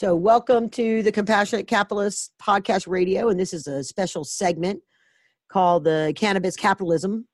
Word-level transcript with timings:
So, 0.00 0.16
welcome 0.16 0.70
to 0.70 1.02
the 1.02 1.12
Compassionate 1.12 1.66
Capitalist 1.66 2.32
Podcast 2.40 2.88
Radio, 2.88 3.28
and 3.28 3.38
this 3.38 3.52
is 3.52 3.66
a 3.66 3.84
special 3.84 4.24
segment 4.24 4.80
called 5.52 5.84
the 5.84 6.14
Cannabis 6.16 6.56
Capitalism. 6.56 7.28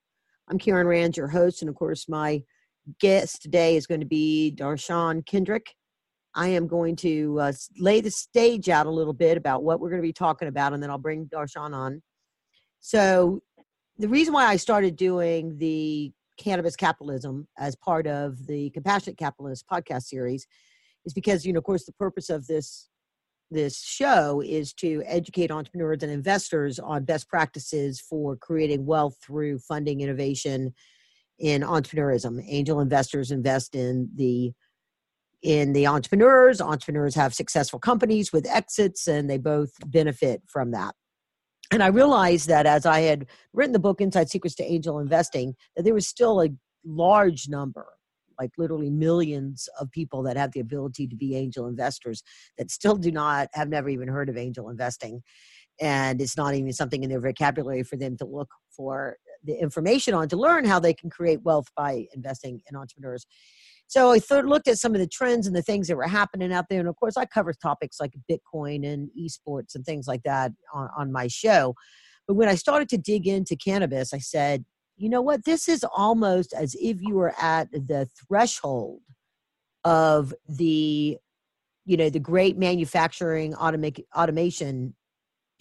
I'm 0.50 0.58
Karen 0.58 0.88
Rands, 0.88 1.16
your 1.16 1.28
host, 1.28 1.62
and 1.62 1.68
of 1.68 1.76
course, 1.76 2.08
my 2.08 2.42
guest 2.98 3.40
today 3.40 3.76
is 3.76 3.86
going 3.86 4.00
to 4.00 4.06
be 4.06 4.52
Dar'shun 4.58 5.24
Kendrick. 5.26 5.76
I 6.34 6.48
am 6.48 6.66
going 6.66 6.96
to 6.96 7.38
uh, 7.38 7.52
lay 7.78 8.00
the 8.00 8.10
stage 8.10 8.68
out 8.68 8.86
a 8.86 8.90
little 8.90 9.12
bit 9.12 9.36
about 9.36 9.62
what 9.62 9.78
we're 9.78 9.90
going 9.90 10.02
to 10.02 10.08
be 10.08 10.12
talking 10.12 10.48
about, 10.48 10.72
and 10.72 10.82
then 10.82 10.90
I'll 10.90 10.98
bring 10.98 11.26
Dar'shun 11.26 11.72
on. 11.72 12.02
So, 12.80 13.42
the 13.96 14.08
reason 14.08 14.34
why 14.34 14.46
I 14.46 14.56
started 14.56 14.96
doing 14.96 15.56
the 15.58 16.10
cannabis 16.36 16.74
capitalism 16.74 17.46
as 17.56 17.76
part 17.76 18.08
of 18.08 18.44
the 18.48 18.70
Compassionate 18.70 19.18
Capitalist 19.18 19.66
podcast 19.70 20.06
series 20.06 20.48
is 21.06 21.14
because 21.14 21.46
you 21.46 21.52
know 21.52 21.58
of 21.58 21.64
course 21.64 21.84
the 21.84 21.92
purpose 21.92 22.28
of 22.28 22.46
this 22.46 22.88
this 23.50 23.80
show 23.80 24.42
is 24.44 24.72
to 24.74 25.02
educate 25.06 25.50
entrepreneurs 25.50 26.02
and 26.02 26.10
investors 26.10 26.78
on 26.78 27.04
best 27.04 27.28
practices 27.28 28.00
for 28.00 28.36
creating 28.36 28.84
wealth 28.84 29.16
through 29.24 29.58
funding 29.60 30.00
innovation 30.00 30.74
in 31.38 31.62
entrepreneurism. 31.62 32.42
Angel 32.48 32.80
investors 32.80 33.30
invest 33.30 33.74
in 33.74 34.10
the 34.16 34.52
in 35.42 35.72
the 35.74 35.86
entrepreneurs. 35.86 36.60
Entrepreneurs 36.60 37.14
have 37.14 37.34
successful 37.34 37.78
companies 37.78 38.32
with 38.32 38.48
exits 38.48 39.06
and 39.06 39.30
they 39.30 39.38
both 39.38 39.70
benefit 39.86 40.42
from 40.46 40.72
that. 40.72 40.94
And 41.70 41.82
i 41.82 41.88
realized 41.88 42.48
that 42.48 42.64
as 42.64 42.86
i 42.86 43.00
had 43.00 43.26
written 43.52 43.72
the 43.72 43.80
book 43.80 44.00
inside 44.00 44.30
secrets 44.30 44.54
to 44.56 44.64
angel 44.64 45.00
investing 45.00 45.56
that 45.74 45.82
there 45.82 45.94
was 45.94 46.06
still 46.06 46.40
a 46.40 46.48
large 46.84 47.48
number 47.48 47.86
like 48.38 48.50
literally 48.58 48.90
millions 48.90 49.68
of 49.80 49.90
people 49.90 50.22
that 50.22 50.36
have 50.36 50.52
the 50.52 50.60
ability 50.60 51.06
to 51.06 51.16
be 51.16 51.36
angel 51.36 51.66
investors 51.66 52.22
that 52.58 52.70
still 52.70 52.96
do 52.96 53.10
not 53.10 53.48
have 53.54 53.68
never 53.68 53.88
even 53.88 54.08
heard 54.08 54.28
of 54.28 54.36
angel 54.36 54.68
investing 54.70 55.22
and 55.80 56.22
it's 56.22 56.36
not 56.36 56.54
even 56.54 56.72
something 56.72 57.02
in 57.02 57.10
their 57.10 57.20
vocabulary 57.20 57.82
for 57.82 57.96
them 57.96 58.16
to 58.16 58.24
look 58.24 58.48
for 58.74 59.16
the 59.44 59.54
information 59.60 60.14
on 60.14 60.28
to 60.28 60.36
learn 60.36 60.64
how 60.64 60.80
they 60.80 60.94
can 60.94 61.10
create 61.10 61.42
wealth 61.42 61.66
by 61.76 62.06
investing 62.14 62.60
in 62.70 62.76
entrepreneurs 62.76 63.26
so 63.88 64.10
I 64.10 64.18
thought, 64.18 64.46
looked 64.46 64.68
at 64.68 64.78
some 64.78 64.94
of 64.94 65.00
the 65.00 65.06
trends 65.06 65.46
and 65.46 65.54
the 65.54 65.62
things 65.62 65.86
that 65.88 65.96
were 65.96 66.08
happening 66.08 66.52
out 66.52 66.66
there. 66.68 66.80
And 66.80 66.88
of 66.88 66.96
course, 66.96 67.16
I 67.16 67.24
cover 67.24 67.52
topics 67.52 68.00
like 68.00 68.14
Bitcoin 68.30 68.84
and 68.84 69.10
esports 69.18 69.74
and 69.74 69.84
things 69.84 70.08
like 70.08 70.22
that 70.24 70.52
on, 70.74 70.88
on 70.96 71.12
my 71.12 71.28
show. 71.28 71.74
But 72.26 72.34
when 72.34 72.48
I 72.48 72.56
started 72.56 72.88
to 72.90 72.98
dig 72.98 73.28
into 73.28 73.54
cannabis, 73.54 74.12
I 74.12 74.18
said, 74.18 74.64
you 74.96 75.08
know 75.08 75.22
what? 75.22 75.44
This 75.44 75.68
is 75.68 75.84
almost 75.94 76.52
as 76.52 76.74
if 76.80 77.02
you 77.02 77.14
were 77.14 77.34
at 77.40 77.70
the 77.70 78.08
threshold 78.26 79.02
of 79.84 80.34
the, 80.48 81.18
you 81.84 81.96
know, 81.96 82.10
the 82.10 82.18
great 82.18 82.56
manufacturing 82.56 83.52
automa- 83.54 84.04
automation 84.16 84.94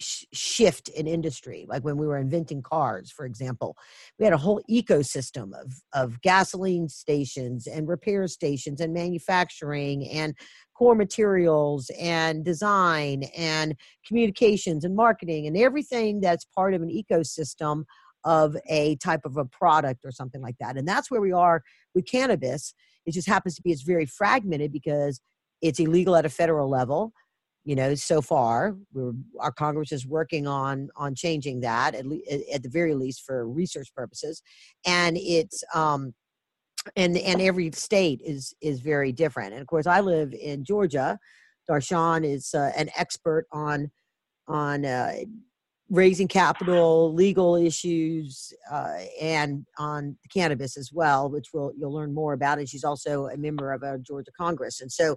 sh- 0.00 0.24
shift 0.32 0.88
in 0.88 1.06
industry. 1.06 1.66
Like 1.68 1.84
when 1.84 1.96
we 1.96 2.06
were 2.06 2.18
inventing 2.18 2.62
cars, 2.62 3.10
for 3.10 3.26
example, 3.26 3.76
we 4.18 4.24
had 4.24 4.34
a 4.34 4.38
whole 4.38 4.62
ecosystem 4.70 5.52
of 5.60 5.72
of 5.92 6.20
gasoline 6.22 6.88
stations 6.88 7.66
and 7.66 7.88
repair 7.88 8.26
stations 8.28 8.80
and 8.80 8.92
manufacturing 8.92 10.08
and 10.08 10.34
core 10.74 10.94
materials 10.94 11.90
and 11.98 12.44
design 12.44 13.24
and 13.36 13.74
communications 14.06 14.84
and 14.84 14.94
marketing 14.94 15.46
and 15.46 15.56
everything 15.56 16.20
that's 16.20 16.44
part 16.44 16.74
of 16.74 16.82
an 16.82 16.90
ecosystem 16.90 17.84
of 18.26 18.56
a 18.68 18.96
type 18.96 19.20
of 19.24 19.36
a 19.36 19.44
product 19.44 20.04
or 20.04 20.10
something 20.10 20.42
like 20.42 20.56
that. 20.58 20.76
And 20.76 20.86
that's 20.86 21.10
where 21.10 21.20
we 21.20 21.32
are 21.32 21.62
with 21.94 22.06
cannabis. 22.10 22.74
It 23.06 23.12
just 23.12 23.28
happens 23.28 23.54
to 23.54 23.62
be 23.62 23.70
it's 23.70 23.82
very 23.82 24.04
fragmented 24.04 24.72
because 24.72 25.20
it's 25.62 25.78
illegal 25.78 26.16
at 26.16 26.26
a 26.26 26.28
federal 26.28 26.68
level. 26.68 27.12
You 27.64 27.76
know, 27.76 27.94
so 27.94 28.20
far, 28.20 28.76
our 29.40 29.52
Congress 29.52 29.92
is 29.92 30.06
working 30.06 30.46
on 30.46 30.88
on 30.96 31.14
changing 31.14 31.60
that 31.60 31.94
at, 31.94 32.06
le- 32.06 32.20
at 32.52 32.62
the 32.62 32.68
very 32.68 32.94
least 32.94 33.22
for 33.24 33.48
research 33.48 33.92
purposes, 33.94 34.42
and 34.86 35.16
it's 35.16 35.64
um, 35.74 36.14
and 36.94 37.16
and 37.16 37.40
every 37.40 37.72
state 37.72 38.20
is 38.24 38.54
is 38.60 38.80
very 38.80 39.10
different. 39.10 39.52
And 39.52 39.60
of 39.60 39.66
course, 39.66 39.86
I 39.86 40.00
live 40.00 40.32
in 40.32 40.64
Georgia. 40.64 41.18
Dar'shun 41.68 42.24
is 42.24 42.54
uh, 42.54 42.70
an 42.76 42.88
expert 42.96 43.46
on 43.50 43.90
on 44.46 44.84
uh, 44.84 45.14
raising 45.88 46.28
capital, 46.28 47.14
legal 47.14 47.54
issues, 47.54 48.52
uh, 48.70 48.98
and 49.20 49.64
on 49.78 50.16
cannabis 50.32 50.76
as 50.76 50.90
well, 50.92 51.30
which 51.30 51.48
we'll, 51.54 51.72
you'll 51.76 51.92
learn 51.92 52.12
more 52.12 52.32
about. 52.32 52.58
And 52.58 52.68
she's 52.68 52.84
also 52.84 53.26
a 53.26 53.36
member 53.36 53.72
of 53.72 53.82
our 53.82 53.98
Georgia 53.98 54.32
Congress. 54.36 54.80
And 54.80 54.90
so 54.90 55.16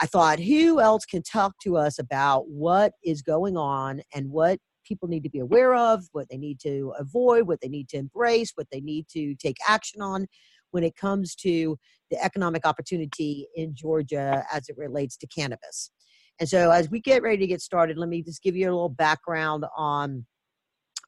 I 0.00 0.06
thought, 0.06 0.40
who 0.40 0.80
else 0.80 1.04
can 1.04 1.22
talk 1.22 1.54
to 1.62 1.76
us 1.76 1.98
about 1.98 2.48
what 2.48 2.94
is 3.04 3.22
going 3.22 3.56
on 3.56 4.02
and 4.14 4.30
what 4.30 4.58
people 4.84 5.08
need 5.08 5.22
to 5.22 5.30
be 5.30 5.38
aware 5.38 5.74
of, 5.74 6.04
what 6.12 6.26
they 6.28 6.36
need 6.38 6.58
to 6.60 6.92
avoid, 6.98 7.46
what 7.46 7.60
they 7.60 7.68
need 7.68 7.88
to 7.90 7.96
embrace, 7.96 8.52
what 8.56 8.66
they 8.72 8.80
need 8.80 9.06
to 9.12 9.36
take 9.36 9.56
action 9.68 10.02
on 10.02 10.26
when 10.72 10.82
it 10.82 10.96
comes 10.96 11.36
to 11.36 11.78
the 12.10 12.22
economic 12.22 12.66
opportunity 12.66 13.46
in 13.54 13.74
Georgia 13.74 14.44
as 14.52 14.68
it 14.68 14.76
relates 14.76 15.16
to 15.18 15.26
cannabis. 15.26 15.90
And 16.40 16.48
so 16.48 16.70
as 16.70 16.90
we 16.90 17.00
get 17.00 17.22
ready 17.22 17.38
to 17.38 17.46
get 17.46 17.60
started, 17.60 17.98
let 17.98 18.08
me 18.08 18.22
just 18.22 18.42
give 18.42 18.56
you 18.56 18.64
a 18.64 18.72
little 18.72 18.88
background 18.88 19.64
on 19.76 20.26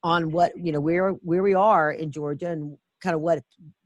on 0.03 0.31
what 0.31 0.51
you 0.55 0.71
know 0.71 0.79
where 0.79 1.11
where 1.11 1.43
we 1.43 1.53
are 1.53 1.91
in 1.91 2.11
Georgia 2.11 2.51
and 2.51 2.77
kind 3.01 3.15
of 3.15 3.21
what 3.21 3.41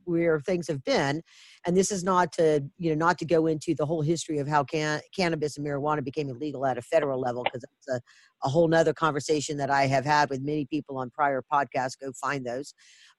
where 0.09 0.39
things 0.39 0.67
have 0.67 0.83
been. 0.83 1.21
And 1.65 1.77
this 1.77 1.91
is 1.91 2.03
not 2.03 2.33
to 2.33 2.63
you 2.77 2.89
know 2.89 3.05
not 3.05 3.17
to 3.19 3.25
go 3.25 3.47
into 3.47 3.73
the 3.75 3.85
whole 3.85 4.01
history 4.01 4.39
of 4.39 4.47
how 4.47 4.63
can, 4.63 5.01
cannabis 5.15 5.57
and 5.57 5.65
marijuana 5.65 6.03
became 6.03 6.29
illegal 6.29 6.65
at 6.65 6.77
a 6.77 6.81
federal 6.81 7.19
level 7.21 7.43
because 7.43 7.63
it's 7.63 7.87
a, 7.87 8.01
a 8.43 8.49
whole 8.49 8.67
nother 8.67 8.93
conversation 8.93 9.57
that 9.57 9.69
i 9.69 9.85
have 9.85 10.05
had 10.05 10.29
with 10.29 10.41
many 10.41 10.65
people 10.65 10.97
on 10.97 11.09
prior 11.11 11.43
podcasts. 11.51 11.99
Go 12.01 12.11
find 12.19 12.45
those. 12.45 12.73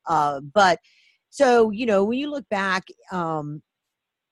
Uh, 0.09 0.41
but 0.41 0.79
so 1.31 1.71
you 1.71 1.87
know 1.87 2.05
when 2.05 2.19
you 2.19 2.31
look 2.31 2.49
back 2.51 2.85
um, 3.13 3.63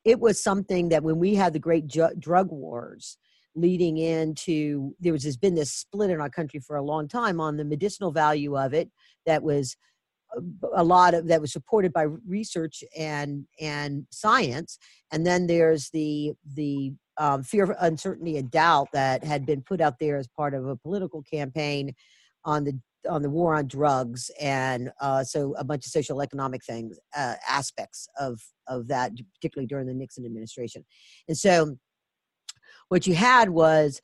it 0.05 0.19
was 0.19 0.43
something 0.43 0.89
that 0.89 1.03
when 1.03 1.19
we 1.19 1.35
had 1.35 1.53
the 1.53 1.59
great 1.59 1.87
ju- 1.87 2.15
drug 2.19 2.51
wars 2.51 3.19
leading 3.55 3.99
into 3.99 4.95
there 5.01 5.13
was 5.13 5.25
has 5.25 5.37
been 5.37 5.55
this 5.55 5.73
split 5.73 6.11
in 6.11 6.21
our 6.21 6.31
country 6.31 6.61
for 6.61 6.77
a 6.77 6.83
long 6.83 7.09
time 7.09 7.41
on 7.41 7.57
the 7.57 7.65
medicinal 7.65 8.13
value 8.13 8.57
of 8.57 8.73
it 8.75 8.91
that 9.27 9.43
was 9.43 9.77
a 10.75 10.85
lot 10.85 11.15
of 11.15 11.27
that 11.29 11.41
was 11.41 11.53
supported 11.53 11.93
by 11.93 12.03
research 12.27 12.85
and 12.97 13.47
and 13.61 14.07
science. 14.11 14.79
And 15.11 15.27
then 15.27 15.47
there's 15.47 15.91
the 15.91 16.35
the 16.55 16.93
um, 17.17 17.43
fear 17.43 17.65
of 17.65 17.77
uncertainty 17.81 18.37
and 18.37 18.51
doubt 18.51 18.89
that 18.93 19.25
had 19.25 19.45
been 19.45 19.63
put 19.63 19.81
out 19.81 19.99
there 19.99 20.17
as 20.17 20.29
part 20.29 20.55
of 20.55 20.67
a 20.67 20.77
political 20.77 21.23
campaign 21.23 21.95
on 22.45 22.65
the 22.65 22.79
on 23.09 23.23
the 23.23 23.31
war 23.31 23.55
on 23.55 23.67
drugs 23.67 24.31
and 24.41 24.91
uh, 25.01 25.25
so 25.25 25.55
a 25.57 25.65
bunch 25.65 25.87
of 25.87 25.93
social 25.93 26.21
economic 26.21 26.65
things 26.65 26.99
uh, 27.17 27.35
aspects 27.49 28.09
of 28.19 28.41
of 28.67 28.89
that 28.89 29.13
particularly 29.37 29.67
during 29.67 29.87
the 29.87 29.95
nixon 29.95 30.25
administration. 30.25 30.85
And 31.27 31.37
so 31.37 31.77
what 32.89 33.07
you 33.07 33.15
had 33.15 33.51
was 33.51 34.01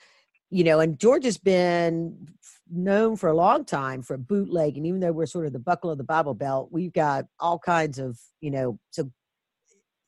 you 0.51 0.65
know 0.65 0.81
and 0.81 0.99
georgia's 0.99 1.39
been 1.39 2.29
known 2.71 3.17
for 3.17 3.29
a 3.29 3.35
long 3.35 3.65
time 3.65 4.03
for 4.03 4.17
bootleg 4.17 4.77
and 4.77 4.87
even 4.87 5.01
though 5.01 5.13
we're 5.13 5.27
sort 5.27 5.47
of 5.47 5.53
the 5.53 5.59
buckle 5.59 5.91
of 5.91 5.99
the 5.99 6.05
bible 6.05 6.35
belt 6.35 6.69
we've 6.71 6.93
got 6.93 7.27
all 7.41 7.59
kinds 7.59 7.99
of 7.99 8.19
you 8.41 8.51
know 8.51 8.79
so 8.91 9.11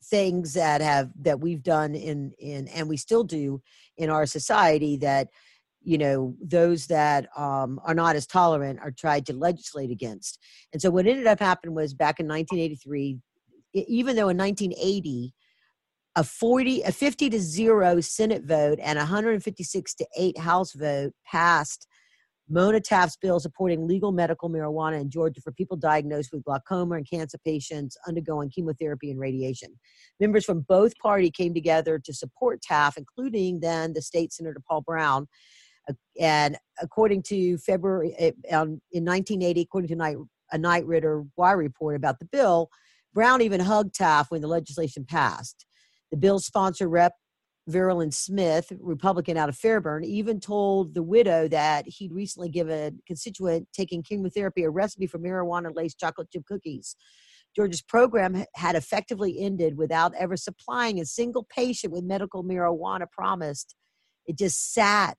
things 0.09 0.53
that 0.53 0.81
have 0.81 1.09
that 1.21 1.39
we've 1.39 1.63
done 1.63 1.95
in 1.95 2.31
in 2.39 2.67
and 2.69 2.87
we 2.87 2.97
still 2.97 3.23
do 3.23 3.61
in 3.97 4.09
our 4.09 4.25
society 4.25 4.97
that 4.97 5.27
you 5.83 5.97
know 5.97 6.35
those 6.41 6.87
that 6.87 7.27
um, 7.37 7.79
are 7.83 7.93
not 7.93 8.15
as 8.15 8.27
tolerant 8.27 8.79
are 8.81 8.91
tried 8.91 9.25
to 9.25 9.33
legislate 9.33 9.91
against. 9.91 10.39
And 10.73 10.81
so 10.81 10.89
what 10.89 11.07
ended 11.07 11.27
up 11.27 11.39
happening 11.39 11.75
was 11.75 11.93
back 11.93 12.19
in 12.19 12.27
1983 12.27 13.19
even 13.73 14.15
though 14.15 14.29
in 14.29 14.37
1980 14.37 15.33
a 16.17 16.23
40 16.23 16.81
a 16.81 16.91
50 16.91 17.29
to 17.29 17.39
0 17.39 18.01
senate 18.01 18.43
vote 18.43 18.79
and 18.81 18.97
156 18.97 19.93
to 19.93 20.07
8 20.17 20.37
house 20.39 20.73
vote 20.73 21.13
passed 21.25 21.87
Mona 22.49 22.79
Taft's 22.79 23.17
bill 23.17 23.39
supporting 23.39 23.87
legal 23.87 24.11
medical 24.11 24.49
marijuana 24.49 24.99
in 24.99 25.11
Georgia 25.11 25.41
for 25.41 25.51
people 25.51 25.77
diagnosed 25.77 26.31
with 26.33 26.43
glaucoma 26.43 26.95
and 26.95 27.07
cancer 27.07 27.37
patients 27.45 27.97
undergoing 28.07 28.49
chemotherapy 28.49 29.11
and 29.11 29.19
radiation. 29.19 29.77
Members 30.19 30.45
from 30.45 30.61
both 30.61 30.97
parties 30.97 31.31
came 31.35 31.53
together 31.53 31.99
to 31.99 32.13
support 32.13 32.61
Taft, 32.61 32.97
including 32.97 33.59
then 33.59 33.93
the 33.93 34.01
state 34.01 34.31
senator 34.31 34.61
Paul 34.67 34.81
Broun. 34.81 35.27
And 36.19 36.57
according 36.81 37.23
to 37.23 37.57
February 37.59 38.15
uh, 38.19 38.55
um, 38.55 38.81
in 38.93 39.03
1980, 39.03 39.61
according 39.61 39.97
to 39.97 40.25
a 40.53 40.57
Knight 40.57 40.85
Ridder 40.85 41.25
Wire 41.35 41.57
report 41.57 41.97
about 41.97 42.19
the 42.19 42.25
bill, 42.25 42.69
Broun 43.13 43.41
even 43.41 43.59
hugged 43.59 43.93
Taft 43.93 44.31
when 44.31 44.41
the 44.41 44.47
legislation 44.47 45.05
passed. 45.05 45.66
The 46.11 46.17
bill's 46.17 46.45
sponsor, 46.45 46.87
Rep. 46.87 47.13
Virlyn 47.69 48.13
Smith, 48.13 48.71
Republican 48.79 49.35
out 49.35 49.49
of 49.49 49.57
Fairburn, 49.57 50.05
even 50.05 50.39
told 50.39 50.93
the 50.93 51.03
widow 51.03 51.47
that 51.49 51.85
he'd 51.85 52.13
recently 52.13 52.49
given 52.49 52.97
a 52.97 53.01
constituent 53.05 53.67
taking 53.73 54.01
chemotherapy 54.01 54.63
a 54.63 54.69
recipe 54.69 55.05
for 55.05 55.19
marijuana 55.19 55.75
laced 55.75 55.99
chocolate 55.99 56.31
chip 56.31 56.45
cookies. 56.45 56.95
Georgia's 57.55 57.81
program 57.81 58.45
had 58.55 58.75
effectively 58.75 59.39
ended 59.39 59.77
without 59.77 60.13
ever 60.15 60.37
supplying 60.37 60.99
a 60.99 61.05
single 61.05 61.45
patient 61.53 61.91
with 61.91 62.03
medical 62.03 62.43
marijuana 62.43 63.09
promised 63.11 63.75
It 64.25 64.37
just 64.37 64.73
sat 64.73 65.17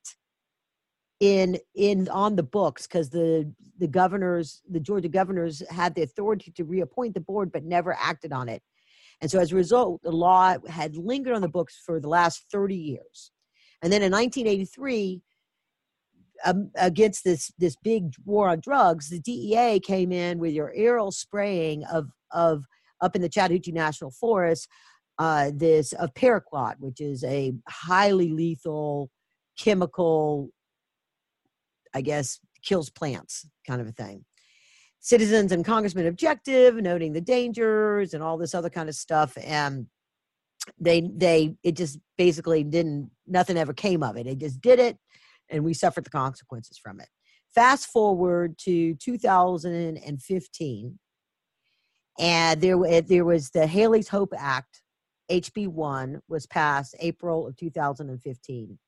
in 1.21 1.59
in 1.75 2.09
on 2.09 2.37
the 2.37 2.43
books 2.43 2.87
because 2.87 3.11
the 3.11 3.53
the 3.79 3.89
governors, 3.89 4.63
the 4.71 4.81
Georgia 4.81 5.09
governors, 5.09 5.63
had 5.69 5.95
the 5.95 6.03
authority 6.03 6.53
to 6.53 6.65
reappoint 6.65 7.15
the 7.15 7.21
board, 7.21 7.51
but 7.53 7.65
never 7.65 7.97
acted 7.99 8.33
on 8.33 8.49
it. 8.49 8.63
And 9.21 9.31
so, 9.31 9.41
as 9.41 9.53
a 9.53 9.57
result, 9.57 10.01
the 10.03 10.13
law 10.13 10.57
had 10.69 10.97
lingered 10.97 11.35
on 11.35 11.43
the 11.43 11.49
books 11.49 11.81
for 11.85 12.01
the 12.01 12.09
last 12.09 12.45
30 12.53 12.77
years. 12.77 13.33
And 13.83 13.93
then 13.93 14.03
in 14.03 14.13
1983, 14.13 15.21
um, 16.45 16.71
against 16.77 17.25
this 17.25 17.51
this 17.59 17.77
big 17.83 18.13
war 18.25 18.49
on 18.49 18.61
drugs, 18.61 19.09
the 19.11 19.21
DEA 19.21 19.81
came 19.81 20.13
in 20.13 20.39
with 20.39 20.53
your 20.53 20.73
aerial 20.75 21.11
spraying 21.11 21.85
of 21.85 22.11
of 22.31 22.65
up 23.01 23.17
in 23.17 23.23
the 23.23 23.29
Chattahoochee 23.29 23.73
National 23.73 24.11
Forest, 24.11 24.69
uh, 25.19 25.51
this 25.55 25.93
of 25.95 26.15
paraquat, 26.15 26.75
which 26.79 27.01
is 27.01 27.25
a 27.25 27.53
highly 27.69 28.31
lethal 28.31 29.11
chemical, 29.59 30.51
I 31.95 32.01
guess, 32.01 32.39
kills 32.63 32.91
plants 32.91 33.47
kind 33.67 33.81
of 33.81 33.89
a 33.89 33.93
thing. 33.93 34.25
Citizens 35.01 35.53
and 35.53 35.65
congressmen 35.65 36.07
objective, 36.07 36.77
noting 36.77 37.13
the 37.13 37.21
dangers 37.21 38.15
and 38.15 38.23
all 38.23 38.37
this 38.37 38.55
other 38.55 38.71
kind 38.71 38.89
of 38.89 38.95
stuff, 38.95 39.37
and 39.43 39.87
they 40.79 41.09
they 41.15 41.55
it 41.63 41.77
just 41.77 41.99
basically 42.17 42.65
didn't 42.65 43.11
nothing 43.27 43.57
ever 43.57 43.73
came 43.73 44.03
of 44.03 44.17
it. 44.17 44.25
They 44.25 44.35
just 44.35 44.61
did 44.61 44.79
it 44.79 44.99
and 45.51 45.65
we 45.65 45.75
suffered 45.75 46.05
the 46.05 46.11
consequences 46.11 46.79
from 46.79 47.01
it. 47.01 47.09
Fast 47.55 47.87
forward 47.87 48.59
to 48.59 48.95
2015, 48.95 50.99
and 52.19 52.61
there, 52.61 53.03
there 53.03 53.25
was 53.25 53.51
the 53.51 53.67
Haleigh's 53.67 54.09
Hope 54.09 54.33
Act, 54.37 54.83
HB1, 55.31 56.21
was 56.29 56.47
passed 56.47 56.95
April 57.01 57.47
of 57.47 57.57
2015. 57.57 58.79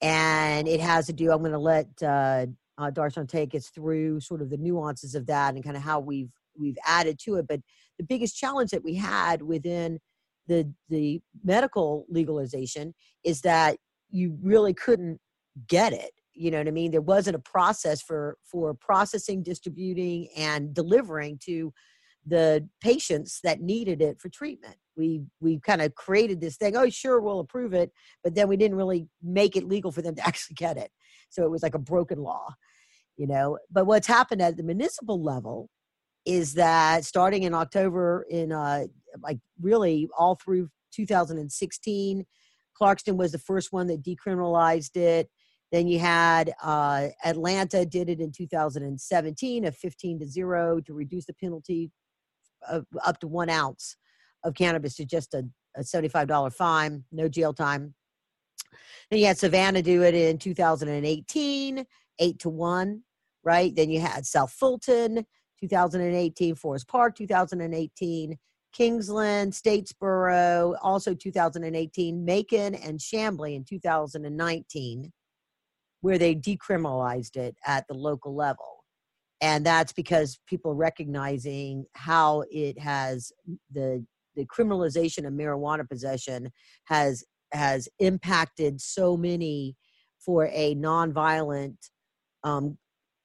And 0.00 0.68
it 0.68 0.80
has 0.80 1.06
to 1.06 1.12
do, 1.12 1.30
I'm 1.30 1.40
going 1.40 1.52
to 1.52 1.58
let 1.58 1.88
uh, 2.02 2.46
uh, 2.78 2.90
Dar'shun 2.90 3.28
take 3.28 3.54
us 3.54 3.68
through 3.68 4.20
sort 4.20 4.40
of 4.40 4.50
the 4.50 4.56
nuances 4.56 5.14
of 5.14 5.26
that 5.26 5.54
and 5.54 5.64
kind 5.64 5.76
of 5.76 5.82
how 5.82 6.00
we've 6.00 6.30
we've 6.58 6.78
added 6.86 7.18
to 7.24 7.36
it. 7.36 7.46
But 7.48 7.60
the 7.98 8.04
biggest 8.04 8.36
challenge 8.36 8.70
that 8.70 8.84
we 8.84 8.94
had 8.94 9.42
within 9.42 9.98
the 10.46 10.72
the 10.88 11.20
medical 11.44 12.06
legalization 12.08 12.94
is 13.24 13.42
that 13.42 13.76
you 14.10 14.38
really 14.42 14.74
couldn't 14.74 15.20
get 15.66 15.92
it 15.92 16.12
you 16.34 16.50
know 16.50 16.58
what 16.58 16.68
i 16.68 16.70
mean 16.70 16.90
there 16.90 17.00
wasn't 17.00 17.34
a 17.34 17.40
process 17.40 18.00
for 18.00 18.36
for 18.44 18.72
processing 18.74 19.42
distributing 19.42 20.28
and 20.36 20.72
delivering 20.72 21.38
to 21.38 21.72
the 22.26 22.66
patients 22.80 23.40
that 23.42 23.60
needed 23.60 24.00
it 24.00 24.20
for 24.20 24.28
treatment 24.28 24.76
we 24.96 25.22
we 25.40 25.58
kind 25.60 25.82
of 25.82 25.94
created 25.94 26.40
this 26.40 26.56
thing 26.56 26.76
oh 26.76 26.88
sure 26.88 27.20
we'll 27.20 27.40
approve 27.40 27.74
it 27.74 27.90
but 28.22 28.34
then 28.34 28.48
we 28.48 28.56
didn't 28.56 28.76
really 28.76 29.08
make 29.22 29.56
it 29.56 29.68
legal 29.68 29.90
for 29.90 30.02
them 30.02 30.14
to 30.14 30.26
actually 30.26 30.54
get 30.54 30.76
it 30.76 30.90
so 31.28 31.44
it 31.44 31.50
was 31.50 31.62
like 31.62 31.74
a 31.74 31.78
broken 31.78 32.18
law 32.18 32.48
you 33.16 33.26
know 33.26 33.58
but 33.70 33.86
what's 33.86 34.06
happened 34.06 34.42
at 34.42 34.56
the 34.56 34.62
municipal 34.62 35.22
level 35.22 35.68
is 36.24 36.54
that 36.54 37.04
starting 37.04 37.44
in 37.44 37.54
october 37.54 38.26
in 38.30 38.52
uh 38.52 38.84
like 39.22 39.38
really 39.60 40.08
all 40.18 40.34
through 40.36 40.68
2016 40.92 42.24
clarkston 42.80 43.16
was 43.16 43.32
the 43.32 43.38
first 43.38 43.72
one 43.72 43.86
that 43.86 44.02
decriminalized 44.02 44.96
it 44.96 45.28
then 45.70 45.86
you 45.86 45.98
had 45.98 46.52
uh, 46.62 47.08
Atlanta 47.24 47.84
did 47.84 48.08
it 48.08 48.20
in 48.20 48.32
2017, 48.32 49.66
a 49.66 49.72
15 49.72 50.20
to 50.20 50.26
zero 50.26 50.80
to 50.80 50.94
reduce 50.94 51.26
the 51.26 51.34
penalty 51.34 51.90
of 52.68 52.86
up 53.04 53.20
to 53.20 53.28
one 53.28 53.50
ounce 53.50 53.96
of 54.44 54.54
cannabis 54.54 54.96
to 54.96 55.04
just 55.04 55.34
a, 55.34 55.44
a 55.76 55.80
$75 55.80 56.52
fine, 56.54 57.04
no 57.12 57.28
jail 57.28 57.52
time. 57.52 57.94
Then 59.10 59.20
you 59.20 59.26
had 59.26 59.38
Savannah 59.38 59.82
do 59.82 60.02
it 60.02 60.14
in 60.14 60.38
2018, 60.38 61.84
eight 62.18 62.38
to 62.40 62.48
one, 62.48 63.02
right? 63.44 63.74
Then 63.74 63.90
you 63.90 64.00
had 64.00 64.26
South 64.26 64.52
Fulton, 64.52 65.24
2018, 65.60 66.54
Forest 66.54 66.88
Park, 66.88 67.16
2018, 67.16 68.38
Kingsland, 68.72 69.52
Statesboro, 69.52 70.76
also 70.82 71.14
2018, 71.14 72.24
Macon, 72.24 72.74
and 72.74 72.98
Chamblee 72.98 73.56
in 73.56 73.64
2019 73.64 75.12
where 76.00 76.18
they 76.18 76.34
decriminalized 76.34 77.36
it 77.36 77.56
at 77.66 77.86
the 77.88 77.94
local 77.94 78.34
level. 78.34 78.84
And 79.40 79.64
that's 79.64 79.92
because 79.92 80.38
people 80.46 80.74
recognizing 80.74 81.86
how 81.94 82.44
it 82.50 82.78
has 82.78 83.32
the 83.72 84.04
the 84.36 84.46
criminalization 84.46 85.26
of 85.26 85.32
marijuana 85.32 85.88
possession 85.88 86.52
has 86.84 87.24
has 87.52 87.88
impacted 87.98 88.80
so 88.80 89.16
many 89.16 89.76
for 90.18 90.48
a 90.52 90.74
nonviolent 90.74 91.76
um, 92.44 92.76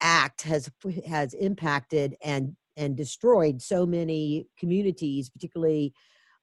act 0.02 0.42
has 0.44 0.70
has 1.08 1.34
impacted 1.34 2.16
and 2.24 2.56
and 2.76 2.98
destroyed 2.98 3.62
so 3.62 3.86
many 3.86 4.48
communities, 4.58 5.30
particularly 5.30 5.94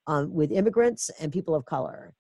um, 0.06 0.32
with 0.32 0.53
immigrants 0.53 1.11
and 1.21 1.32
people 1.32 1.55
of 1.55 1.65
color. 1.65 2.15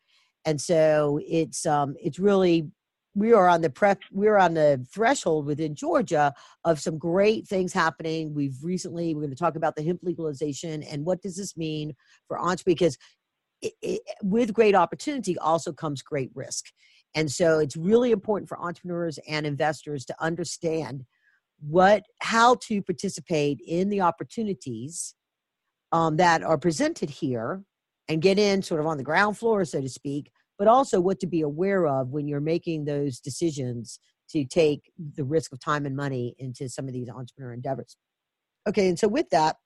And 0.44 0.60
so 0.60 1.20
it's 1.26 1.66
um, 1.66 1.94
it's 2.02 2.18
really 2.18 2.70
we 3.14 3.32
are 3.32 3.48
on 3.48 3.60
the 3.60 3.70
prep 3.70 4.00
we 4.12 4.28
are 4.28 4.38
on 4.38 4.54
the 4.54 4.86
threshold 4.94 5.44
within 5.44 5.74
georgia 5.74 6.32
of 6.64 6.78
some 6.78 6.96
great 6.96 7.46
things 7.46 7.72
happening 7.72 8.32
we've 8.32 8.56
recently 8.62 9.14
we're 9.14 9.22
going 9.22 9.30
to 9.30 9.36
talk 9.36 9.56
about 9.56 9.74
the 9.74 9.82
hemp 9.82 9.98
legalization 10.04 10.84
and 10.84 11.04
what 11.04 11.20
does 11.20 11.36
this 11.36 11.56
mean 11.56 11.92
for 12.28 12.38
entrepreneurs 12.38 12.62
because 12.62 12.98
it, 13.62 13.72
it, 13.82 14.00
with 14.22 14.52
great 14.52 14.74
opportunity 14.74 15.36
also 15.38 15.72
comes 15.72 16.02
great 16.02 16.30
risk 16.34 16.66
and 17.14 17.30
so 17.30 17.58
it's 17.58 17.76
really 17.76 18.12
important 18.12 18.48
for 18.48 18.60
entrepreneurs 18.60 19.18
and 19.28 19.46
investors 19.46 20.04
to 20.04 20.14
understand 20.20 21.04
what 21.60 22.04
how 22.20 22.56
to 22.56 22.82
participate 22.82 23.60
in 23.66 23.88
the 23.88 24.00
opportunities 24.00 25.14
um, 25.92 26.16
that 26.16 26.42
are 26.42 26.58
presented 26.58 27.10
here 27.10 27.62
and 28.08 28.22
get 28.22 28.38
in 28.38 28.62
sort 28.62 28.80
of 28.80 28.86
on 28.86 28.96
the 28.96 29.04
ground 29.04 29.36
floor 29.36 29.64
so 29.64 29.80
to 29.80 29.88
speak 29.88 30.30
but 30.60 30.68
also 30.68 31.00
what 31.00 31.18
to 31.18 31.26
be 31.26 31.40
aware 31.40 31.86
of 31.86 32.10
when 32.10 32.28
you're 32.28 32.38
making 32.38 32.84
those 32.84 33.18
decisions 33.18 33.98
to 34.30 34.44
take 34.44 34.92
the 35.16 35.24
risk 35.24 35.52
of 35.52 35.58
time 35.58 35.86
and 35.86 35.96
money 35.96 36.34
into 36.38 36.68
some 36.68 36.86
of 36.86 36.92
these 36.92 37.08
entrepreneur 37.08 37.54
endeavors. 37.54 37.96
Okay, 38.68 38.88
and 38.88 38.98
so 38.98 39.08
with 39.08 39.30
that, 39.30 39.56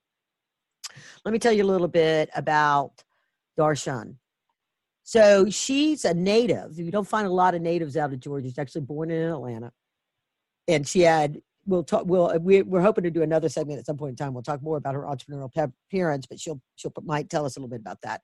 let 1.24 1.32
me 1.32 1.40
tell 1.40 1.52
you 1.52 1.64
a 1.64 1.66
little 1.66 1.88
bit 1.88 2.30
about 2.36 2.92
Dar'shun. 3.58 4.16
So 5.02 5.48
she's 5.50 6.04
a 6.04 6.14
native. 6.14 6.78
You 6.78 6.90
don't 6.90 7.06
find 7.06 7.26
a 7.26 7.30
lot 7.30 7.54
of 7.54 7.60
natives 7.60 7.96
out 7.96 8.12
of 8.12 8.20
Georgia. 8.20 8.48
She's 8.48 8.58
actually 8.58 8.82
born 8.82 9.10
in 9.10 9.30
Atlanta, 9.30 9.72
and 10.68 10.86
she 10.86 11.00
had. 11.00 11.40
We'll 11.66 11.82
talk. 11.82 12.04
We'll 12.04 12.38
we're 12.40 12.82
hoping 12.82 13.04
to 13.04 13.10
do 13.10 13.22
another 13.22 13.48
segment 13.48 13.78
at 13.78 13.86
some 13.86 13.96
point 13.96 14.10
in 14.10 14.16
time. 14.16 14.34
We'll 14.34 14.42
talk 14.42 14.62
more 14.62 14.76
about 14.76 14.94
her 14.94 15.02
entrepreneurial 15.02 15.50
parents, 15.90 16.26
but 16.26 16.38
she'll 16.38 16.60
she'll 16.76 16.92
might 17.02 17.30
tell 17.30 17.46
us 17.46 17.56
a 17.56 17.60
little 17.60 17.70
bit 17.70 17.80
about 17.80 18.02
that. 18.02 18.20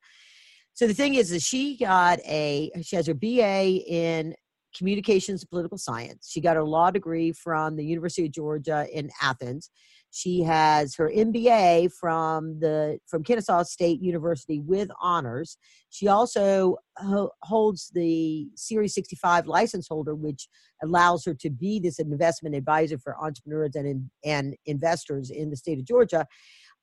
So 0.75 0.87
the 0.87 0.95
thing 0.95 1.15
is 1.15 1.31
that 1.31 1.41
she 1.41 1.79
got 1.79 2.19
a 2.21 2.71
she 2.83 2.97
has 2.97 3.07
her 3.07 3.15
BA 3.15 3.83
in 3.87 4.35
communications 4.77 5.43
and 5.43 5.51
political 5.51 5.79
science. 5.79 6.29
She 6.31 6.41
got 6.41 6.57
her 6.57 6.65
law 6.65 6.91
degree 6.91 7.33
from 7.33 7.77
the 7.77 7.85
University 7.85 8.27
of 8.27 8.33
Georgia 8.33 8.87
in 8.93 9.11
Athens. 9.23 9.71
She 10.11 10.43
has 10.43 10.95
her 10.97 11.09
MBA 11.09 11.93
from 11.93 12.59
the 12.59 12.99
from 13.07 13.23
Kennesaw 13.23 13.63
State 13.63 14.03
University 14.03 14.61
with 14.61 14.91
honors. 15.01 15.57
She 15.91 16.09
also 16.09 16.77
ho- 16.99 17.31
holds 17.43 17.91
the 17.95 18.49
Series 18.57 18.95
65 18.95 19.47
license 19.47 19.87
holder, 19.89 20.15
which 20.15 20.49
allows 20.83 21.25
her 21.25 21.35
to 21.35 21.51
be 21.51 21.79
this 21.79 22.01
investment 22.01 22.57
advisor 22.57 22.99
for 22.99 23.17
entrepreneurs 23.23 23.77
and 23.77 24.11
and 24.25 24.57
investors 24.67 25.31
in 25.31 25.51
the 25.51 25.57
state 25.57 25.79
of 25.79 25.85
Georgia. 25.85 26.27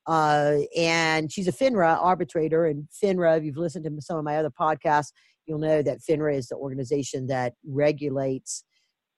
Uh, 0.08 0.60
and 0.78 1.30
she's 1.30 1.50
a 1.50 1.52
FINRA 1.52 1.98
arbitrator. 2.02 2.66
And 2.66 2.88
FINRA, 3.04 3.38
if 3.38 3.44
you've 3.44 3.58
listened 3.58 3.84
to 3.84 4.02
some 4.02 4.18
of 4.18 4.24
my 4.24 4.38
other 4.38 4.50
podcasts, 4.50 5.12
you'll 5.46 5.60
know 5.60 5.82
that 5.82 6.00
FINRA 6.00 6.36
is 6.36 6.48
the 6.48 6.56
organization 6.56 7.28
that 7.28 7.54
regulates 7.66 8.64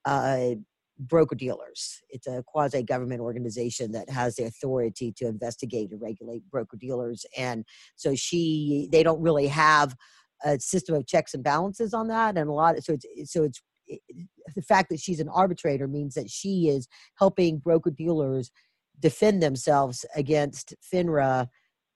uh, 0.06 0.56
broker 1.00 1.36
dealers. 1.36 2.01
It's 2.10 2.27
a 2.27 2.44
quasi 2.46 2.84
government 2.84 3.22
organization 3.22 3.91
that 3.94 4.10
has 4.10 4.36
the 4.36 4.44
authority 4.44 5.13
to 5.18 5.27
investigate 5.27 5.91
and 5.91 6.01
regulate 6.01 6.44
broker 6.50 6.77
dealers. 6.77 7.25
And 7.38 7.65
so 7.96 8.15
she, 8.15 8.89
they 8.91 9.03
don't 9.03 9.22
really 9.22 9.48
have 9.48 9.96
a 10.44 10.60
system 10.60 10.96
of 10.96 11.08
checks 11.08 11.34
and 11.34 11.44
balances 11.44 11.94
on 11.94 12.08
that. 12.10 12.38
And 12.38 12.50
a 12.50 12.53
lot, 12.53 12.77
of, 12.77 12.84
so 12.84 12.94
it's, 12.94 13.32
so 13.32 13.44
it's, 13.44 13.62
it, 13.88 14.01
the 14.56 14.62
fact 14.62 14.89
that 14.89 15.00
she's 15.00 15.20
an 15.20 15.29
arbitrator 15.29 15.88
means 15.88 16.15
that 16.15 16.29
she 16.29 16.68
is 16.68 16.88
helping 17.18 17.58
broker 17.58 17.91
dealers 17.91 18.51
defend 19.00 19.41
themselves 19.41 20.06
against 20.15 20.75
FINRA 20.94 21.48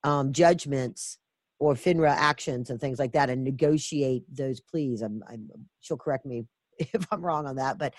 um, 0.04 0.32
judgments 0.32 1.18
or 1.60 1.76
FINRA 1.76 2.10
actions 2.10 2.70
and 2.70 2.80
things 2.80 3.00
like 3.00 3.14
that 3.14 3.30
and 3.30 3.44
negotiate 3.44 4.24
those 4.34 4.60
pleas. 4.60 5.02
I'm, 5.02 5.24
I'm, 5.30 5.50
she'll 5.82 5.98
correct 5.98 6.26
me 6.26 6.46
if 6.80 7.06
I'm 7.12 7.22
wrong 7.22 7.46
on 7.46 7.58
that, 7.58 7.78
but 7.78 7.94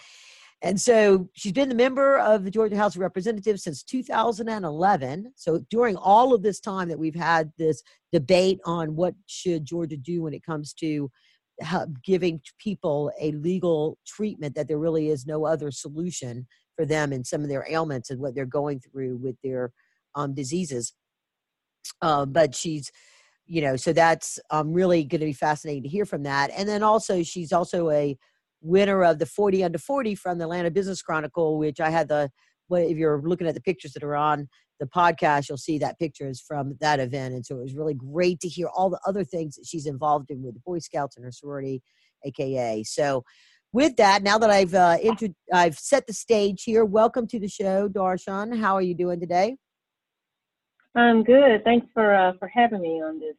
and 0.64 0.80
so 0.80 1.28
she's 1.34 1.52
been 1.52 1.68
the 1.68 1.74
member 1.74 2.18
of 2.18 2.42
the 2.42 2.50
Georgia 2.50 2.76
House 2.76 2.94
of 2.94 3.02
Representatives 3.02 3.62
since 3.62 3.82
2011. 3.82 5.30
So 5.36 5.58
during 5.68 5.94
all 5.94 6.32
of 6.32 6.42
this 6.42 6.58
time 6.58 6.88
that 6.88 6.98
we've 6.98 7.14
had 7.14 7.52
this 7.58 7.82
debate 8.12 8.60
on 8.64 8.96
what 8.96 9.14
should 9.26 9.66
Georgia 9.66 9.98
do 9.98 10.22
when 10.22 10.32
it 10.32 10.42
comes 10.42 10.72
to 10.80 11.10
giving 12.02 12.40
people 12.58 13.12
a 13.20 13.32
legal 13.32 13.98
treatment 14.06 14.54
that 14.54 14.66
there 14.66 14.78
really 14.78 15.10
is 15.10 15.26
no 15.26 15.44
other 15.44 15.70
solution 15.70 16.46
for 16.76 16.86
them 16.86 17.12
and 17.12 17.26
some 17.26 17.42
of 17.42 17.50
their 17.50 17.66
ailments 17.68 18.08
and 18.08 18.18
what 18.18 18.34
they're 18.34 18.46
going 18.46 18.80
through 18.80 19.18
with 19.18 19.36
their 19.44 19.70
um, 20.14 20.32
diseases. 20.32 20.94
Uh, 22.00 22.24
but 22.24 22.54
she's, 22.54 22.90
you 23.44 23.60
know, 23.60 23.76
so 23.76 23.92
that's 23.92 24.38
um, 24.50 24.72
really 24.72 25.04
going 25.04 25.20
to 25.20 25.26
be 25.26 25.34
fascinating 25.34 25.82
to 25.82 25.90
hear 25.90 26.06
from 26.06 26.22
that. 26.22 26.50
And 26.56 26.66
then 26.66 26.82
also, 26.82 27.22
she's 27.22 27.52
also 27.52 27.90
a 27.90 28.16
winner 28.64 29.04
of 29.04 29.18
the 29.18 29.26
40 29.26 29.62
under 29.62 29.78
40 29.78 30.14
from 30.14 30.38
the 30.38 30.44
Atlanta 30.44 30.70
Business 30.70 31.02
Chronicle, 31.02 31.58
which 31.58 31.80
I 31.80 31.90
had 31.90 32.08
the, 32.08 32.30
well, 32.68 32.82
if 32.82 32.96
you're 32.96 33.20
looking 33.22 33.46
at 33.46 33.54
the 33.54 33.60
pictures 33.60 33.92
that 33.92 34.02
are 34.02 34.16
on 34.16 34.48
the 34.80 34.86
podcast, 34.86 35.48
you'll 35.48 35.58
see 35.58 35.78
that 35.78 35.98
picture 35.98 36.28
is 36.28 36.40
from 36.40 36.76
that 36.80 36.98
event. 36.98 37.34
And 37.34 37.44
so 37.44 37.56
it 37.56 37.62
was 37.62 37.74
really 37.74 37.94
great 37.94 38.40
to 38.40 38.48
hear 38.48 38.68
all 38.74 38.90
the 38.90 39.00
other 39.06 39.24
things 39.24 39.56
that 39.56 39.66
she's 39.66 39.86
involved 39.86 40.30
in 40.30 40.42
with 40.42 40.54
the 40.54 40.60
Boy 40.60 40.78
Scouts 40.78 41.16
and 41.16 41.24
her 41.24 41.32
sorority, 41.32 41.82
AKA. 42.24 42.84
So, 42.84 43.24
with 43.72 43.96
that, 43.96 44.22
now 44.22 44.38
that 44.38 44.50
I've 44.50 44.72
uh, 44.72 44.98
intro- 45.02 45.34
I've 45.52 45.76
set 45.76 46.06
the 46.06 46.12
stage 46.12 46.62
here, 46.62 46.84
welcome 46.84 47.26
to 47.26 47.40
the 47.40 47.48
show, 47.48 47.88
Dar'shun. 47.88 48.56
How 48.60 48.74
are 48.74 48.82
you 48.82 48.94
doing 48.94 49.18
today? 49.18 49.56
I'm 50.94 51.24
good. 51.24 51.64
Thanks 51.64 51.88
for 51.92 52.14
uh, 52.14 52.34
for 52.38 52.46
having 52.46 52.82
me 52.82 53.02
on 53.02 53.18
this. 53.18 53.34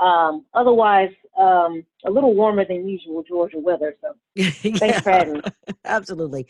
Um, 0.00 0.46
otherwise, 0.54 1.10
um, 1.38 1.84
a 2.04 2.10
little 2.10 2.34
warmer 2.34 2.64
than 2.64 2.88
usual 2.88 3.22
Georgia 3.22 3.58
weather. 3.58 3.96
So 4.00 4.14
thanks 4.50 4.80
yeah, 4.80 5.00
for 5.00 5.10
having 5.10 5.32
me. 5.34 5.40
Absolutely. 5.84 6.46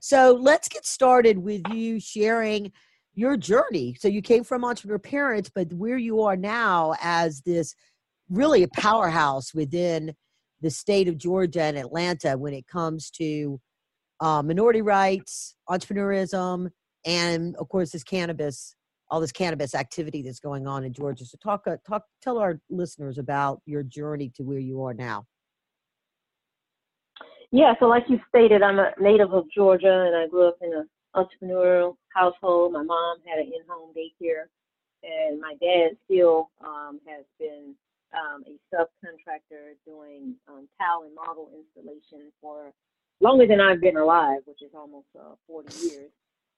So 0.00 0.38
let's 0.40 0.68
get 0.68 0.86
started 0.86 1.38
with 1.38 1.62
you 1.72 2.00
sharing 2.00 2.72
your 3.14 3.36
journey. 3.36 3.96
So 3.98 4.08
you 4.08 4.22
came 4.22 4.44
from 4.44 4.64
entrepreneur 4.64 4.98
parents, 4.98 5.50
but 5.54 5.72
where 5.72 5.98
you 5.98 6.22
are 6.22 6.36
now 6.36 6.94
as 7.00 7.40
this 7.42 7.74
really 8.28 8.62
a 8.62 8.68
powerhouse 8.68 9.54
within 9.54 10.14
the 10.60 10.70
state 10.70 11.08
of 11.08 11.18
Georgia 11.18 11.62
and 11.62 11.76
Atlanta 11.76 12.36
when 12.36 12.54
it 12.54 12.66
comes 12.66 13.10
to 13.10 13.60
uh, 14.20 14.42
minority 14.42 14.82
rights, 14.82 15.54
entrepreneurism, 15.68 16.70
and 17.04 17.54
of 17.56 17.68
course 17.68 17.90
this 17.90 18.04
cannabis, 18.04 18.74
all 19.10 19.20
this 19.20 19.32
cannabis 19.32 19.74
activity 19.74 20.22
that's 20.22 20.40
going 20.40 20.66
on 20.66 20.84
in 20.84 20.92
Georgia. 20.92 21.24
So 21.24 21.36
talk, 21.42 21.66
uh, 21.66 21.76
talk, 21.86 22.04
tell 22.22 22.38
our 22.38 22.60
listeners 22.70 23.18
about 23.18 23.60
your 23.66 23.82
journey 23.82 24.32
to 24.36 24.42
where 24.42 24.58
you 24.58 24.82
are 24.84 24.94
now. 24.94 25.26
Yeah, 27.52 27.74
so 27.78 27.86
like 27.86 28.04
you 28.08 28.18
stated, 28.28 28.62
I'm 28.62 28.80
a 28.80 28.90
native 29.00 29.32
of 29.32 29.44
Georgia, 29.54 30.06
and 30.06 30.16
I 30.16 30.26
grew 30.26 30.48
up 30.48 30.56
in 30.60 30.72
an 30.72 30.88
entrepreneurial 31.14 31.96
household. 32.12 32.72
My 32.72 32.82
mom 32.82 33.18
had 33.24 33.38
an 33.38 33.46
in-home 33.46 33.90
daycare, 33.96 34.46
and 35.04 35.40
my 35.40 35.54
dad 35.60 35.96
still 36.04 36.50
um, 36.64 36.98
has 37.06 37.24
been 37.38 37.74
um, 38.12 38.42
a 38.46 38.74
subcontractor 38.74 39.74
doing 39.86 40.34
um, 40.48 40.66
and 40.80 41.14
model 41.14 41.50
installation 41.54 42.32
for 42.40 42.72
longer 43.20 43.46
than 43.46 43.60
I've 43.60 43.80
been 43.80 43.96
alive, 43.96 44.40
which 44.46 44.62
is 44.62 44.70
almost 44.74 45.06
uh, 45.16 45.34
40 45.46 45.76
years. 45.76 46.10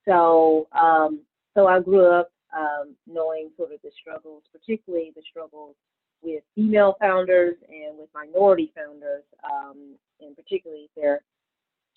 So, 0.08 0.68
um, 0.72 1.20
so 1.54 1.66
I 1.66 1.80
grew 1.80 2.06
up 2.06 2.30
um, 2.56 2.94
knowing 3.06 3.50
sort 3.56 3.72
of 3.72 3.80
the 3.82 3.90
struggles, 4.00 4.42
particularly 4.52 5.12
the 5.14 5.22
struggles 5.28 5.76
with 6.22 6.42
female 6.54 6.96
founders 7.00 7.56
and 7.68 7.98
with 7.98 8.08
minority 8.14 8.72
founders, 8.74 9.24
um, 9.44 9.94
and 10.20 10.34
particularly 10.36 10.88
their 10.96 11.22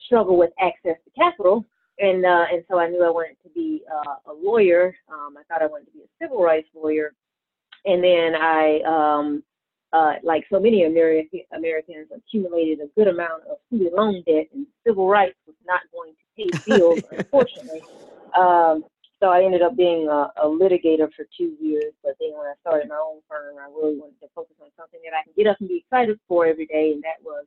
struggle 0.06 0.38
with 0.38 0.52
access 0.60 0.98
to 1.06 1.12
capital. 1.18 1.66
And 2.00 2.26
uh, 2.26 2.46
and 2.52 2.64
so 2.70 2.80
I 2.80 2.88
knew 2.88 3.04
I 3.04 3.10
wanted 3.10 3.36
to 3.44 3.50
be 3.50 3.84
uh, 3.92 4.32
a 4.32 4.34
lawyer. 4.34 4.96
Um, 5.12 5.36
I 5.38 5.44
thought 5.44 5.62
I 5.62 5.68
wanted 5.68 5.86
to 5.86 5.92
be 5.92 6.00
a 6.00 6.24
civil 6.24 6.42
rights 6.42 6.70
lawyer, 6.74 7.14
and 7.86 8.02
then 8.02 8.36
I 8.36 8.80
um, 8.88 9.44
uh, 9.92 10.14
like 10.24 10.46
so 10.50 10.60
many 10.60 10.86
American, 10.86 11.42
Americans, 11.54 12.08
accumulated 12.16 12.80
a 12.80 12.88
good 12.96 13.10
amount 13.10 13.44
of 13.52 13.58
student 13.68 13.94
loan 13.94 14.24
debt, 14.26 14.48
and 14.54 14.66
civil 14.88 15.10
rights 15.10 15.36
was 15.46 15.56
not 15.66 15.82
going 15.92 16.14
to 16.14 16.26
pay 16.38 16.60
bills, 16.78 17.02
unfortunately. 17.12 17.82
Um, 18.38 18.86
so 19.20 19.28
I 19.28 19.44
ended 19.44 19.62
up 19.62 19.76
being 19.76 20.08
a, 20.08 20.32
a, 20.42 20.48
litigator 20.48 21.12
for 21.16 21.26
two 21.38 21.56
years. 21.60 21.94
But 22.04 22.16
then 22.20 22.32
when 22.32 22.48
I 22.48 22.54
started 22.62 22.90
my 22.90 22.96
own 22.96 23.22
firm, 23.28 23.58
I 23.58 23.68
really 23.68 23.98
wanted 23.98 24.20
to 24.22 24.28
focus 24.34 24.56
on 24.62 24.70
something 24.78 25.00
that 25.04 25.16
I 25.16 25.24
can 25.24 25.34
get 25.36 25.48
up 25.48 25.58
and 25.60 25.70
be 25.70 25.84
excited 25.84 26.20
for 26.28 26.46
every 26.46 26.66
day, 26.66 26.92
and 26.94 27.04
that 27.04 27.22
was 27.24 27.46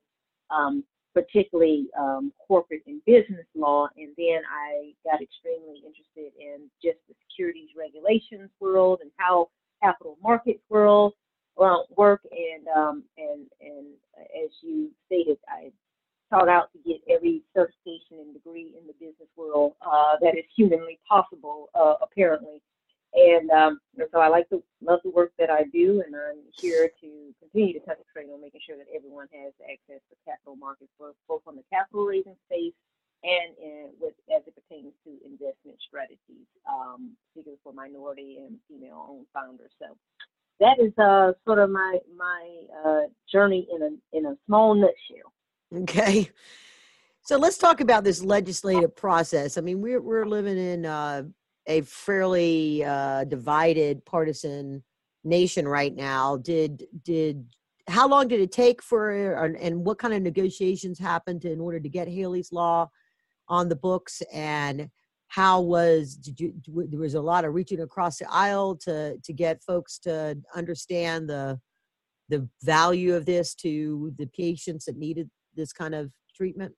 um, 0.51 0.85
particularly 1.15 1.89
um, 1.99 2.33
corporate 2.47 2.83
and 2.87 3.05
business 3.05 3.47
law. 3.55 3.89
And 3.97 4.11
then 4.17 4.43
I 4.49 4.93
got 5.05 5.23
extremely 5.23 5.83
interested 5.85 6.33
in 6.39 6.69
just 6.83 6.99
the 7.09 7.15
securities 7.29 7.71
regulations 7.77 8.51
world 8.61 9.01
and 9.03 9.11
how 9.17 9.49
capital 9.83 10.19
markets 10.23 10.63
world 10.69 11.15
well, 11.57 11.87
work 11.97 12.23
and 12.31 12.67
um, 12.69 13.05
and 13.19 13.47
and 13.61 13.87
as 14.17 14.51
you 14.63 14.91
stated, 15.07 15.39
I 15.49 15.71
sought 16.33 16.49
out 16.49 16.73
to 16.73 16.79
get 16.89 17.01
every 17.13 17.43
certification 17.55 18.19
and 18.21 18.33
degree 18.33 18.73
in 18.79 18.87
the 18.87 18.95
business 18.95 19.29
world 19.37 19.75
uh, 19.83 20.17
that 20.21 20.37
is 20.37 20.45
humanly 20.57 20.99
possible, 21.07 21.69
uh, 21.75 21.95
apparently. 22.01 22.63
And, 23.15 23.51
um, 23.51 23.81
and 23.99 24.09
so 24.11 24.21
I 24.21 24.29
like 24.29 24.49
to 24.49 24.63
love 24.81 25.01
the 25.05 25.11
work 25.11 25.33
that 25.39 25.51
I 25.51 25.65
do, 25.65 26.03
and 26.07 26.17
I'm 26.17 26.41
here 26.57 26.89
to 27.03 27.35
continue 27.41 27.75
to 27.75 27.85
concentrate 27.85 28.33
on 28.33 28.41
making 28.41 28.63
sure 28.67 28.79
that 28.79 28.87
everyone 28.95 29.29
has 29.33 29.53
access 29.61 30.01
to 30.09 30.17
capital 30.25 30.57
markets, 30.57 30.91
both, 30.99 31.15
both 31.29 31.43
on 31.47 31.57
the 31.57 31.65
capital 31.71 32.07
raising 32.07 32.37
space 32.49 32.73
and 33.23 33.55
in, 33.63 33.91
with 34.01 34.15
as 34.35 34.43
it 34.47 34.55
pertains 34.57 34.93
to 35.05 35.11
investment 35.25 35.77
strategies, 35.87 36.49
um, 36.69 37.13
particularly 37.31 37.61
for 37.63 37.73
minority 37.73 38.39
and 38.41 38.57
female-owned 38.67 39.27
founders. 39.35 39.71
So 39.79 39.97
that 40.61 40.79
is 40.81 40.97
uh, 40.99 41.33
sort 41.45 41.59
of 41.59 41.71
my 41.71 41.99
my 42.17 42.43
uh, 42.85 43.01
journey 43.31 43.69
in 43.75 43.83
a 43.83 44.17
in 44.17 44.27
a 44.27 44.37
small 44.47 44.75
nutshell. 44.75 45.32
Okay. 45.75 46.29
So 47.23 47.37
let's 47.37 47.57
talk 47.57 47.81
about 47.81 48.05
this 48.05 48.23
legislative 48.23 48.97
process. 48.97 49.57
I 49.57 49.61
mean, 49.61 49.81
we're 49.81 50.01
we're 50.01 50.27
living 50.27 50.59
in 50.59 50.85
uh, 50.85 51.23
a 51.67 51.83
fairly 51.83 52.85
uh, 52.85 53.25
divided 53.25 54.05
partisan 54.05 54.83
nation 55.25 55.67
right 55.67 55.95
now. 55.95 56.37
Did 56.37 56.85
did 57.05 57.47
how 57.89 58.09
long 58.09 58.29
did 58.29 58.41
it 58.41 58.53
take 58.53 58.83
for 58.83 59.35
and 59.45 59.85
what 59.85 59.99
kind 59.99 60.15
of 60.15 60.23
negotiations 60.23 60.99
happened 60.99 61.45
in 61.45 61.61
order 61.61 61.81
to 61.81 61.89
get 61.89 62.09
Haleigh's 62.09 62.53
law 62.53 62.91
on 63.49 63.69
the 63.69 63.77
books 63.77 64.23
and 64.33 64.89
how 65.29 65.61
was 65.61 66.15
did 66.15 66.39
you 66.39 66.53
there 66.67 67.01
was 67.01 67.15
a 67.15 67.21
lot 67.21 67.45
of 67.45 67.55
reaching 67.55 67.81
across 67.81 68.19
the 68.19 68.31
aisle 68.31 68.77
to 68.77 69.17
to 69.25 69.33
get 69.33 69.63
folks 69.63 69.99
to 69.99 70.37
understand 70.55 71.29
the 71.29 71.59
the 72.29 72.49
value 72.63 73.15
of 73.15 73.27
this 73.27 73.55
to 73.55 74.13
the 74.17 74.27
patients 74.27 74.85
that 74.85 74.97
needed 74.97 75.29
this 75.55 75.73
kind 75.73 75.95
of 75.95 76.11
treatment 76.37 76.75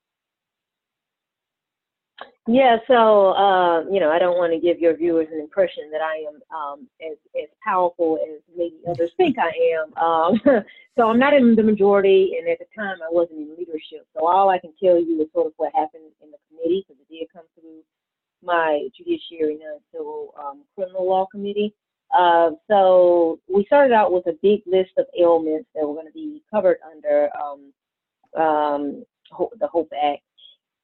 yeah 2.46 2.76
so 2.86 3.30
uh, 3.30 3.84
you 3.90 4.00
know 4.00 4.10
i 4.10 4.18
don't 4.18 4.36
want 4.36 4.52
to 4.52 4.58
give 4.58 4.78
your 4.78 4.96
viewers 4.96 5.28
an 5.32 5.40
impression 5.40 5.90
that 5.90 6.00
i 6.00 6.16
am 6.28 6.40
um, 6.56 6.88
as, 7.00 7.16
as 7.40 7.48
powerful 7.64 8.18
as 8.22 8.40
maybe 8.56 8.76
others 8.88 9.10
think 9.16 9.36
i 9.38 9.52
am 9.74 9.96
um, 10.02 10.40
so 10.98 11.08
i'm 11.08 11.18
not 11.18 11.34
in 11.34 11.54
the 11.54 11.62
majority 11.62 12.36
and 12.38 12.48
at 12.48 12.58
the 12.58 12.66
time 12.76 12.96
i 13.02 13.08
wasn't 13.10 13.38
in 13.38 13.56
leadership 13.56 14.06
so 14.16 14.26
all 14.26 14.50
i 14.50 14.58
can 14.58 14.72
tell 14.82 14.98
you 14.98 15.20
is 15.22 15.28
sort 15.32 15.46
of 15.46 15.52
what 15.56 15.72
happened 15.74 16.04
in 16.22 16.30
the 16.30 16.38
committee 16.48 16.84
because 16.86 17.00
it 17.00 17.12
did 17.12 17.26
come 17.32 17.44
through 17.58 17.80
my 18.44 18.88
judiciary 18.96 19.54
and 19.54 19.80
civil 19.92 20.34
um, 20.38 20.62
criminal 20.74 21.08
law 21.08 21.26
committee. 21.26 21.74
Uh, 22.16 22.50
so 22.70 23.40
we 23.52 23.64
started 23.64 23.92
out 23.92 24.12
with 24.12 24.26
a 24.26 24.38
big 24.42 24.60
list 24.66 24.90
of 24.98 25.06
ailments 25.18 25.68
that 25.74 25.86
were 25.86 25.94
going 25.94 26.06
to 26.06 26.12
be 26.12 26.42
covered 26.50 26.78
under 26.88 27.30
um, 28.36 29.04
the 29.60 29.66
Hope 29.66 29.92
Act, 29.92 30.22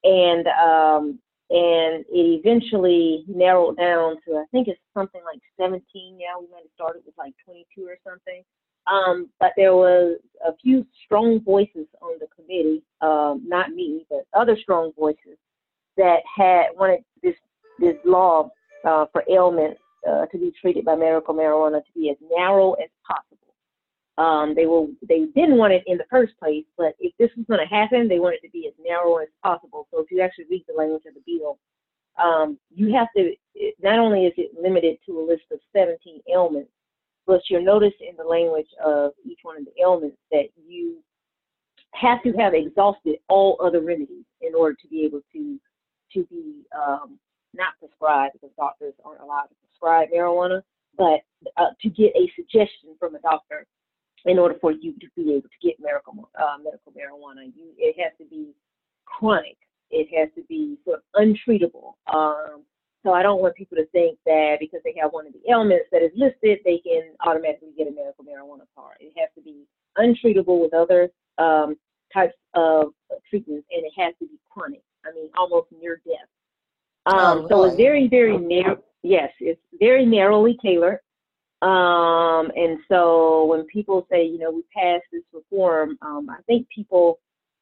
and 0.03 0.47
um, 0.47 1.19
and 1.49 2.05
it 2.09 2.39
eventually 2.39 3.25
narrowed 3.27 3.77
down 3.77 4.17
to 4.25 4.35
I 4.35 4.45
think 4.51 4.67
it's 4.67 4.79
something 4.93 5.21
like 5.25 5.41
17 5.59 5.81
now. 6.17 6.39
We 6.39 6.47
might 6.51 6.63
have 6.63 6.71
started 6.73 7.03
with 7.05 7.15
like 7.17 7.33
22 7.45 7.85
or 7.85 7.97
something. 8.07 8.43
Um, 8.87 9.29
but 9.39 9.51
there 9.57 9.75
was 9.75 10.17
a 10.45 10.55
few 10.57 10.85
strong 11.05 11.39
voices 11.41 11.87
on 12.01 12.17
the 12.19 12.27
committee, 12.35 12.81
um, 13.01 13.43
not 13.45 13.69
me, 13.69 14.05
but 14.09 14.25
other 14.33 14.57
strong 14.59 14.91
voices 14.97 15.37
that 15.97 16.21
had 16.35 16.67
wanted 16.75 17.03
this 17.21 17.35
this 17.79 17.95
law 18.05 18.49
uh, 18.85 19.05
for 19.11 19.23
ailments 19.29 19.79
uh, 20.09 20.25
to 20.27 20.37
be 20.37 20.51
treated 20.59 20.85
by 20.85 20.95
medical 20.95 21.33
marijuana 21.33 21.79
to 21.83 21.91
be 21.93 22.09
as 22.09 22.17
narrow 22.35 22.73
as 22.73 22.89
possible. 23.05 23.30
Um, 24.17 24.53
they 24.55 24.65
will 24.65 24.89
they 25.07 25.25
didn't 25.35 25.57
want 25.57 25.73
it 25.73 25.83
in 25.87 25.97
the 25.97 26.05
first 26.09 26.37
place, 26.37 26.65
but 26.77 26.95
if 26.99 27.13
this 27.17 27.29
was 27.37 27.45
going 27.47 27.61
to 27.61 27.73
happen, 27.75 28.07
they 28.07 28.19
wanted 28.19 28.39
it 28.43 28.47
to 28.47 28.51
be 28.51 28.67
as 28.67 28.73
narrow 28.85 29.17
as 29.17 29.29
possible. 29.41 29.87
So 29.91 30.01
if 30.01 30.11
you 30.11 30.21
actually 30.21 30.45
read 30.49 30.65
the 30.67 30.77
language 30.77 31.03
of 31.07 31.13
the 31.13 31.21
bill, 31.25 31.57
um, 32.21 32.57
you 32.73 32.93
have 32.93 33.07
to 33.15 33.33
not 33.81 33.99
only 33.99 34.25
is 34.25 34.33
it 34.37 34.51
limited 34.61 34.97
to 35.05 35.19
a 35.19 35.23
list 35.25 35.43
of 35.51 35.59
17 35.73 36.21
ailments, 36.31 36.71
but 37.25 37.41
you'll 37.49 37.63
notice 37.63 37.93
in 38.01 38.15
the 38.17 38.23
language 38.23 38.67
of 38.83 39.11
each 39.23 39.39
one 39.43 39.57
of 39.57 39.65
the 39.65 39.81
ailments 39.81 40.17
that 40.31 40.49
you 40.67 40.97
have 41.93 42.21
to 42.23 42.31
have 42.33 42.53
exhausted 42.53 43.17
all 43.29 43.57
other 43.63 43.81
remedies 43.81 44.25
in 44.41 44.55
order 44.55 44.75
to 44.81 44.87
be 44.87 45.05
able 45.05 45.21
to 45.33 45.59
to 46.13 46.25
be 46.25 46.63
um, 46.77 47.17
not 47.53 47.73
prescribed 47.79 48.33
because 48.33 48.49
doctors 48.57 48.93
aren't 49.05 49.21
allowed 49.21 49.43
to 49.43 49.55
prescribe 49.61 50.09
marijuana, 50.13 50.61
but 50.97 51.21
uh, 51.57 51.69
to 51.81 51.89
get 51.89 52.11
a 52.15 52.29
suggestion 52.35 52.95
from 52.99 53.15
a 53.15 53.19
doctor 53.19 53.65
in 54.25 54.39
order 54.39 54.55
for 54.61 54.71
you 54.71 54.93
to 54.99 55.07
be 55.15 55.31
able 55.33 55.49
to 55.49 55.67
get 55.67 55.75
medical 55.79 56.29
uh, 56.39 56.57
medical 56.63 56.91
marijuana. 56.91 57.45
You 57.55 57.73
it 57.77 57.95
has 58.01 58.11
to 58.19 58.25
be 58.25 58.53
chronic. 59.05 59.57
It 59.89 60.07
has 60.17 60.29
to 60.35 60.43
be 60.47 60.77
sort 60.85 60.99
of 60.99 61.21
untreatable. 61.21 61.93
Um, 62.13 62.63
so 63.03 63.13
I 63.13 63.23
don't 63.23 63.41
want 63.41 63.55
people 63.55 63.77
to 63.77 63.85
think 63.87 64.19
that 64.25 64.57
because 64.59 64.79
they 64.83 64.95
have 65.01 65.11
one 65.11 65.25
of 65.25 65.33
the 65.33 65.41
ailments 65.49 65.85
that 65.91 66.03
is 66.03 66.11
listed, 66.15 66.59
they 66.63 66.77
can 66.77 67.13
automatically 67.25 67.73
get 67.75 67.87
a 67.87 67.91
medical 67.91 68.23
marijuana 68.23 68.65
card. 68.75 68.97
It 68.99 69.13
has 69.17 69.29
to 69.35 69.41
be 69.41 69.65
untreatable 69.97 70.61
with 70.61 70.73
other 70.73 71.09
um, 71.37 71.77
types 72.13 72.35
of 72.53 72.93
treatments, 73.29 73.67
and 73.71 73.85
it 73.85 73.93
has 73.97 74.13
to 74.19 74.27
be 74.27 74.39
chronic. 74.49 74.83
I 75.05 75.11
mean, 75.13 75.29
almost 75.35 75.67
near 75.71 75.99
death. 76.05 76.29
Um, 77.07 77.15
oh, 77.15 77.47
so 77.49 77.63
it's 77.65 77.75
very, 77.75 78.07
very 78.07 78.37
narrow. 78.37 78.77
Yes, 79.01 79.31
it's 79.39 79.59
very 79.79 80.05
narrowly 80.05 80.57
tailored. 80.63 80.99
Um, 81.61 82.51
and 82.55 82.79
so 82.89 83.45
when 83.45 83.65
people 83.65 84.07
say, 84.09 84.25
you 84.25 84.39
know, 84.39 84.51
we 84.51 84.63
passed 84.75 85.05
this 85.11 85.21
reform, 85.31 85.97
um, 86.01 86.29
I 86.29 86.41
think 86.47 86.67
people 86.69 87.19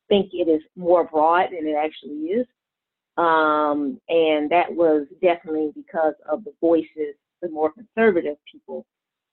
think 0.07 0.31
it 0.33 0.47
is 0.47 0.61
more 0.75 1.03
broad 1.03 1.49
than 1.51 1.67
it 1.67 1.75
actually 1.75 2.27
is. 2.27 2.47
Um, 3.17 3.99
and 4.07 4.49
that 4.49 4.73
was 4.73 5.05
definitely 5.21 5.71
because 5.75 6.13
of 6.31 6.45
the 6.45 6.53
voices, 6.61 7.15
the 7.41 7.49
more 7.49 7.71
conservative 7.71 8.37
people 8.49 8.85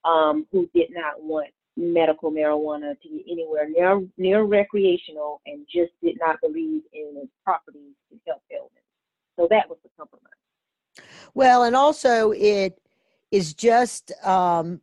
um, 0.05 0.47
who 0.51 0.69
did 0.75 0.89
not 0.91 1.23
want 1.23 1.49
medical 1.77 2.33
marijuana 2.33 3.01
to 3.01 3.09
get 3.09 3.23
anywhere 3.31 3.69
near, 3.69 4.03
near 4.19 4.43
recreational 4.43 5.41
and 5.47 5.67
just 5.73 5.93
did 6.03 6.17
not 6.19 6.41
believe 6.41 6.83
in 6.93 7.15
its 7.23 7.31
properties 7.45 7.95
to 8.11 8.19
help 8.27 8.43
ailments. 8.51 8.73
So 9.37 9.47
that 9.51 9.69
was 9.69 9.79
the 9.85 9.91
compromise. 9.97 10.33
Well, 11.35 11.65
and 11.65 11.77
also 11.77 12.33
it 12.33 12.81
is 13.31 13.55
just 13.55 14.13
um, 14.25 14.81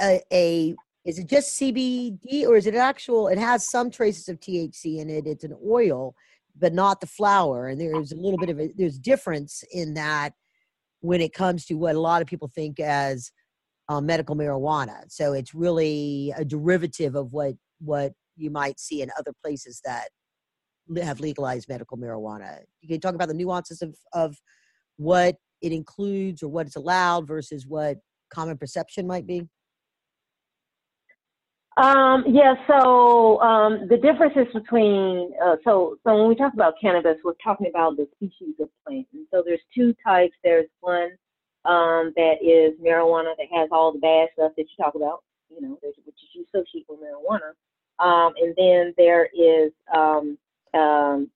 a, 0.00 0.20
a 0.32 0.74
is 1.04 1.20
it 1.20 1.28
just 1.28 1.58
CBD 1.58 2.44
or 2.46 2.56
is 2.56 2.66
it 2.66 2.74
actual? 2.74 3.28
It 3.28 3.38
has 3.38 3.70
some 3.70 3.90
traces 3.90 4.28
of 4.28 4.40
THC 4.40 4.98
in 4.98 5.08
it. 5.08 5.26
It's 5.26 5.44
an 5.44 5.56
oil, 5.64 6.14
but 6.58 6.74
not 6.74 7.00
the 7.00 7.06
flower. 7.06 7.68
And 7.68 7.80
there's 7.80 8.10
a 8.10 8.16
little 8.16 8.38
bit 8.38 8.50
of 8.50 8.58
a 8.58 8.72
there's 8.76 8.98
difference 8.98 9.62
in 9.72 9.94
that 9.94 10.32
when 11.00 11.20
it 11.20 11.32
comes 11.32 11.64
to 11.66 11.74
what 11.74 11.94
a 11.94 12.00
lot 12.00 12.22
of 12.22 12.28
people 12.28 12.50
think 12.52 12.80
as 12.80 13.30
uh, 13.88 14.00
medical 14.00 14.34
marijuana. 14.34 15.04
So 15.08 15.32
it's 15.32 15.54
really 15.54 16.34
a 16.36 16.44
derivative 16.44 17.14
of 17.14 17.32
what 17.32 17.54
what 17.80 18.12
you 18.36 18.50
might 18.50 18.80
see 18.80 19.02
in 19.02 19.10
other 19.18 19.32
places 19.44 19.80
that 19.84 20.08
have 21.02 21.20
legalized 21.20 21.68
medical 21.68 21.96
marijuana. 21.96 22.58
You 22.80 22.88
can 22.88 23.00
talk 23.00 23.14
about 23.14 23.28
the 23.28 23.34
nuances 23.34 23.80
of 23.80 23.94
of 24.12 24.36
what 24.96 25.36
it 25.62 25.72
includes 25.72 26.42
or 26.42 26.48
what 26.48 26.66
it's 26.66 26.76
allowed 26.76 27.26
versus 27.26 27.66
what 27.66 27.98
common 28.30 28.56
perception 28.56 29.06
might 29.06 29.26
be. 29.26 29.48
Um, 31.76 32.24
yeah, 32.26 32.54
so 32.66 33.38
um, 33.42 33.86
the 33.88 33.98
differences 33.98 34.46
between 34.54 35.32
uh, 35.44 35.56
so 35.62 35.98
so 36.04 36.16
when 36.16 36.28
we 36.28 36.34
talk 36.34 36.54
about 36.54 36.74
cannabis, 36.80 37.18
we're 37.22 37.34
talking 37.44 37.66
about 37.68 37.98
the 37.98 38.08
species 38.16 38.54
of 38.60 38.70
plant, 38.86 39.06
and 39.12 39.26
so 39.30 39.42
there's 39.44 39.60
two 39.74 39.94
types. 40.02 40.32
There's 40.42 40.68
one 40.80 41.10
um, 41.66 42.14
that 42.16 42.36
is 42.40 42.80
marijuana 42.80 43.34
that 43.36 43.48
has 43.54 43.68
all 43.72 43.92
the 43.92 43.98
bad 43.98 44.28
stuff 44.32 44.52
that 44.56 44.62
you 44.62 44.82
talk 44.82 44.94
about, 44.94 45.22
you 45.50 45.60
know, 45.60 45.78
which 45.82 46.16
you 46.34 46.46
associate 46.54 46.86
with 46.88 47.00
marijuana, 47.00 47.52
um, 48.02 48.32
and 48.40 48.54
then 48.56 48.94
there 48.96 49.28
is 49.34 49.70
um, 49.94 50.38
um, 50.72 51.30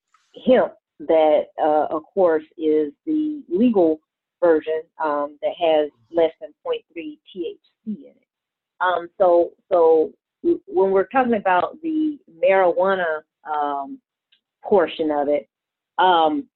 hemp 0.47 0.73
that, 1.01 1.47
uh, 1.63 1.87
of 1.91 2.03
course, 2.15 2.45
is 2.57 2.93
the 3.05 3.43
legal 3.49 4.01
version 4.41 4.83
um, 5.03 5.39
that 5.43 5.53
has 5.61 5.91
less 6.11 6.33
than 6.41 6.51
0.3 6.67 6.83
THC 6.97 7.59
in 7.87 8.05
it. 8.05 8.27
Um, 8.81 9.09
so, 9.19 9.51
so 9.71 10.13
when 10.43 10.91
we're 10.91 11.07
talking 11.07 11.35
about 11.35 11.77
the 11.83 12.19
marijuana 12.43 13.21
um, 13.51 13.99
portion 14.65 15.11
of 15.11 15.29
it, 15.29 15.49
um, 15.99 16.47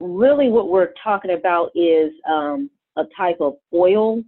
really 0.00 0.48
what 0.48 0.68
we're 0.68 0.92
talking 1.02 1.32
about 1.32 1.70
is 1.74 2.12
um, 2.28 2.70
a 2.96 3.04
type 3.16 3.36
of 3.40 3.54
oil 3.74 4.22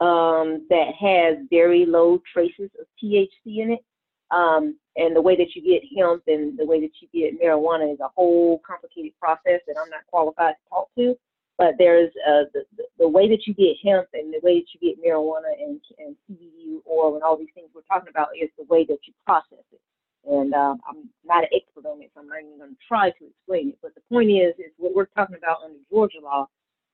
um, 0.00 0.66
that 0.70 0.92
has 0.98 1.38
very 1.50 1.84
low 1.84 2.20
traces 2.32 2.70
of 2.80 2.86
THC 3.02 3.28
in 3.44 3.72
it. 3.72 3.84
Um, 4.30 4.78
and 4.96 5.16
the 5.16 5.22
way 5.22 5.36
that 5.36 5.54
you 5.54 5.62
get 5.62 5.82
hemp 5.96 6.22
and 6.26 6.58
the 6.58 6.66
way 6.66 6.80
that 6.80 6.90
you 7.00 7.08
get 7.12 7.40
marijuana 7.40 7.92
is 7.92 8.00
a 8.00 8.08
whole 8.14 8.60
complicated 8.66 9.12
process 9.18 9.60
that 9.66 9.76
I'm 9.80 9.90
not 9.90 10.06
qualified 10.06 10.54
to 10.54 10.68
talk 10.68 10.88
to. 10.98 11.16
But 11.58 11.74
there's 11.76 12.10
uh, 12.26 12.44
the, 12.54 12.64
the 12.98 13.08
way 13.08 13.28
that 13.28 13.46
you 13.46 13.54
get 13.54 13.76
hemp 13.84 14.06
and 14.14 14.32
the 14.32 14.40
way 14.42 14.60
that 14.60 14.66
you 14.72 14.80
get 14.80 15.04
marijuana 15.04 15.52
and, 15.60 15.80
and 15.98 16.14
CBD 16.30 16.78
oil 16.88 17.14
and 17.14 17.24
all 17.24 17.36
these 17.36 17.52
things 17.54 17.68
we're 17.74 17.82
talking 17.82 18.08
about 18.08 18.28
is 18.40 18.48
the 18.56 18.64
way 18.68 18.84
that 18.84 18.98
you 19.06 19.12
process 19.26 19.64
it. 19.72 19.80
And 20.24 20.54
um, 20.54 20.78
I'm 20.88 21.08
not 21.24 21.44
an 21.44 21.50
expert 21.52 21.88
on 21.88 22.00
it, 22.02 22.10
so 22.14 22.20
I'm 22.20 22.28
not 22.28 22.40
even 22.40 22.58
going 22.58 22.70
to 22.70 22.76
try 22.86 23.10
to 23.10 23.26
explain 23.26 23.70
it. 23.70 23.78
But 23.82 23.94
the 23.94 24.02
point 24.08 24.30
is, 24.30 24.54
is 24.58 24.72
what 24.76 24.94
we're 24.94 25.06
talking 25.06 25.36
about 25.36 25.58
under 25.64 25.78
Georgia 25.90 26.20
law 26.22 26.46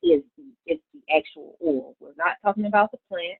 is 0.03 0.22
the, 0.37 0.72
is 0.72 0.79
the 0.92 1.00
actual 1.14 1.57
oil. 1.64 1.94
We're 2.00 2.16
not 2.16 2.37
talking 2.42 2.66
about 2.66 2.90
the 2.90 2.98
plant. 3.09 3.38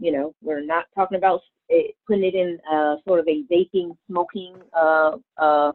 You 0.00 0.12
know, 0.12 0.34
we're 0.42 0.64
not 0.64 0.84
talking 0.94 1.18
about 1.18 1.40
it, 1.68 1.94
putting 2.06 2.24
it 2.24 2.34
in 2.34 2.58
uh, 2.70 2.96
sort 3.06 3.20
of 3.20 3.28
a 3.28 3.44
vaping, 3.52 3.96
smoking, 4.08 4.54
uh, 4.72 5.16
uh, 5.36 5.72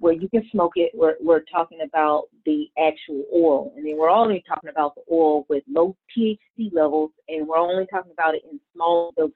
where 0.00 0.14
you 0.14 0.28
can 0.30 0.42
smoke 0.50 0.72
it. 0.76 0.90
We're, 0.94 1.16
we're 1.20 1.42
talking 1.42 1.80
about 1.84 2.24
the 2.46 2.68
actual 2.78 3.22
oil. 3.34 3.72
And 3.76 3.86
then 3.86 3.96
we're 3.98 4.10
only 4.10 4.42
talking 4.48 4.70
about 4.70 4.94
the 4.94 5.02
oil 5.12 5.44
with 5.48 5.62
low 5.68 5.94
THC 6.16 6.72
levels, 6.72 7.12
and 7.28 7.46
we're 7.46 7.58
only 7.58 7.86
talking 7.86 8.10
about 8.10 8.34
it 8.34 8.42
in 8.50 8.58
small 8.74 9.12
doses. 9.16 9.34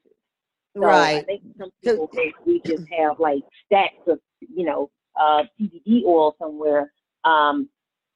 So 0.75 0.81
right. 0.81 1.19
I 1.19 1.23
think 1.23 1.43
some 1.59 1.71
people 1.85 2.09
think 2.13 2.35
we 2.45 2.61
just 2.67 2.85
have 2.99 3.21
like 3.21 3.43
stacks 3.67 4.09
of, 4.09 4.19
you 4.41 4.65
know, 4.65 4.91
uh, 5.21 5.43
CBD 5.61 6.03
oil 6.05 6.35
somewhere, 6.39 6.93
um, 7.25 7.69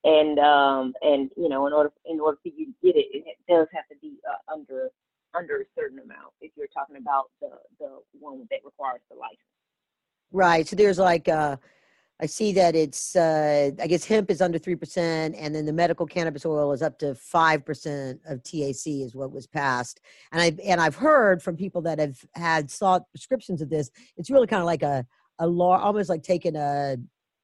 and 0.02 0.40
um, 0.40 0.92
and 1.02 1.30
you 1.36 1.48
know, 1.48 1.68
in 1.68 1.72
order 1.72 1.92
in 2.06 2.18
order 2.18 2.36
for 2.42 2.48
you 2.48 2.66
to 2.66 2.72
get 2.82 2.96
it, 2.96 3.06
it 3.12 3.36
does 3.48 3.68
have 3.72 3.86
to 3.88 3.94
be 4.02 4.16
uh, 4.28 4.52
under 4.52 4.90
under 5.36 5.60
a 5.60 5.64
certain 5.78 6.00
amount. 6.00 6.32
If 6.40 6.50
you're 6.56 6.66
talking 6.74 6.96
about 6.96 7.26
the 7.40 7.50
the 7.78 7.98
one 8.18 8.44
that 8.50 8.60
requires 8.64 9.02
the 9.08 9.16
license. 9.16 9.38
Right. 10.32 10.66
So 10.66 10.74
there's 10.74 10.98
like 10.98 11.28
uh 11.28 11.56
I 12.20 12.26
see 12.26 12.52
that 12.54 12.74
it's, 12.74 13.14
uh, 13.14 13.70
I 13.80 13.86
guess 13.86 14.04
hemp 14.04 14.28
is 14.30 14.40
under 14.40 14.58
3%, 14.58 14.96
and 15.38 15.54
then 15.54 15.64
the 15.64 15.72
medical 15.72 16.04
cannabis 16.04 16.44
oil 16.44 16.72
is 16.72 16.82
up 16.82 16.98
to 16.98 17.14
5% 17.14 18.18
of 18.26 18.42
THC 18.42 19.04
is 19.04 19.14
what 19.14 19.30
was 19.30 19.46
passed. 19.46 20.00
And 20.32 20.42
I've, 20.42 20.58
and 20.64 20.80
I've 20.80 20.96
heard 20.96 21.40
from 21.42 21.56
people 21.56 21.80
that 21.82 22.00
have 22.00 22.18
had 22.34 22.70
sought 22.72 23.08
prescriptions 23.12 23.62
of 23.62 23.70
this, 23.70 23.90
it's 24.16 24.30
really 24.30 24.48
kind 24.48 24.60
of 24.60 24.66
like 24.66 24.82
a, 24.82 25.06
a 25.38 25.46
law, 25.46 25.78
almost 25.78 26.10
like 26.10 26.24
taking 26.24 26.56
a, 26.56 26.96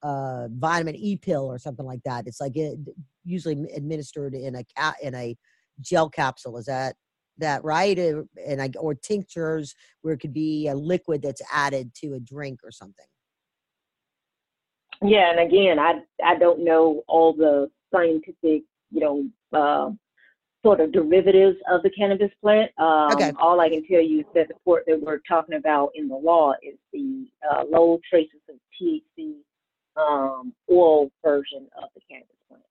a 0.03 0.49
vitamin 0.51 0.97
E 0.97 1.17
pill 1.17 1.45
or 1.45 1.59
something 1.59 1.87
like 1.87 2.03
that. 2.05 2.27
It's 2.27 2.41
like 2.41 2.57
it, 2.57 2.77
usually 3.25 3.57
administered 3.77 4.35
in 4.35 4.57
a, 4.57 4.65
in 5.01 5.15
a 5.15 5.37
gel 5.81 6.11
capsule. 6.11 6.59
Is 6.59 6.67
that, 6.67 6.97
that 7.39 7.63
right? 7.63 7.97
And 7.97 8.61
I, 8.61 8.71
or 8.77 8.97
tinctures 8.97 9.77
where 10.03 10.15
it 10.15 10.19
could 10.19 10.35
be 10.35 10.67
a 10.67 10.75
liquid 10.75 11.23
that's 11.23 11.43
added 11.53 11.95
to 12.03 12.15
a 12.15 12.21
drink 12.21 12.61
or 12.65 12.73
something. 12.73 13.07
Yeah, 15.05 15.31
and 15.31 15.41
again, 15.41 15.79
I 15.79 16.01
I 16.25 16.37
don't 16.37 16.65
know 16.65 17.03
all 17.07 17.35
the 17.35 17.71
scientific, 17.93 18.63
you 18.91 19.01
know, 19.01 19.29
uh, 19.53 19.91
sort 20.65 20.81
of 20.81 20.93
derivatives 20.93 21.57
of 21.71 21.83
the 21.83 21.91
cannabis 21.91 22.31
plant. 22.41 22.71
Um, 22.79 23.13
okay. 23.13 23.33
All 23.39 23.61
I 23.61 23.69
can 23.69 23.87
tell 23.87 24.01
you 24.01 24.21
is 24.21 24.27
that 24.35 24.49
the 24.49 24.55
port 24.65 24.85
that 24.87 25.01
we're 25.01 25.21
talking 25.29 25.57
about 25.57 25.91
in 25.95 26.09
the 26.09 26.17
law 26.17 26.55
is 26.63 26.79
the 26.93 27.27
uh, 27.49 27.65
low 27.71 28.01
traces 28.09 28.41
of 28.49 28.57
THC 28.81 29.35
um, 29.97 30.55
oil 30.71 31.11
version 31.23 31.69
of 31.77 31.91
the 31.95 32.01
cannabis 32.11 32.37
plant. 32.49 32.63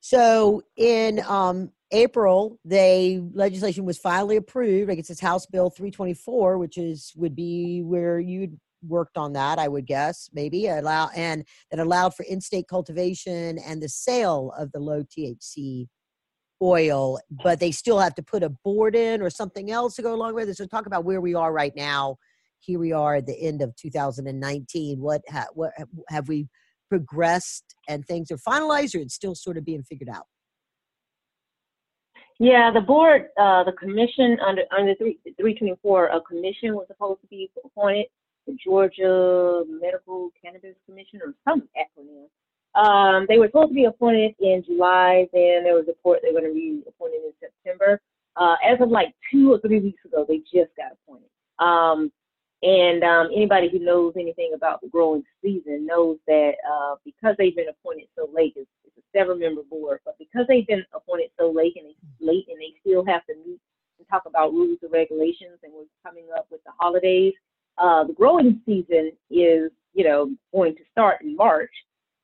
So 0.00 0.64
in 0.76 1.20
um, 1.20 1.70
April, 1.92 2.58
they 2.64 3.22
legislation 3.32 3.84
was 3.84 3.96
finally 3.96 4.36
approved. 4.36 4.90
I 4.90 4.96
guess 4.96 5.08
it's 5.08 5.20
House 5.20 5.46
Bill 5.46 5.70
324, 5.70 6.58
which 6.58 6.76
is 6.76 7.12
would 7.16 7.36
be 7.36 7.80
where 7.82 8.18
you'd 8.18 8.58
worked 8.86 9.16
on 9.16 9.32
that, 9.34 9.58
I 9.58 9.68
would 9.68 9.86
guess, 9.86 10.28
maybe 10.32 10.68
allow 10.68 11.10
and 11.14 11.44
that 11.70 11.80
allowed 11.80 12.14
for 12.14 12.24
in-state 12.24 12.68
cultivation 12.68 13.58
and 13.58 13.82
the 13.82 13.88
sale 13.88 14.52
of 14.58 14.72
the 14.72 14.80
low 14.80 15.02
THC 15.02 15.88
oil, 16.62 17.18
but 17.30 17.60
they 17.60 17.70
still 17.70 17.98
have 17.98 18.14
to 18.14 18.22
put 18.22 18.42
a 18.42 18.48
board 18.48 18.94
in 18.96 19.20
or 19.20 19.30
something 19.30 19.70
else 19.70 19.96
to 19.96 20.02
go 20.02 20.14
along 20.14 20.34
with 20.34 20.48
it. 20.48 20.56
So 20.56 20.66
talk 20.66 20.86
about 20.86 21.04
where 21.04 21.20
we 21.20 21.34
are 21.34 21.52
right 21.52 21.74
now. 21.76 22.16
Here 22.60 22.78
we 22.78 22.92
are 22.92 23.16
at 23.16 23.26
the 23.26 23.38
end 23.38 23.60
of 23.60 23.74
2019. 23.76 25.00
What 25.00 25.22
ha- 25.28 25.48
what 25.52 25.72
have 26.08 26.28
we 26.28 26.48
progressed 26.88 27.74
and 27.88 28.06
things 28.06 28.30
are 28.30 28.38
finalized, 28.38 28.94
or 28.94 28.98
it's 28.98 29.14
still 29.14 29.34
sort 29.34 29.58
of 29.58 29.64
being 29.64 29.82
figured 29.82 30.08
out? 30.08 30.26
Yeah, 32.40 32.72
the 32.72 32.80
board, 32.80 33.26
uh, 33.38 33.64
the 33.64 33.72
commission 33.72 34.38
under 34.40 34.62
under 34.76 34.94
3, 34.94 35.18
324, 35.36 36.06
a 36.06 36.20
commission 36.22 36.74
was 36.74 36.86
supposed 36.88 37.20
to 37.20 37.26
be 37.26 37.50
appointed 37.64 38.06
the 38.46 38.56
Georgia 38.62 39.64
Medical 39.68 40.30
Cannabis 40.42 40.74
Commission 40.86 41.20
or 41.24 41.34
some 41.44 41.68
acronym. 41.76 42.28
Um, 42.74 43.26
they 43.28 43.38
were 43.38 43.46
supposed 43.46 43.70
to 43.70 43.74
be 43.74 43.84
appointed 43.84 44.34
in 44.40 44.64
July. 44.66 45.28
Then 45.32 45.62
there 45.62 45.74
was 45.74 45.84
a 45.86 45.92
report 45.92 46.20
they 46.22 46.32
were 46.32 46.40
going 46.40 46.52
to 46.52 46.54
be 46.54 46.82
appointed 46.88 47.20
in 47.24 47.32
September. 47.40 48.00
Uh, 48.36 48.56
as 48.66 48.80
of 48.80 48.88
like 48.88 49.14
two 49.30 49.52
or 49.52 49.60
three 49.60 49.78
weeks 49.80 50.04
ago, 50.04 50.26
they 50.28 50.38
just 50.38 50.74
got 50.76 50.92
appointed. 50.92 51.28
Um, 51.60 52.10
and 52.62 53.04
um, 53.04 53.28
anybody 53.34 53.68
who 53.70 53.78
knows 53.78 54.14
anything 54.16 54.52
about 54.54 54.80
the 54.80 54.88
growing 54.88 55.22
season 55.42 55.86
knows 55.86 56.16
that 56.26 56.52
uh, 56.68 56.96
because 57.04 57.36
they've 57.38 57.54
been 57.54 57.68
appointed 57.68 58.08
so 58.16 58.28
late, 58.34 58.54
it's, 58.56 58.70
it's 58.84 58.96
a 58.96 59.18
seven-member 59.18 59.62
board, 59.70 60.00
but 60.04 60.16
because 60.18 60.46
they've 60.48 60.66
been 60.66 60.84
appointed 60.94 61.28
so 61.38 61.50
late 61.50 61.74
and 61.76 61.86
they 61.86 62.26
late 62.26 62.46
and 62.48 62.58
they 62.58 62.72
still 62.80 63.04
have 63.04 63.24
to 63.26 63.34
meet 63.46 63.60
and 63.98 64.08
talk 64.08 64.22
about 64.26 64.52
rules 64.52 64.78
and 64.82 64.90
regulations, 64.90 65.58
and 65.62 65.72
we're 65.72 65.84
coming 66.02 66.24
up 66.36 66.46
with 66.50 66.64
the 66.64 66.72
holidays. 66.78 67.34
Uh, 67.78 68.04
the 68.04 68.12
growing 68.12 68.60
season 68.66 69.12
is, 69.30 69.70
you 69.94 70.04
know, 70.04 70.30
going 70.52 70.74
to 70.74 70.82
start 70.92 71.22
in 71.22 71.36
March. 71.36 71.72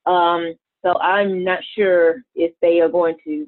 Um, 0.07 0.55
so 0.83 0.99
I'm 0.99 1.45
not 1.45 1.61
sure 1.77 2.23
if 2.35 2.53
they 2.63 2.81
are 2.81 2.89
going 2.89 3.17
to 3.25 3.47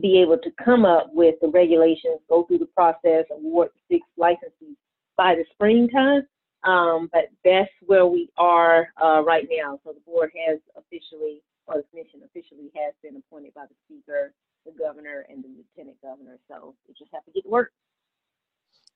be 0.00 0.20
able 0.20 0.38
to 0.38 0.50
come 0.62 0.84
up 0.84 1.10
with 1.12 1.36
the 1.40 1.48
regulations, 1.48 2.20
go 2.28 2.44
through 2.44 2.58
the 2.58 2.66
process, 2.66 3.24
award 3.30 3.70
six 3.90 4.06
licenses 4.16 4.76
by 5.16 5.34
the 5.34 5.44
springtime. 5.52 6.22
Um, 6.64 7.10
but 7.12 7.28
that's 7.44 7.70
where 7.84 8.06
we 8.06 8.30
are 8.38 8.88
uh, 9.02 9.22
right 9.22 9.46
now. 9.50 9.78
So 9.84 9.92
the 9.92 10.00
board 10.00 10.30
has 10.46 10.58
officially, 10.76 11.42
or 11.66 11.76
the 11.76 11.84
commission 11.90 12.20
officially 12.24 12.70
has 12.74 12.94
been 13.02 13.16
appointed 13.16 13.52
by 13.54 13.66
the 13.68 13.74
speaker, 13.84 14.32
the 14.64 14.72
governor, 14.72 15.26
and 15.28 15.44
the 15.44 15.48
lieutenant 15.48 16.00
governor. 16.02 16.38
So 16.48 16.74
we 16.88 16.94
just 16.94 17.10
have 17.12 17.24
to 17.26 17.32
get 17.32 17.44
to 17.44 17.50
work. 17.50 17.70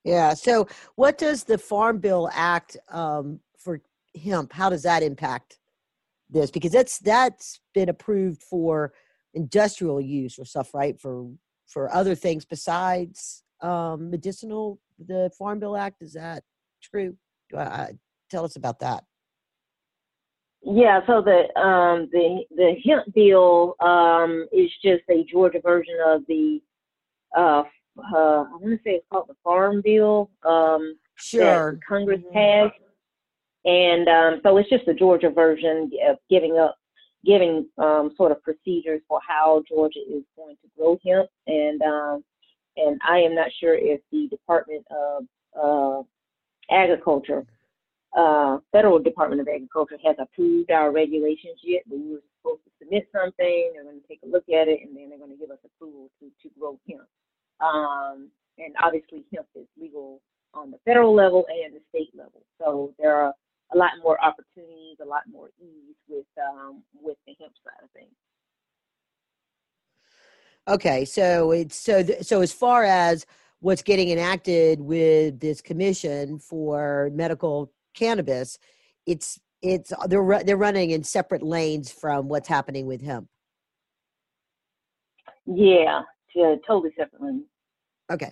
Yeah. 0.03 0.33
So 0.33 0.67
what 0.95 1.17
does 1.17 1.43
the 1.43 1.57
Farm 1.57 1.99
Bill 1.99 2.29
Act 2.33 2.77
um, 2.89 3.39
for 3.57 3.81
hemp? 4.21 4.53
How 4.53 4.69
does 4.69 4.83
that 4.83 5.03
impact 5.03 5.59
this? 6.29 6.51
Because 6.51 6.71
that's 6.71 6.99
that's 6.99 7.59
been 7.73 7.89
approved 7.89 8.41
for 8.41 8.93
industrial 9.33 10.01
use 10.01 10.39
or 10.39 10.45
stuff, 10.45 10.73
right? 10.73 10.99
For 10.99 11.27
for 11.67 11.93
other 11.93 12.15
things 12.15 12.45
besides 12.45 13.43
um, 13.61 14.09
medicinal 14.09 14.79
the 15.07 15.31
Farm 15.37 15.59
Bill 15.59 15.77
Act. 15.77 16.01
Is 16.01 16.13
that 16.13 16.43
true? 16.81 17.15
Uh, 17.55 17.87
tell 18.29 18.45
us 18.45 18.55
about 18.55 18.79
that. 18.79 19.03
Yeah, 20.61 20.99
so 21.07 21.21
the 21.21 21.57
um, 21.59 22.09
the 22.11 22.43
the 22.55 22.75
hemp 22.85 23.13
bill 23.13 23.75
um, 23.79 24.45
is 24.51 24.69
just 24.83 25.03
a 25.09 25.23
Georgia 25.23 25.61
version 25.63 25.95
of 26.05 26.21
the 26.27 26.61
uh, 27.35 27.63
uh, 27.97 28.43
I 28.43 28.55
want 28.59 28.65
to 28.65 28.79
say 28.83 28.91
it's 28.91 29.05
called 29.11 29.27
the 29.27 29.35
Farm 29.43 29.81
Bill. 29.83 30.29
Um, 30.43 30.97
sure. 31.15 31.79
Congress 31.87 32.21
mm-hmm. 32.21 32.69
passed, 32.69 32.79
and 33.65 34.07
um, 34.07 34.41
so 34.43 34.57
it's 34.57 34.69
just 34.69 34.85
the 34.85 34.93
Georgia 34.93 35.29
version 35.29 35.91
of 36.07 36.17
giving 36.29 36.57
up, 36.57 36.77
giving 37.25 37.67
um, 37.77 38.11
sort 38.15 38.31
of 38.31 38.41
procedures 38.43 39.01
for 39.07 39.19
how 39.27 39.63
Georgia 39.67 39.99
is 39.99 40.23
going 40.35 40.55
to 40.55 40.69
grow 40.77 40.97
hemp, 41.05 41.29
and 41.47 41.81
um, 41.81 42.23
and 42.77 42.99
I 43.07 43.19
am 43.19 43.35
not 43.35 43.49
sure 43.59 43.75
if 43.75 44.01
the 44.11 44.27
Department 44.29 44.85
of 44.89 45.25
uh, 45.61 46.03
Agriculture, 46.73 47.45
uh, 48.17 48.59
Federal 48.71 48.99
Department 48.99 49.41
of 49.41 49.47
Agriculture, 49.47 49.97
has 50.05 50.15
approved 50.19 50.71
our 50.71 50.91
regulations 50.91 51.59
yet. 51.63 51.83
But 51.87 51.99
we 51.99 52.11
were 52.13 52.23
supposed 52.37 52.63
to 52.63 52.71
submit 52.79 53.09
something. 53.11 53.71
They're 53.73 53.83
going 53.83 53.99
to 53.99 54.07
take 54.07 54.21
a 54.23 54.27
look 54.27 54.47
at 54.49 54.67
it, 54.67 54.79
and 54.83 54.95
then 54.95 55.09
they're 55.09 55.19
going 55.19 55.31
to 55.31 55.37
give 55.37 55.51
us 55.51 55.59
approval 55.65 56.09
to 56.19 56.27
to 56.41 56.49
grow 56.57 56.79
hemp. 56.87 57.07
Um, 57.61 58.29
and 58.57 58.75
obviously, 58.83 59.25
hemp 59.33 59.47
is 59.55 59.67
legal 59.79 60.21
on 60.53 60.71
the 60.71 60.77
federal 60.85 61.13
level 61.13 61.45
and 61.49 61.75
the 61.75 61.81
state 61.89 62.09
level. 62.15 62.41
So 62.59 62.93
there 62.99 63.15
are 63.15 63.33
a 63.73 63.77
lot 63.77 63.91
more 64.03 64.17
opportunities, 64.23 64.97
a 65.01 65.05
lot 65.05 65.21
more 65.31 65.49
ease 65.61 65.95
with 66.07 66.25
um, 66.37 66.83
with 67.01 67.17
the 67.27 67.35
hemp 67.39 67.53
side 67.63 67.83
of 67.83 67.89
things. 67.91 68.11
Okay, 70.67 71.05
so 71.05 71.51
it's 71.51 71.75
so 71.75 72.03
th- 72.03 72.23
so 72.23 72.41
as 72.41 72.51
far 72.51 72.83
as 72.83 73.25
what's 73.59 73.81
getting 73.81 74.09
enacted 74.09 74.79
with 74.79 75.39
this 75.39 75.61
commission 75.61 76.39
for 76.39 77.09
medical 77.13 77.71
cannabis, 77.93 78.57
it's 79.05 79.39
it's 79.61 79.91
they're 80.07 80.43
they're 80.43 80.57
running 80.57 80.91
in 80.91 81.03
separate 81.03 81.43
lanes 81.43 81.91
from 81.91 82.27
what's 82.27 82.47
happening 82.47 82.85
with 82.85 83.01
hemp. 83.01 83.27
Yeah, 85.45 86.01
yeah, 86.39 86.55
totally 86.65 86.91
separate. 86.97 87.43
Okay. 88.11 88.31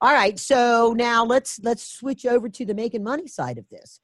All 0.00 0.12
right. 0.12 0.38
So 0.38 0.94
now 0.96 1.24
let's 1.24 1.60
let's 1.60 1.86
switch 1.86 2.26
over 2.26 2.48
to 2.48 2.64
the 2.64 2.74
making 2.74 3.04
money 3.04 3.26
side 3.26 3.58
of 3.58 3.68
this. 3.70 4.00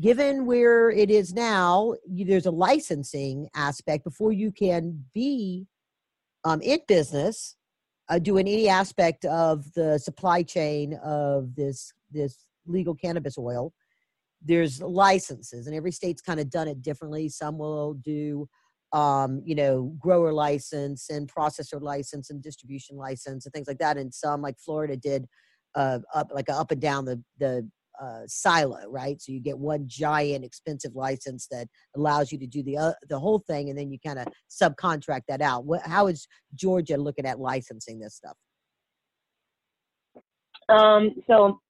Given 0.00 0.46
where 0.46 0.90
it 0.90 1.10
is 1.10 1.34
now, 1.34 1.94
you, 2.08 2.24
there's 2.24 2.46
a 2.46 2.50
licensing 2.50 3.48
aspect 3.54 4.04
before 4.04 4.32
you 4.32 4.50
can 4.50 5.04
be 5.12 5.66
um, 6.44 6.60
in 6.62 6.80
business, 6.88 7.56
uh, 8.08 8.18
doing 8.18 8.48
any 8.48 8.68
aspect 8.68 9.24
of 9.24 9.72
the 9.74 9.98
supply 9.98 10.42
chain 10.42 10.94
of 11.04 11.54
this 11.54 11.92
this 12.10 12.44
legal 12.66 12.94
cannabis 12.94 13.38
oil. 13.38 13.72
There's 14.44 14.82
licenses, 14.82 15.66
and 15.66 15.76
every 15.76 15.92
state's 15.92 16.22
kind 16.22 16.40
of 16.40 16.50
done 16.50 16.68
it 16.68 16.82
differently. 16.82 17.28
Some 17.28 17.58
will 17.58 17.94
do, 17.94 18.48
um, 18.92 19.42
you 19.44 19.54
know, 19.54 19.94
grower 19.98 20.32
license 20.32 21.08
and 21.08 21.32
processor 21.32 21.80
license 21.80 22.30
and 22.30 22.42
distribution 22.42 22.96
license 22.96 23.46
and 23.46 23.52
things 23.52 23.66
like 23.66 23.78
that. 23.78 23.96
And 23.96 24.12
some, 24.12 24.42
like 24.42 24.56
Florida, 24.58 24.96
did 24.96 25.26
uh, 25.74 26.00
up 26.14 26.28
like 26.32 26.50
up 26.50 26.70
and 26.70 26.80
down 26.80 27.04
the 27.04 27.22
the 27.38 27.68
uh, 28.00 28.22
silo, 28.26 28.78
right? 28.88 29.20
So 29.20 29.32
you 29.32 29.40
get 29.40 29.58
one 29.58 29.84
giant 29.86 30.44
expensive 30.44 30.94
license 30.94 31.46
that 31.50 31.68
allows 31.96 32.32
you 32.32 32.38
to 32.38 32.46
do 32.46 32.62
the 32.62 32.78
uh, 32.78 32.92
the 33.08 33.18
whole 33.18 33.38
thing, 33.46 33.70
and 33.70 33.78
then 33.78 33.90
you 33.90 33.98
kind 34.04 34.18
of 34.18 34.26
subcontract 34.50 35.22
that 35.28 35.40
out. 35.40 35.64
What, 35.64 35.82
how 35.82 36.06
is 36.08 36.26
Georgia 36.54 36.96
looking 36.96 37.26
at 37.26 37.38
licensing 37.38 37.98
this 38.00 38.14
stuff? 38.14 38.36
Um, 40.68 41.10
so 41.26 41.60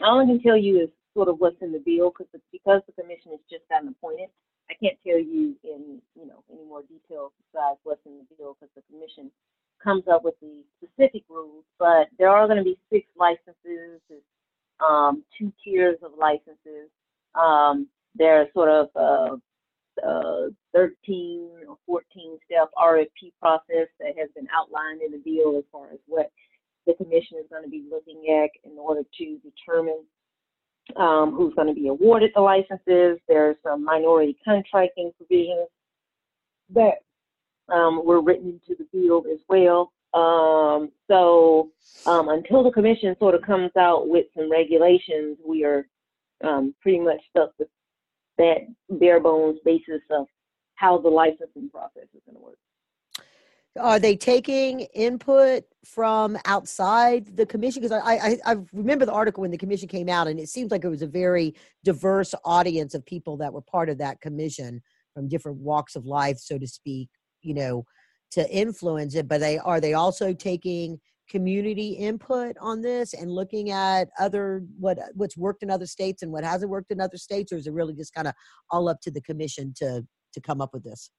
all 0.00 0.20
I 0.20 0.24
can 0.24 0.42
tell 0.42 0.56
you 0.56 0.80
is 0.80 0.88
sort 1.14 1.28
of 1.28 1.36
what's 1.38 1.60
in 1.60 1.72
the 1.72 1.82
bill 1.84 2.10
because 2.10 2.30
because 2.50 2.80
the 2.86 3.02
commission 3.02 3.32
has 3.32 3.40
just 3.50 3.68
gotten 3.70 3.88
appointed. 3.88 4.28
I 4.72 4.74
can't 4.80 4.98
tell 5.06 5.20
you 5.20 5.54
in 5.64 6.00
you 6.16 6.26
know 6.26 6.42
any 6.50 6.64
more 6.64 6.82
details 6.82 7.32
besides 7.44 7.78
what's 7.84 8.04
in 8.06 8.18
the 8.18 8.36
bill 8.36 8.56
because 8.58 8.72
the 8.74 8.82
commission 8.90 9.30
comes 9.84 10.04
up 10.10 10.24
with 10.24 10.34
the 10.40 10.64
specific 10.80 11.24
rules. 11.28 11.64
But 11.78 12.08
there 12.18 12.30
are 12.30 12.46
going 12.46 12.58
to 12.58 12.64
be 12.64 12.78
six 12.90 13.06
licenses 13.16 14.00
um, 14.82 15.22
two 15.38 15.52
tiers 15.62 15.98
of 16.02 16.12
licenses. 16.18 16.90
Um, 17.34 17.88
there's 18.14 18.48
sort 18.52 18.68
of 18.68 18.88
a, 18.96 20.06
a 20.06 20.48
13 20.74 21.48
or 21.68 21.78
14 21.86 22.38
step 22.44 22.70
RFP 22.76 23.32
process 23.40 23.88
that 24.00 24.18
has 24.18 24.28
been 24.34 24.48
outlined 24.54 25.02
in 25.02 25.12
the 25.12 25.22
bill 25.24 25.58
as 25.58 25.64
far 25.70 25.86
as 25.92 25.98
what 26.06 26.30
the 26.86 26.94
commission 26.94 27.38
is 27.38 27.46
going 27.50 27.62
to 27.62 27.70
be 27.70 27.84
looking 27.90 28.24
at 28.28 28.50
in 28.70 28.76
order 28.78 29.02
to 29.18 29.38
determine 29.38 30.04
um, 30.96 31.32
who's 31.32 31.54
going 31.54 31.68
to 31.68 31.74
be 31.74 31.88
awarded 31.88 32.32
the 32.34 32.40
licenses. 32.40 33.18
There's 33.28 33.56
some 33.62 33.84
minority 33.84 34.36
contracting 34.44 35.12
provisions 35.16 35.68
that 36.74 36.94
um, 37.72 38.04
were 38.04 38.22
written 38.22 38.60
into 38.60 38.82
the 38.82 38.86
bill 38.92 39.24
as 39.32 39.40
well. 39.48 39.92
Um, 40.14 40.90
so 41.08 41.70
um, 42.06 42.28
until 42.28 42.62
the 42.62 42.70
commission 42.70 43.16
sort 43.18 43.34
of 43.34 43.42
comes 43.42 43.70
out 43.78 44.08
with 44.08 44.26
some 44.36 44.50
regulations, 44.50 45.38
we 45.46 45.64
are 45.64 45.86
um, 46.44 46.74
pretty 46.82 47.00
much 47.00 47.20
stuck 47.30 47.52
with 47.58 47.68
that 48.38 48.66
bare 48.90 49.20
bones 49.20 49.58
basis 49.64 50.02
of 50.10 50.26
how 50.74 50.98
the 50.98 51.08
licensing 51.08 51.70
process 51.70 52.08
is 52.14 52.20
going 52.26 52.36
to 52.36 52.42
work. 52.42 52.58
Are 53.80 53.98
they 53.98 54.16
taking 54.16 54.80
input 54.94 55.64
from 55.84 56.36
outside 56.44 57.36
the 57.36 57.46
commission? 57.46 57.82
Because 57.82 58.00
I, 58.04 58.14
I, 58.14 58.38
I 58.44 58.56
remember 58.72 59.06
the 59.06 59.12
article 59.12 59.40
when 59.40 59.50
the 59.50 59.58
commission 59.58 59.88
came 59.88 60.08
out, 60.08 60.26
and 60.28 60.38
it 60.38 60.48
seems 60.48 60.70
like 60.70 60.84
it 60.84 60.88
was 60.88 61.02
a 61.02 61.06
very 61.06 61.54
diverse 61.84 62.34
audience 62.44 62.94
of 62.94 63.04
people 63.06 63.36
that 63.38 63.52
were 63.52 63.62
part 63.62 63.88
of 63.88 63.98
that 63.98 64.20
commission 64.20 64.82
from 65.14 65.28
different 65.28 65.58
walks 65.58 65.96
of 65.96 66.04
life, 66.04 66.38
so 66.38 66.58
to 66.58 66.66
speak. 66.66 67.08
You 67.40 67.54
know, 67.54 67.84
to 68.32 68.50
influence 68.50 69.14
it 69.14 69.28
but 69.28 69.40
they 69.40 69.58
are 69.58 69.80
they 69.80 69.94
also 69.94 70.32
taking 70.32 70.98
community 71.28 71.90
input 71.90 72.56
on 72.60 72.82
this 72.82 73.14
and 73.14 73.30
looking 73.30 73.70
at 73.70 74.08
other 74.18 74.64
what 74.78 74.98
what's 75.14 75.36
worked 75.36 75.62
in 75.62 75.70
other 75.70 75.86
states 75.86 76.22
and 76.22 76.32
what 76.32 76.44
hasn't 76.44 76.70
worked 76.70 76.90
in 76.90 77.00
other 77.00 77.16
states 77.16 77.52
or 77.52 77.56
is 77.56 77.66
it 77.66 77.72
really 77.72 77.94
just 77.94 78.12
kind 78.12 78.26
of 78.26 78.34
all 78.70 78.88
up 78.88 79.00
to 79.00 79.10
the 79.10 79.20
commission 79.20 79.72
to 79.76 80.04
to 80.32 80.40
come 80.40 80.60
up 80.60 80.70
with 80.72 80.82
this 80.82 81.10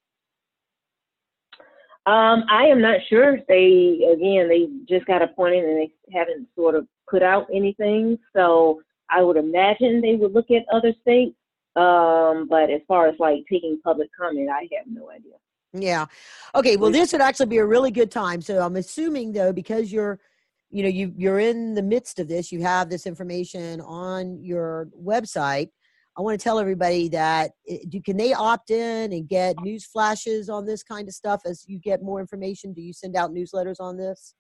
um, 2.05 2.43
I 2.49 2.65
am 2.65 2.81
not 2.81 2.99
sure. 3.09 3.37
They 3.47 4.01
again, 4.13 4.49
they 4.49 4.67
just 4.89 5.05
got 5.05 5.21
appointed 5.21 5.63
and 5.63 5.77
they 5.77 5.93
haven't 6.11 6.47
sort 6.55 6.75
of 6.75 6.85
put 7.09 7.23
out 7.23 7.47
anything. 7.53 8.17
So 8.35 8.81
I 9.09 9.21
would 9.21 9.37
imagine 9.37 10.01
they 10.01 10.15
would 10.15 10.33
look 10.33 10.51
at 10.51 10.65
other 10.73 10.93
states. 11.01 11.35
Um, 11.75 12.47
but 12.49 12.69
as 12.69 12.81
far 12.87 13.07
as 13.07 13.15
like 13.19 13.39
taking 13.49 13.79
public 13.83 14.09
comment, 14.19 14.49
I 14.49 14.67
have 14.77 14.85
no 14.87 15.09
idea. 15.09 15.33
Yeah. 15.73 16.05
Okay. 16.53 16.77
Well, 16.77 16.91
this 16.91 17.13
would 17.13 17.21
actually 17.21 17.47
be 17.47 17.57
a 17.57 17.65
really 17.65 17.89
good 17.89 18.11
time. 18.11 18.41
So 18.41 18.61
I'm 18.61 18.75
assuming 18.75 19.31
though, 19.31 19.53
because 19.53 19.91
you're, 19.91 20.19
you 20.69 20.83
know, 20.83 20.89
you 20.89 21.13
you're 21.15 21.39
in 21.39 21.73
the 21.73 21.81
midst 21.81 22.19
of 22.19 22.27
this, 22.27 22.51
you 22.51 22.61
have 22.61 22.89
this 22.89 23.07
information 23.07 23.81
on 23.81 24.43
your 24.43 24.89
website. 25.01 25.69
I 26.17 26.21
want 26.21 26.39
to 26.39 26.43
tell 26.43 26.59
everybody 26.59 27.09
that 27.09 27.51
eh, 27.67 27.79
do, 27.89 28.01
can 28.01 28.17
they 28.17 28.33
opt 28.33 28.69
in 28.69 29.13
and 29.13 29.27
get 29.27 29.55
news 29.61 29.85
flashes 29.85 30.49
on 30.49 30.65
this 30.65 30.83
kind 30.83 31.07
of 31.07 31.13
stuff 31.13 31.41
as 31.45 31.65
you 31.67 31.79
get 31.79 32.03
more 32.03 32.19
information? 32.19 32.73
Do 32.73 32.81
you 32.81 32.93
send 32.93 33.15
out 33.15 33.31
newsletters 33.31 33.79
on 33.79 33.97
this? 33.97 34.35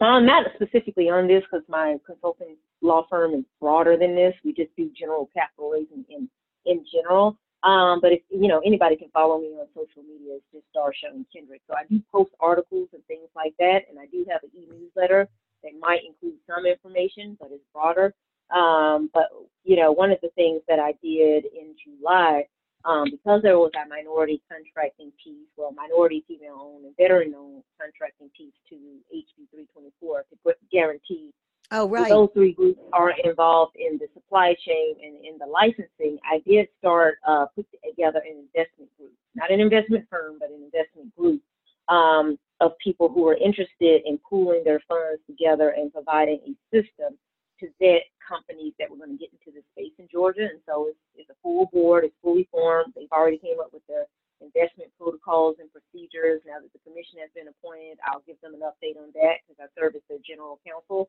respond, 0.00 0.26
not 0.26 0.46
specifically 0.54 1.08
on 1.08 1.26
this 1.28 1.42
because 1.50 1.64
my 1.68 1.96
consulting 2.06 2.56
law 2.82 3.06
firm 3.08 3.34
is 3.34 3.44
broader 3.60 3.96
than 3.96 4.14
this. 4.14 4.34
We 4.44 4.52
just 4.52 4.74
do 4.76 4.90
general 4.98 5.28
capitalism 5.34 6.04
in, 6.08 6.28
in 6.66 6.84
general. 6.92 7.36
Um, 7.62 8.00
but 8.00 8.12
if 8.12 8.22
you 8.30 8.48
know 8.48 8.60
anybody 8.64 8.96
can 8.96 9.10
follow 9.10 9.38
me 9.38 9.48
on 9.48 9.66
social 9.74 10.02
media, 10.02 10.36
it's 10.36 10.44
just 10.52 10.64
Darshun 10.74 11.26
Kendrick. 11.34 11.60
So 11.68 11.74
I 11.76 11.84
do 11.90 12.00
post 12.10 12.30
articles 12.40 12.88
and 12.94 13.04
things 13.04 13.28
like 13.36 13.52
that, 13.58 13.80
and 13.90 13.98
I 13.98 14.06
do 14.06 14.24
have 14.30 14.40
an 14.42 14.50
e-newsletter 14.56 15.28
that 15.62 15.72
might 15.78 16.00
include 16.08 16.40
some 16.46 16.64
information, 16.64 17.36
but 17.38 17.50
it's 17.52 17.62
broader. 17.74 18.14
Um, 18.50 19.10
but 19.12 19.28
you 19.64 19.76
know, 19.76 19.92
one 19.92 20.10
of 20.10 20.18
the 20.22 20.30
things 20.30 20.62
that 20.68 20.78
I 20.78 20.92
did 21.02 21.44
in 21.44 21.74
July, 21.84 22.46
um, 22.84 23.04
because 23.10 23.42
there 23.42 23.58
was 23.58 23.70
a 23.76 23.88
minority 23.88 24.42
contracting 24.48 25.12
piece, 25.22 25.46
well, 25.56 25.72
minority 25.72 26.24
female-owned 26.26 26.86
and 26.86 26.96
veteran-owned 26.96 27.62
contracting 27.78 28.30
piece 28.36 28.54
to 28.70 28.74
HB 29.14 29.50
324 29.52 30.24
to 30.30 30.54
guarantee 30.72 31.30
Oh, 31.72 31.88
right. 31.88 32.08
those 32.08 32.28
three 32.34 32.52
groups 32.52 32.80
are 32.92 33.12
involved 33.22 33.76
in 33.76 33.96
the 33.98 34.08
supply 34.12 34.56
chain 34.66 34.96
and 35.04 35.24
in 35.24 35.38
the 35.38 35.46
licensing. 35.46 36.18
I 36.24 36.42
did 36.44 36.66
start 36.78 37.18
uh, 37.26 37.46
put 37.54 37.66
together 37.88 38.20
an 38.26 38.38
investment 38.38 38.90
group, 38.98 39.12
not 39.36 39.52
an 39.52 39.60
investment 39.60 40.04
firm, 40.10 40.38
but 40.40 40.50
an 40.50 40.64
investment 40.64 41.14
group 41.16 41.40
um, 41.88 42.38
of 42.60 42.72
people 42.82 43.08
who 43.08 43.28
are 43.28 43.36
interested 43.36 44.02
in 44.04 44.18
pooling 44.28 44.64
their 44.64 44.80
funds 44.88 45.22
together 45.28 45.70
and 45.70 45.92
providing 45.92 46.40
a 46.44 46.76
system 46.76 47.16
vet 47.78 48.08
companies 48.20 48.72
that 48.78 48.88
were 48.88 48.96
going 48.96 49.12
to 49.12 49.20
get 49.20 49.34
into 49.34 49.52
the 49.52 49.64
space 49.74 49.92
in 49.98 50.08
Georgia. 50.10 50.48
And 50.48 50.62
so 50.64 50.88
it's, 50.88 51.02
it's 51.16 51.30
a 51.30 51.38
full 51.42 51.66
board, 51.72 52.04
it's 52.04 52.16
fully 52.22 52.48
formed. 52.50 52.94
They've 52.96 53.12
already 53.12 53.38
came 53.38 53.60
up 53.60 53.72
with 53.72 53.84
their 53.86 54.06
investment 54.40 54.90
protocols 54.96 55.56
and 55.60 55.68
procedures. 55.68 56.40
Now 56.46 56.60
that 56.60 56.72
the 56.72 56.82
commission 56.86 57.20
has 57.20 57.30
been 57.36 57.48
appointed, 57.48 58.00
I'll 58.06 58.24
give 58.24 58.40
them 58.40 58.54
an 58.56 58.64
update 58.64 58.96
on 58.96 59.12
that 59.14 59.44
because 59.44 59.60
I 59.60 59.68
serve 59.76 59.96
as 59.96 60.04
their 60.08 60.22
general 60.24 60.60
counsel. 60.64 61.08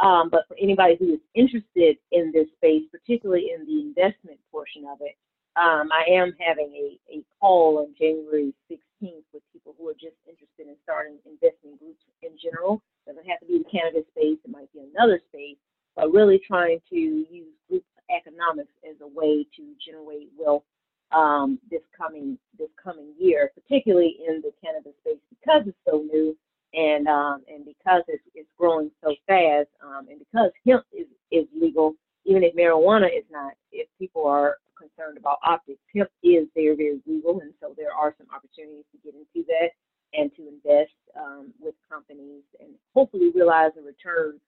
Um, 0.00 0.30
but 0.30 0.48
for 0.48 0.56
anybody 0.58 0.96
who 0.98 1.14
is 1.14 1.22
interested 1.34 1.96
in 2.10 2.32
this 2.32 2.48
space, 2.58 2.82
particularly 2.90 3.54
in 3.54 3.62
the 3.66 3.78
investment 3.86 4.40
portion 4.50 4.88
of 4.88 4.98
it, 5.00 5.14
um, 5.54 5.92
I 5.92 6.08
am 6.08 6.32
having 6.40 6.72
a, 6.72 6.96
a 7.12 7.20
call 7.38 7.84
on 7.84 7.92
January 8.00 8.54
16th 8.72 9.28
with 9.36 9.44
people 9.52 9.76
who 9.76 9.86
are 9.88 9.98
just 10.00 10.16
interested 10.24 10.64
in 10.64 10.80
starting 10.82 11.20
investment 11.28 11.78
groups 11.78 12.00
in 12.24 12.32
general. 12.40 12.80
It 13.04 13.12
doesn't 13.12 13.28
have 13.28 13.40
to 13.40 13.46
be 13.46 13.60
the 13.60 13.68
cannabis 13.68 14.08
space, 14.16 14.40
it 14.40 14.50
might 14.50 14.72
be 14.72 14.80
another 14.80 15.20
space, 15.28 15.60
but 15.96 16.12
really 16.12 16.40
trying 16.46 16.80
to 16.90 16.96
use 16.96 17.54
group 17.68 17.84
economics 18.10 18.72
as 18.88 18.96
a 19.02 19.06
way 19.06 19.46
to 19.56 19.74
generate 19.84 20.28
wealth 20.38 20.64
um, 21.12 21.58
this 21.70 21.82
coming 21.96 22.38
this 22.58 22.70
coming 22.82 23.12
year, 23.18 23.50
particularly 23.54 24.16
in 24.26 24.40
the 24.40 24.50
cannabis 24.64 24.94
space 25.00 25.20
because 25.30 25.62
it's 25.66 25.76
so 25.86 26.02
new 26.10 26.36
and 26.74 27.06
um, 27.06 27.42
and 27.48 27.64
because 27.64 28.02
it's, 28.08 28.22
it's 28.34 28.48
growing 28.58 28.90
so 29.02 29.14
fast, 29.26 29.68
um, 29.84 30.06
and 30.08 30.18
because 30.18 30.50
hemp 30.66 30.84
is, 30.92 31.06
is 31.30 31.46
legal, 31.54 31.94
even 32.24 32.42
if 32.42 32.54
marijuana 32.54 33.06
is 33.06 33.24
not, 33.30 33.52
if 33.72 33.88
people 33.98 34.26
are 34.26 34.56
concerned 34.78 35.18
about 35.18 35.36
optics, 35.44 35.80
hemp 35.94 36.08
is 36.22 36.48
very 36.54 36.74
very 36.74 37.00
legal, 37.06 37.40
and 37.40 37.52
so 37.60 37.74
there 37.76 37.92
are 37.92 38.14
some 38.16 38.26
opportunities 38.34 38.84
to 38.92 38.98
get 39.04 39.14
into 39.14 39.46
that 39.46 39.70
and 40.14 40.30
to 40.36 40.48
invest 40.48 40.92
um, 41.16 41.52
with 41.60 41.74
companies 41.90 42.42
and 42.60 42.70
hopefully 42.94 43.30
realize 43.34 43.70
a 43.78 43.82
return 43.82 44.38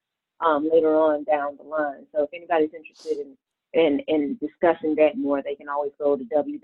um, 0.41 0.69
later 0.71 0.95
on 0.95 1.25
down 1.25 1.57
the 1.57 1.65
line. 1.65 2.07
So 2.15 2.23
if 2.25 2.31
anybody's 2.33 2.75
interested 2.75 3.19
in 3.19 3.37
in, 3.75 4.01
in 4.07 4.39
discussing 4.41 4.95
that 4.97 5.19
more, 5.19 5.43
they 5.43 5.57
can 5.57 5.69
always 5.69 5.91
go 5.99 6.17
to 6.17 6.23
www.kaag.co 6.25 6.61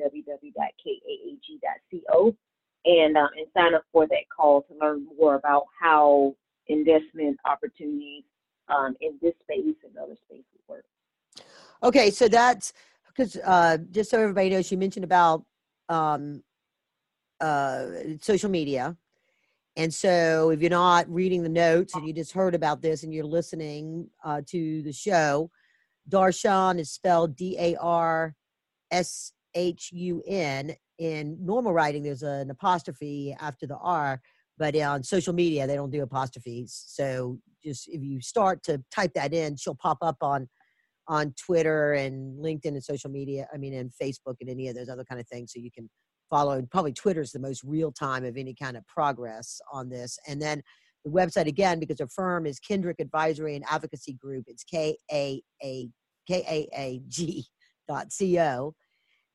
and 2.84 3.16
uh, 3.16 3.28
and 3.36 3.46
sign 3.56 3.74
up 3.74 3.82
for 3.92 4.06
that 4.06 4.28
call 4.34 4.62
to 4.62 4.74
learn 4.80 5.06
more 5.18 5.34
about 5.34 5.64
how 5.78 6.34
investment 6.68 7.36
opportunities 7.44 8.22
um, 8.68 8.96
in 9.00 9.18
this 9.20 9.34
space 9.42 9.74
and 9.84 9.96
other 10.00 10.16
spaces 10.24 10.44
work. 10.68 10.84
Okay, 11.82 12.10
so 12.10 12.28
that's 12.28 12.72
because 13.08 13.36
uh, 13.44 13.78
just 13.90 14.10
so 14.10 14.20
everybody 14.20 14.50
knows, 14.50 14.70
you 14.70 14.78
mentioned 14.78 15.04
about 15.04 15.44
um, 15.88 16.42
uh, 17.40 17.86
social 18.20 18.50
media. 18.50 18.96
And 19.80 19.94
so, 19.94 20.50
if 20.50 20.60
you're 20.60 20.68
not 20.68 21.08
reading 21.08 21.42
the 21.42 21.48
notes 21.48 21.94
and 21.94 22.06
you 22.06 22.12
just 22.12 22.32
heard 22.32 22.54
about 22.54 22.82
this 22.82 23.02
and 23.02 23.14
you're 23.14 23.24
listening 23.24 24.10
uh, 24.22 24.42
to 24.48 24.82
the 24.82 24.92
show, 24.92 25.50
Dar'shun 26.06 26.78
is 26.78 26.92
spelled 26.92 27.34
D 27.34 27.56
A 27.58 27.76
R 27.76 28.34
S 28.90 29.32
H 29.54 29.88
U 29.90 30.22
N, 30.26 30.76
in 30.98 31.38
normal 31.40 31.72
writing 31.72 32.02
there's 32.02 32.22
an 32.22 32.50
apostrophe 32.50 33.34
after 33.40 33.66
the 33.66 33.78
r 33.78 34.20
but 34.58 34.76
on 34.76 35.02
social 35.02 35.32
media 35.32 35.66
they 35.66 35.76
don't 35.76 35.90
do 35.90 36.02
apostrophes. 36.02 36.84
So 36.88 37.38
just 37.64 37.88
if 37.88 38.02
you 38.02 38.20
start 38.20 38.62
to 38.64 38.84
type 38.94 39.14
that 39.14 39.32
in 39.32 39.56
she'll 39.56 39.74
pop 39.74 39.98
up 40.02 40.18
on 40.20 40.46
on 41.08 41.32
twitter 41.42 41.94
and 41.94 42.38
linkedin 42.38 42.74
and 42.76 42.84
social 42.84 43.10
media 43.10 43.48
i 43.52 43.56
mean 43.56 43.74
and 43.74 43.90
facebook 44.00 44.36
and 44.40 44.50
any 44.50 44.68
of 44.68 44.76
those 44.76 44.88
other 44.90 45.04
kind 45.04 45.20
of 45.20 45.26
things 45.28 45.52
so 45.52 45.58
you 45.58 45.70
can 45.74 45.88
follow 46.30 46.52
and 46.52 46.70
probably 46.70 46.92
twitter 46.92 47.20
is 47.20 47.32
the 47.32 47.38
most 47.38 47.62
real 47.64 47.92
time 47.92 48.24
of 48.24 48.36
any 48.36 48.54
kind 48.54 48.76
of 48.76 48.86
progress 48.86 49.60
on 49.72 49.88
this 49.88 50.18
and 50.26 50.40
then 50.40 50.62
the 51.04 51.10
website 51.10 51.46
again 51.46 51.78
because 51.78 51.98
her 51.98 52.08
firm 52.08 52.46
is 52.46 52.58
kendrick 52.58 53.00
advisory 53.00 53.56
and 53.56 53.64
advocacy 53.68 54.14
group 54.14 54.44
it's 54.46 54.64
k-a-a 54.64 55.88
k-a-a-g 56.26 57.44
dot 57.88 58.06
co 58.18 58.74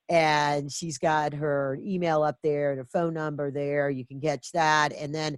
and 0.08 0.70
she's 0.70 0.98
got 0.98 1.34
her 1.34 1.76
email 1.82 2.22
up 2.22 2.36
there 2.42 2.70
and 2.70 2.78
her 2.78 2.86
phone 2.92 3.14
number 3.14 3.50
there 3.50 3.90
you 3.90 4.06
can 4.06 4.20
catch 4.20 4.50
that 4.52 4.92
and 4.92 5.14
then 5.14 5.36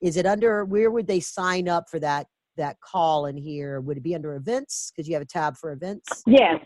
is 0.00 0.16
it 0.16 0.26
under 0.26 0.64
where 0.64 0.90
would 0.90 1.06
they 1.06 1.20
sign 1.20 1.68
up 1.68 1.88
for 1.90 1.98
that 1.98 2.26
that 2.56 2.80
call 2.80 3.26
in 3.26 3.36
here? 3.36 3.80
Would 3.80 3.96
it 3.96 4.02
be 4.02 4.14
under 4.14 4.34
events? 4.34 4.92
Because 4.94 5.08
you 5.08 5.14
have 5.14 5.22
a 5.22 5.26
tab 5.26 5.56
for 5.56 5.72
events? 5.72 6.22
Yes. 6.26 6.60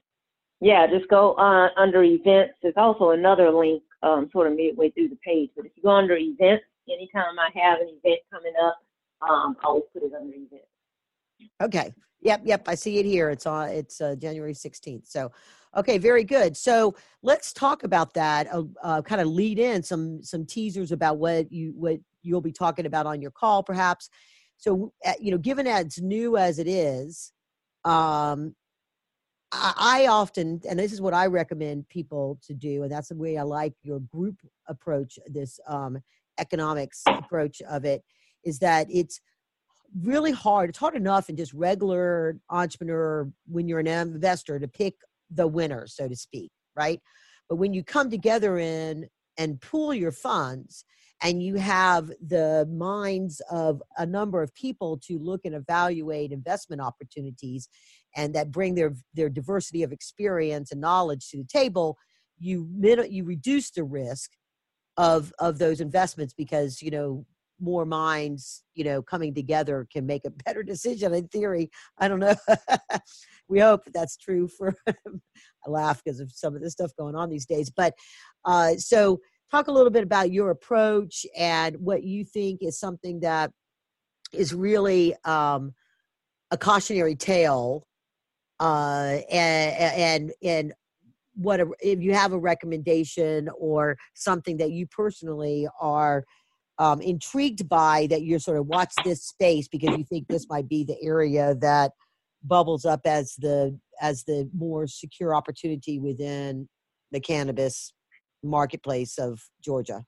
Yeah 0.60 0.86
just 0.86 1.08
go 1.08 1.34
uh, 1.34 1.68
under 1.76 2.02
events 2.02 2.54
there's 2.62 2.74
also 2.76 3.10
another 3.10 3.50
link 3.50 3.82
um, 4.04 4.28
sort 4.30 4.46
of 4.46 4.56
midway 4.56 4.90
through 4.90 5.08
the 5.08 5.18
page 5.24 5.50
but 5.56 5.66
if 5.66 5.72
you 5.76 5.82
go 5.82 5.90
under 5.90 6.16
events 6.16 6.64
anytime 6.88 7.38
i 7.38 7.48
have 7.58 7.80
an 7.80 7.88
event 7.88 8.20
coming 8.32 8.52
up 8.62 8.78
um, 9.28 9.56
i 9.62 9.66
always 9.66 9.84
put 9.92 10.02
it 10.02 10.12
under 10.18 10.32
events 10.34 10.66
okay 11.62 11.92
yep 12.20 12.40
yep 12.44 12.68
i 12.68 12.74
see 12.74 12.98
it 12.98 13.06
here 13.06 13.30
it's 13.30 13.46
on 13.46 13.68
it's 13.68 14.00
uh, 14.00 14.14
january 14.16 14.54
16th 14.54 15.06
so 15.06 15.30
Okay, 15.76 15.98
very 15.98 16.24
good. 16.24 16.56
So 16.56 16.94
let's 17.22 17.52
talk 17.52 17.82
about 17.82 18.14
that. 18.14 18.46
Uh, 18.52 18.64
uh, 18.82 19.02
kind 19.02 19.20
of 19.20 19.26
lead 19.26 19.58
in 19.58 19.82
some 19.82 20.22
some 20.22 20.46
teasers 20.46 20.92
about 20.92 21.18
what 21.18 21.50
you 21.50 21.72
what 21.76 21.98
you'll 22.22 22.40
be 22.40 22.52
talking 22.52 22.86
about 22.86 23.06
on 23.06 23.20
your 23.20 23.32
call, 23.32 23.62
perhaps. 23.62 24.08
So 24.56 24.92
you 25.20 25.32
know, 25.32 25.38
given 25.38 25.66
as 25.66 26.00
new 26.00 26.36
as 26.36 26.58
it 26.58 26.68
is, 26.68 27.32
um, 27.84 28.54
I, 29.56 30.06
often 30.08 30.60
and 30.68 30.78
this 30.78 30.92
is 30.92 31.00
what 31.00 31.14
I 31.14 31.26
recommend 31.26 31.88
people 31.88 32.38
to 32.46 32.54
do, 32.54 32.82
and 32.82 32.92
that's 32.92 33.08
the 33.08 33.16
way 33.16 33.38
I 33.38 33.42
like 33.42 33.74
your 33.82 34.00
group 34.00 34.36
approach, 34.68 35.18
this 35.26 35.60
um, 35.68 35.98
economics 36.38 37.02
approach 37.06 37.62
of 37.62 37.84
it, 37.84 38.02
is 38.44 38.58
that 38.60 38.86
it's 38.90 39.20
really 40.00 40.32
hard. 40.32 40.70
It's 40.70 40.78
hard 40.78 40.96
enough 40.96 41.28
in 41.28 41.36
just 41.36 41.52
regular 41.52 42.38
entrepreneur 42.50 43.30
when 43.46 43.68
you're 43.68 43.80
an 43.80 43.86
investor 43.86 44.58
to 44.58 44.68
pick 44.68 44.94
the 45.30 45.46
winner, 45.46 45.86
so 45.86 46.08
to 46.08 46.16
speak, 46.16 46.50
right? 46.74 47.00
But 47.48 47.56
when 47.56 47.72
you 47.72 47.84
come 47.84 48.10
together 48.10 48.58
in 48.58 49.08
and 49.38 49.60
pool 49.60 49.94
your 49.94 50.12
funds 50.12 50.84
and 51.22 51.42
you 51.42 51.56
have 51.56 52.08
the 52.26 52.68
minds 52.70 53.40
of 53.50 53.82
a 53.96 54.06
number 54.06 54.42
of 54.42 54.54
people 54.54 54.98
to 55.06 55.18
look 55.18 55.42
and 55.44 55.54
evaluate 55.54 56.32
investment 56.32 56.82
opportunities 56.82 57.68
and 58.16 58.34
that 58.34 58.50
bring 58.50 58.74
their 58.74 58.94
their 59.14 59.28
diversity 59.28 59.82
of 59.82 59.92
experience 59.92 60.72
and 60.72 60.80
knowledge 60.80 61.28
to 61.30 61.38
the 61.38 61.44
table 61.44 61.96
you 62.38 62.68
you 63.08 63.24
reduce 63.24 63.70
the 63.70 63.84
risk 63.84 64.30
of 64.96 65.32
of 65.38 65.58
those 65.58 65.80
investments 65.80 66.34
because 66.34 66.82
you 66.82 66.90
know 66.90 67.26
more 67.60 67.84
minds 67.84 68.64
you 68.74 68.84
know 68.84 69.00
coming 69.02 69.32
together 69.32 69.86
can 69.92 70.06
make 70.06 70.24
a 70.24 70.30
better 70.44 70.62
decision 70.62 71.14
in 71.14 71.28
theory. 71.28 71.70
I 71.98 72.08
don't 72.08 72.20
know. 72.20 72.34
We 73.46 73.60
hope 73.60 73.82
that's 73.92 74.16
true 74.16 74.48
for 74.48 74.74
i 74.88 75.70
laugh 75.70 76.02
because 76.02 76.18
of 76.18 76.32
some 76.32 76.56
of 76.56 76.62
the 76.62 76.70
stuff 76.70 76.92
going 76.98 77.14
on 77.14 77.28
these 77.28 77.44
days 77.44 77.70
but 77.70 77.94
uh, 78.46 78.74
so 78.76 79.20
talk 79.50 79.68
a 79.68 79.72
little 79.72 79.90
bit 79.90 80.02
about 80.02 80.32
your 80.32 80.50
approach 80.50 81.26
and 81.36 81.76
what 81.76 82.02
you 82.04 82.24
think 82.24 82.62
is 82.62 82.80
something 82.80 83.20
that 83.20 83.50
is 84.32 84.54
really 84.54 85.14
um, 85.24 85.74
a 86.50 86.56
cautionary 86.56 87.14
tale 87.14 87.86
uh, 88.64 89.20
and 89.30 89.92
and 89.94 90.32
and 90.42 90.72
what 91.34 91.60
a, 91.60 91.68
if 91.82 92.00
you 92.00 92.14
have 92.14 92.32
a 92.32 92.38
recommendation 92.38 93.50
or 93.58 93.98
something 94.14 94.56
that 94.56 94.70
you 94.70 94.86
personally 94.86 95.68
are 95.80 96.24
um, 96.78 97.02
intrigued 97.02 97.68
by 97.68 98.06
that 98.08 98.22
you're 98.22 98.38
sort 98.38 98.56
of 98.56 98.66
watch 98.66 98.92
this 99.04 99.22
space 99.22 99.68
because 99.68 99.96
you 99.98 100.04
think 100.04 100.26
this 100.28 100.46
might 100.48 100.66
be 100.66 100.82
the 100.82 100.96
area 101.02 101.54
that 101.60 101.92
bubbles 102.42 102.86
up 102.86 103.00
as 103.04 103.34
the 103.38 103.78
as 104.00 104.24
the 104.24 104.48
more 104.56 104.86
secure 104.86 105.34
opportunity 105.34 105.98
within 105.98 106.66
the 107.12 107.20
cannabis 107.20 107.92
marketplace 108.42 109.18
of 109.18 109.40
Georgia? 109.62 110.04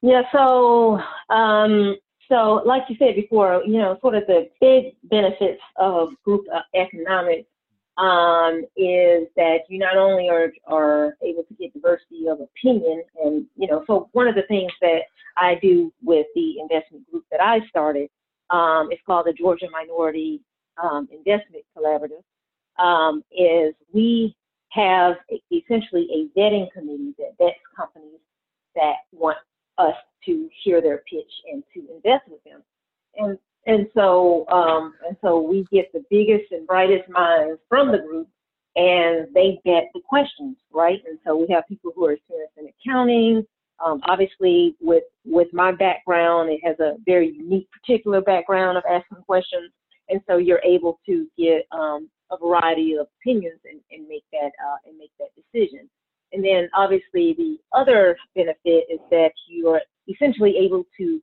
Yeah, 0.00 0.22
so 0.32 0.98
um, 1.28 1.96
so, 2.30 2.62
like 2.64 2.82
you 2.88 2.96
said 2.98 3.16
before, 3.16 3.62
you 3.66 3.78
know, 3.78 3.98
sort 4.00 4.14
of 4.14 4.26
the 4.26 4.48
big 4.60 4.94
benefits 5.04 5.60
of 5.76 6.10
group 6.24 6.46
economics 6.74 7.48
um, 7.98 8.62
is 8.76 9.26
that 9.36 9.58
you 9.68 9.78
not 9.78 9.96
only 9.96 10.30
are 10.30 10.52
are 10.66 11.16
able 11.22 11.42
to 11.42 11.54
get 11.54 11.72
diversity 11.74 12.28
of 12.28 12.38
opinion, 12.40 13.02
and 13.22 13.46
you 13.56 13.66
know, 13.66 13.84
so 13.86 14.08
one 14.12 14.28
of 14.28 14.36
the 14.36 14.44
things 14.48 14.72
that 14.80 15.00
I 15.36 15.58
do 15.60 15.92
with 16.02 16.26
the 16.34 16.60
investment 16.60 17.10
group 17.10 17.24
that 17.30 17.42
I 17.42 17.66
started, 17.68 18.08
um, 18.50 18.88
it's 18.90 19.02
called 19.04 19.26
the 19.26 19.32
Georgia 19.32 19.66
Minority 19.70 20.40
um, 20.82 21.08
Investment 21.10 21.64
Collaborative, 21.76 22.22
um, 22.82 23.24
is 23.32 23.74
we 23.92 24.36
have 24.70 25.16
essentially 25.52 26.08
a 26.14 26.38
vetting 26.38 26.70
committee 26.72 27.12
that 27.18 27.34
vets 27.38 27.58
companies 27.76 28.20
that 28.76 28.94
want 29.12 29.36
us 29.78 29.94
to 30.26 30.48
hear 30.62 30.80
their 30.80 30.98
pitch 31.10 31.30
and 31.52 31.62
to 31.74 31.80
invest 31.94 32.28
with 32.28 32.42
them. 32.44 32.62
And 33.16 33.38
and 33.66 33.86
so 33.94 34.46
um, 34.48 34.94
and 35.06 35.16
so 35.20 35.40
we 35.40 35.66
get 35.72 35.92
the 35.92 36.04
biggest 36.10 36.52
and 36.52 36.66
brightest 36.66 37.08
minds 37.08 37.60
from 37.68 37.92
the 37.92 37.98
group 37.98 38.28
and 38.76 39.26
they 39.34 39.60
get 39.64 39.90
the 39.94 40.00
questions, 40.08 40.56
right? 40.72 41.00
And 41.08 41.18
so 41.26 41.36
we 41.36 41.46
have 41.52 41.66
people 41.68 41.92
who 41.94 42.06
are 42.06 42.12
experienced 42.12 42.56
in 42.56 42.68
accounting. 42.68 43.46
Um, 43.84 44.00
obviously, 44.08 44.76
with 44.80 45.04
with 45.24 45.48
my 45.52 45.72
background, 45.72 46.50
it 46.50 46.60
has 46.64 46.78
a 46.80 46.96
very 47.06 47.32
unique, 47.32 47.68
particular 47.70 48.20
background 48.20 48.76
of 48.76 48.84
asking 48.88 49.24
questions, 49.24 49.72
and 50.08 50.20
so 50.28 50.36
you're 50.36 50.60
able 50.64 51.00
to 51.06 51.26
get 51.38 51.66
um, 51.72 52.10
a 52.30 52.36
variety 52.36 52.94
of 52.94 53.06
opinions 53.20 53.58
and, 53.64 53.80
and 53.90 54.06
make 54.06 54.24
that 54.32 54.52
uh, 54.64 54.76
and 54.86 54.98
make 54.98 55.12
that 55.18 55.30
decision. 55.34 55.88
And 56.32 56.44
then 56.44 56.68
obviously 56.74 57.34
the 57.34 57.58
other 57.72 58.16
benefit 58.34 58.86
is 58.90 59.00
that 59.10 59.32
you 59.48 59.68
are 59.68 59.80
essentially 60.08 60.56
able 60.58 60.84
to 60.98 61.20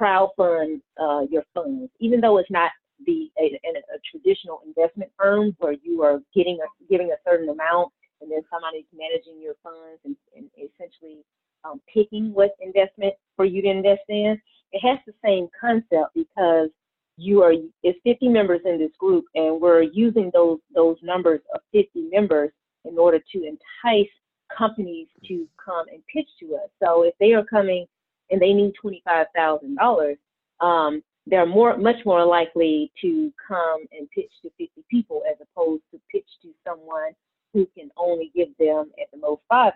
crowdfund 0.00 0.80
uh, 1.00 1.26
your 1.30 1.44
funds, 1.54 1.90
even 2.00 2.20
though 2.20 2.38
it's 2.38 2.50
not 2.50 2.70
the 3.04 3.30
a, 3.38 3.44
a, 3.44 3.98
traditional 4.10 4.62
investment 4.66 5.10
firm 5.18 5.54
where 5.58 5.74
you 5.82 6.02
are 6.02 6.20
getting 6.34 6.58
a, 6.62 6.84
giving 6.90 7.10
a 7.10 7.28
certain 7.28 7.48
amount 7.50 7.92
and 8.22 8.30
then 8.30 8.40
somebody's 8.50 8.86
managing 8.96 9.40
your 9.40 9.54
funds 9.62 10.00
and, 10.04 10.16
and 10.34 10.48
essentially 10.56 11.18
um, 11.64 11.80
picking 11.92 12.32
what 12.32 12.52
investment 12.60 13.12
for 13.36 13.44
you 13.44 13.60
to 13.60 13.68
invest 13.68 14.02
in. 14.08 14.40
It 14.72 14.80
has 14.80 14.98
the 15.06 15.12
same 15.22 15.48
concept 15.60 16.14
because 16.14 16.70
you 17.16 17.42
are 17.42 17.52
it's 17.82 17.98
50 18.04 18.28
members 18.28 18.60
in 18.64 18.78
this 18.78 18.92
group 18.98 19.24
and 19.34 19.60
we're 19.60 19.82
using 19.82 20.30
those 20.34 20.58
those 20.74 20.96
numbers 21.02 21.40
of 21.54 21.60
50 21.72 22.08
members 22.12 22.50
in 22.84 22.98
order 22.98 23.18
to 23.18 23.38
entice 23.38 24.10
companies 24.56 25.08
to 25.28 25.46
come 25.62 25.86
and 25.92 26.02
pitch 26.12 26.28
to 26.40 26.54
us. 26.56 26.70
So 26.82 27.02
if 27.02 27.14
they 27.18 27.32
are 27.32 27.44
coming 27.44 27.86
and 28.30 28.40
they 28.40 28.52
need 28.52 28.72
$25,000, 28.82 30.16
um, 30.60 31.02
they're 31.26 31.46
more, 31.46 31.76
much 31.76 31.96
more 32.04 32.24
likely 32.24 32.92
to 33.02 33.32
come 33.46 33.84
and 33.92 34.08
pitch 34.10 34.30
to 34.42 34.50
50 34.58 34.84
people 34.90 35.22
as 35.28 35.36
opposed 35.40 35.82
to 35.92 36.00
pitch 36.10 36.26
to 36.42 36.50
someone 36.66 37.12
who 37.52 37.66
can 37.76 37.90
only 37.96 38.30
give 38.34 38.48
them 38.58 38.90
at 39.00 39.10
the 39.12 39.18
most 39.18 39.42
$500. 39.50 39.72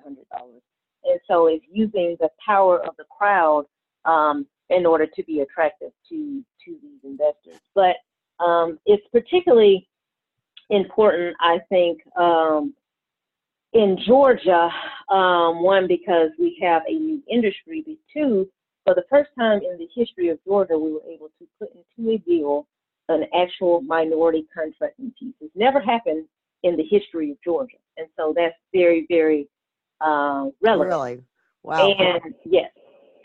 And 1.04 1.20
so 1.26 1.46
it's 1.46 1.64
using 1.70 2.16
the 2.20 2.28
power 2.44 2.80
of 2.86 2.96
the 2.96 3.04
crowd 3.04 3.64
um, 4.04 4.46
in 4.68 4.86
order 4.86 5.06
to 5.06 5.22
be 5.24 5.40
attractive 5.40 5.90
to, 6.08 6.44
to 6.64 6.76
these 6.82 7.00
investors. 7.04 7.60
But 7.74 7.96
um, 8.42 8.78
it's 8.86 9.06
particularly 9.10 9.88
important, 10.68 11.36
I 11.40 11.58
think, 11.68 12.00
um, 12.16 12.74
in 13.72 13.98
Georgia, 14.06 14.68
um, 15.11 15.62
one, 15.62 15.87
because 15.87 16.30
we 16.38 16.59
have 16.62 16.83
a 16.88 16.92
new 16.92 17.22
industry, 17.30 17.83
but 17.87 17.96
two, 18.12 18.48
for 18.85 18.94
the 18.94 19.04
first 19.11 19.30
time 19.38 19.61
in 19.62 19.78
the 19.78 19.88
history 19.94 20.28
of 20.28 20.38
Georgia, 20.44 20.78
we 20.78 20.92
were 20.92 21.02
able 21.09 21.28
to 21.38 21.46
put 21.59 21.70
into 21.72 22.11
a 22.11 22.18
bill 22.26 22.66
an 23.11 23.24
actual 23.35 23.80
minority 23.83 24.46
contracting 24.54 25.12
piece. 25.18 25.35
It's 25.40 25.54
never 25.54 25.80
happened 25.80 26.26
in 26.62 26.76
the 26.76 26.85
history 26.85 27.30
of 27.33 27.37
Georgia. 27.42 27.76
And 27.96 28.06
so 28.16 28.33
that's 28.35 28.54
very, 28.72 29.06
very 29.09 29.48
uh, 30.00 30.46
relevant. 30.62 30.90
Really? 30.90 31.22
Wow. 31.62 31.92
And 31.92 32.35
yes. 32.44 32.70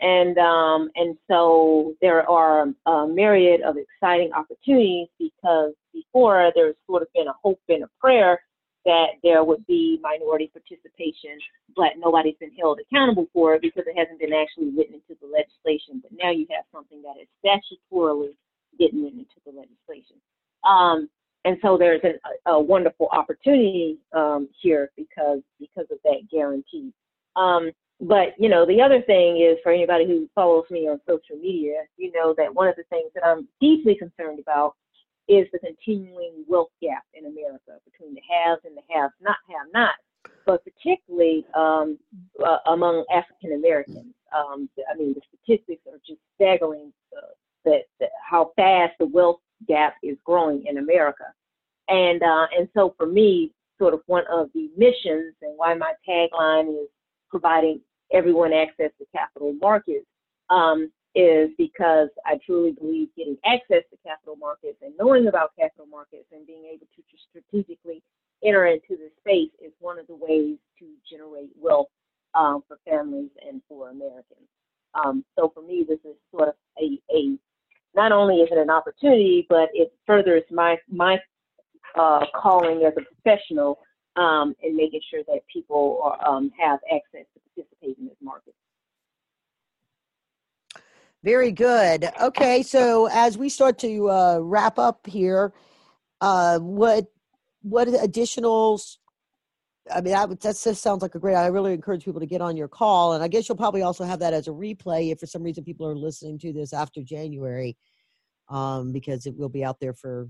And 0.02 0.36
um, 0.36 0.90
and 0.94 1.16
so 1.26 1.94
there 2.02 2.28
are 2.28 2.66
a 2.84 3.06
myriad 3.06 3.62
of 3.62 3.76
exciting 3.78 4.30
opportunities 4.34 5.08
because 5.18 5.72
before 5.94 6.52
there's 6.54 6.74
sort 6.86 7.00
of 7.00 7.08
been 7.14 7.28
a 7.28 7.32
hope 7.42 7.60
and 7.68 7.84
a 7.84 7.88
prayer 7.98 8.40
that 8.86 9.18
there 9.22 9.44
would 9.44 9.66
be 9.66 9.98
minority 10.00 10.50
participation, 10.54 11.36
but 11.74 11.98
nobody's 11.98 12.38
been 12.38 12.54
held 12.58 12.78
accountable 12.80 13.26
for 13.32 13.54
it 13.54 13.62
because 13.62 13.84
it 13.86 13.98
hasn't 13.98 14.20
been 14.20 14.32
actually 14.32 14.70
written 14.70 14.94
into 14.94 15.18
the 15.20 15.26
legislation. 15.26 16.00
But 16.00 16.12
now 16.16 16.30
you 16.30 16.46
have 16.50 16.64
something 16.72 17.02
that 17.02 17.20
is 17.20 17.28
statutorily 17.44 18.34
getting 18.78 19.04
into 19.04 19.38
the 19.44 19.52
legislation. 19.52 20.16
Um, 20.64 21.10
and 21.44 21.58
so 21.62 21.76
there's 21.76 22.00
an, 22.04 22.18
a, 22.46 22.52
a, 22.52 22.60
wonderful 22.60 23.08
opportunity 23.12 23.98
um, 24.12 24.48
here 24.60 24.90
because 24.96 25.40
because 25.60 25.86
of 25.90 25.98
that 26.04 26.22
guarantee. 26.30 26.92
Um, 27.36 27.70
but 28.00 28.34
you 28.38 28.48
know, 28.48 28.66
the 28.66 28.80
other 28.80 29.02
thing 29.02 29.38
is 29.40 29.58
for 29.62 29.72
anybody 29.72 30.06
who 30.06 30.28
follows 30.34 30.64
me 30.70 30.88
on 30.88 31.00
social 31.08 31.36
media, 31.36 31.82
you 31.96 32.12
know 32.12 32.34
that 32.36 32.54
one 32.54 32.68
of 32.68 32.76
the 32.76 32.84
things 32.84 33.10
that 33.14 33.24
I'm 33.24 33.48
deeply 33.60 33.94
concerned 33.94 34.38
about 34.40 34.74
is 35.28 35.46
the 35.52 35.58
continuing 35.58 36.44
wealth 36.46 36.70
gap 36.80 37.04
in 37.14 37.26
America 37.26 37.78
between 37.84 38.14
the 38.14 38.20
haves 38.28 38.62
and 38.64 38.76
the 38.76 38.82
have 38.94 39.10
not 39.20 39.36
have 39.48 39.66
not, 39.72 39.94
but 40.46 40.62
particularly 40.64 41.44
um, 41.54 41.98
uh, 42.44 42.58
among 42.70 43.04
African 43.12 43.52
Americans. 43.52 44.14
Um, 44.36 44.68
I 44.92 44.96
mean, 44.96 45.14
the 45.14 45.20
statistics 45.28 45.82
are 45.86 45.98
just 46.06 46.20
staggering 46.34 46.92
uh, 47.16 47.32
that, 47.64 47.82
that, 48.00 48.10
how 48.28 48.52
fast 48.56 48.92
the 48.98 49.06
wealth 49.06 49.40
gap 49.66 49.94
is 50.02 50.16
growing 50.24 50.64
in 50.66 50.78
America. 50.78 51.24
And 51.88 52.22
uh, 52.22 52.46
and 52.56 52.68
so 52.74 52.94
for 52.96 53.06
me, 53.06 53.52
sort 53.78 53.94
of 53.94 54.00
one 54.06 54.24
of 54.30 54.48
the 54.54 54.70
missions 54.76 55.34
and 55.42 55.52
why 55.56 55.74
my 55.74 55.92
tagline 56.08 56.68
is 56.70 56.88
providing 57.30 57.80
everyone 58.12 58.52
access 58.52 58.90
to 58.98 59.06
capital 59.14 59.52
markets 59.60 60.06
um, 60.50 60.90
is 61.16 61.48
because 61.56 62.08
I 62.26 62.38
truly 62.44 62.72
believe 62.72 63.08
getting 63.16 63.38
access 63.46 63.82
to 63.90 63.96
capital 64.04 64.36
markets 64.36 64.76
and 64.82 64.92
knowing 65.00 65.28
about 65.28 65.52
capital 65.58 65.86
markets 65.86 66.26
and 66.30 66.46
being 66.46 66.64
able 66.66 66.86
to 66.94 67.02
strategically 67.30 68.02
enter 68.44 68.66
into 68.66 68.90
this 68.90 69.10
space 69.20 69.50
is 69.64 69.72
one 69.80 69.98
of 69.98 70.06
the 70.06 70.14
ways 70.14 70.58
to 70.78 70.86
generate 71.10 71.48
wealth 71.58 71.88
um, 72.34 72.62
for 72.68 72.78
families 72.86 73.30
and 73.48 73.62
for 73.66 73.88
Americans. 73.88 74.46
Um, 74.94 75.24
so 75.38 75.50
for 75.54 75.62
me, 75.62 75.86
this 75.88 75.98
is 76.04 76.16
sort 76.30 76.48
of 76.48 76.54
a, 76.78 77.00
a 77.14 77.38
not 77.94 78.12
only 78.12 78.36
is 78.36 78.48
it 78.52 78.58
an 78.58 78.68
opportunity, 78.68 79.46
but 79.48 79.70
it 79.72 79.92
furthers 80.06 80.42
my 80.50 80.76
my 80.90 81.18
uh, 81.98 82.26
calling 82.34 82.84
as 82.86 82.92
a 82.98 83.14
professional 83.14 83.78
um, 84.16 84.54
in 84.62 84.76
making 84.76 85.00
sure 85.10 85.22
that 85.28 85.40
people 85.50 86.00
are, 86.02 86.28
um, 86.28 86.50
have 86.58 86.78
access 86.92 87.24
to 87.32 87.40
participate 87.54 87.96
in 87.98 88.06
this 88.06 88.16
market. 88.22 88.54
Very 91.24 91.50
good. 91.50 92.08
Okay, 92.20 92.62
so 92.62 93.08
as 93.10 93.36
we 93.36 93.48
start 93.48 93.78
to 93.78 94.10
uh, 94.10 94.38
wrap 94.40 94.78
up 94.78 95.06
here, 95.06 95.52
uh, 96.20 96.58
what 96.58 97.06
what 97.62 97.88
additional? 97.88 98.80
I 99.92 100.00
mean, 100.00 100.14
that, 100.14 100.40
that 100.40 100.56
sounds 100.56 101.02
like 101.02 101.14
a 101.14 101.18
great. 101.18 101.34
I 101.34 101.46
really 101.48 101.72
encourage 101.72 102.04
people 102.04 102.20
to 102.20 102.26
get 102.26 102.40
on 102.40 102.56
your 102.56 102.68
call, 102.68 103.14
and 103.14 103.24
I 103.24 103.28
guess 103.28 103.48
you'll 103.48 103.56
probably 103.58 103.82
also 103.82 104.04
have 104.04 104.20
that 104.20 104.34
as 104.34 104.48
a 104.48 104.52
replay 104.52 105.12
if 105.12 105.20
for 105.20 105.26
some 105.26 105.42
reason 105.42 105.64
people 105.64 105.86
are 105.86 105.96
listening 105.96 106.38
to 106.40 106.52
this 106.52 106.72
after 106.72 107.02
January, 107.02 107.76
um, 108.48 108.92
because 108.92 109.26
it 109.26 109.36
will 109.36 109.48
be 109.48 109.64
out 109.64 109.80
there 109.80 109.94
for, 109.94 110.28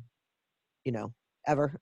you 0.85 0.93
know, 0.93 1.13
ever. 1.47 1.79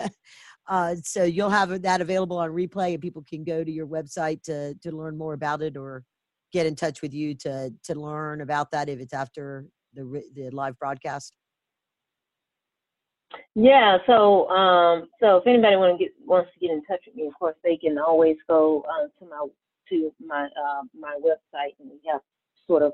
uh, 0.68 0.94
so 1.02 1.24
you'll 1.24 1.50
have 1.50 1.82
that 1.82 2.00
available 2.00 2.38
on 2.38 2.50
replay, 2.50 2.92
and 2.94 3.02
people 3.02 3.24
can 3.28 3.44
go 3.44 3.64
to 3.64 3.70
your 3.70 3.86
website 3.86 4.42
to 4.44 4.74
to 4.82 4.92
learn 4.92 5.18
more 5.18 5.34
about 5.34 5.62
it 5.62 5.76
or 5.76 6.04
get 6.52 6.66
in 6.66 6.74
touch 6.74 7.02
with 7.02 7.12
you 7.12 7.34
to 7.34 7.72
to 7.84 7.94
learn 7.94 8.40
about 8.40 8.70
that 8.70 8.88
if 8.88 9.00
it's 9.00 9.14
after 9.14 9.66
the 9.94 10.22
the 10.34 10.50
live 10.50 10.78
broadcast? 10.78 11.34
Yeah, 13.54 13.98
so 14.06 14.48
um, 14.50 15.08
so 15.20 15.38
if 15.38 15.46
anybody 15.46 15.76
want 15.76 15.98
to 15.98 16.04
get 16.04 16.12
wants 16.24 16.50
to 16.54 16.60
get 16.60 16.70
in 16.70 16.84
touch 16.84 17.00
with 17.06 17.16
me, 17.16 17.26
of 17.26 17.34
course 17.38 17.56
they 17.64 17.76
can 17.76 17.98
always 17.98 18.36
go 18.48 18.84
uh, 18.88 19.08
to 19.18 19.30
my 19.30 19.46
to 19.90 20.12
my 20.24 20.44
uh, 20.44 20.82
my 20.98 21.18
website, 21.24 21.74
and 21.80 21.90
we 21.90 22.00
have 22.10 22.20
sort 22.66 22.82
of 22.82 22.92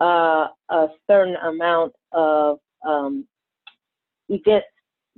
uh, 0.00 0.48
a 0.70 0.88
certain 1.06 1.36
amount 1.36 1.92
of 2.12 2.58
um, 2.86 3.26
events 4.28 4.66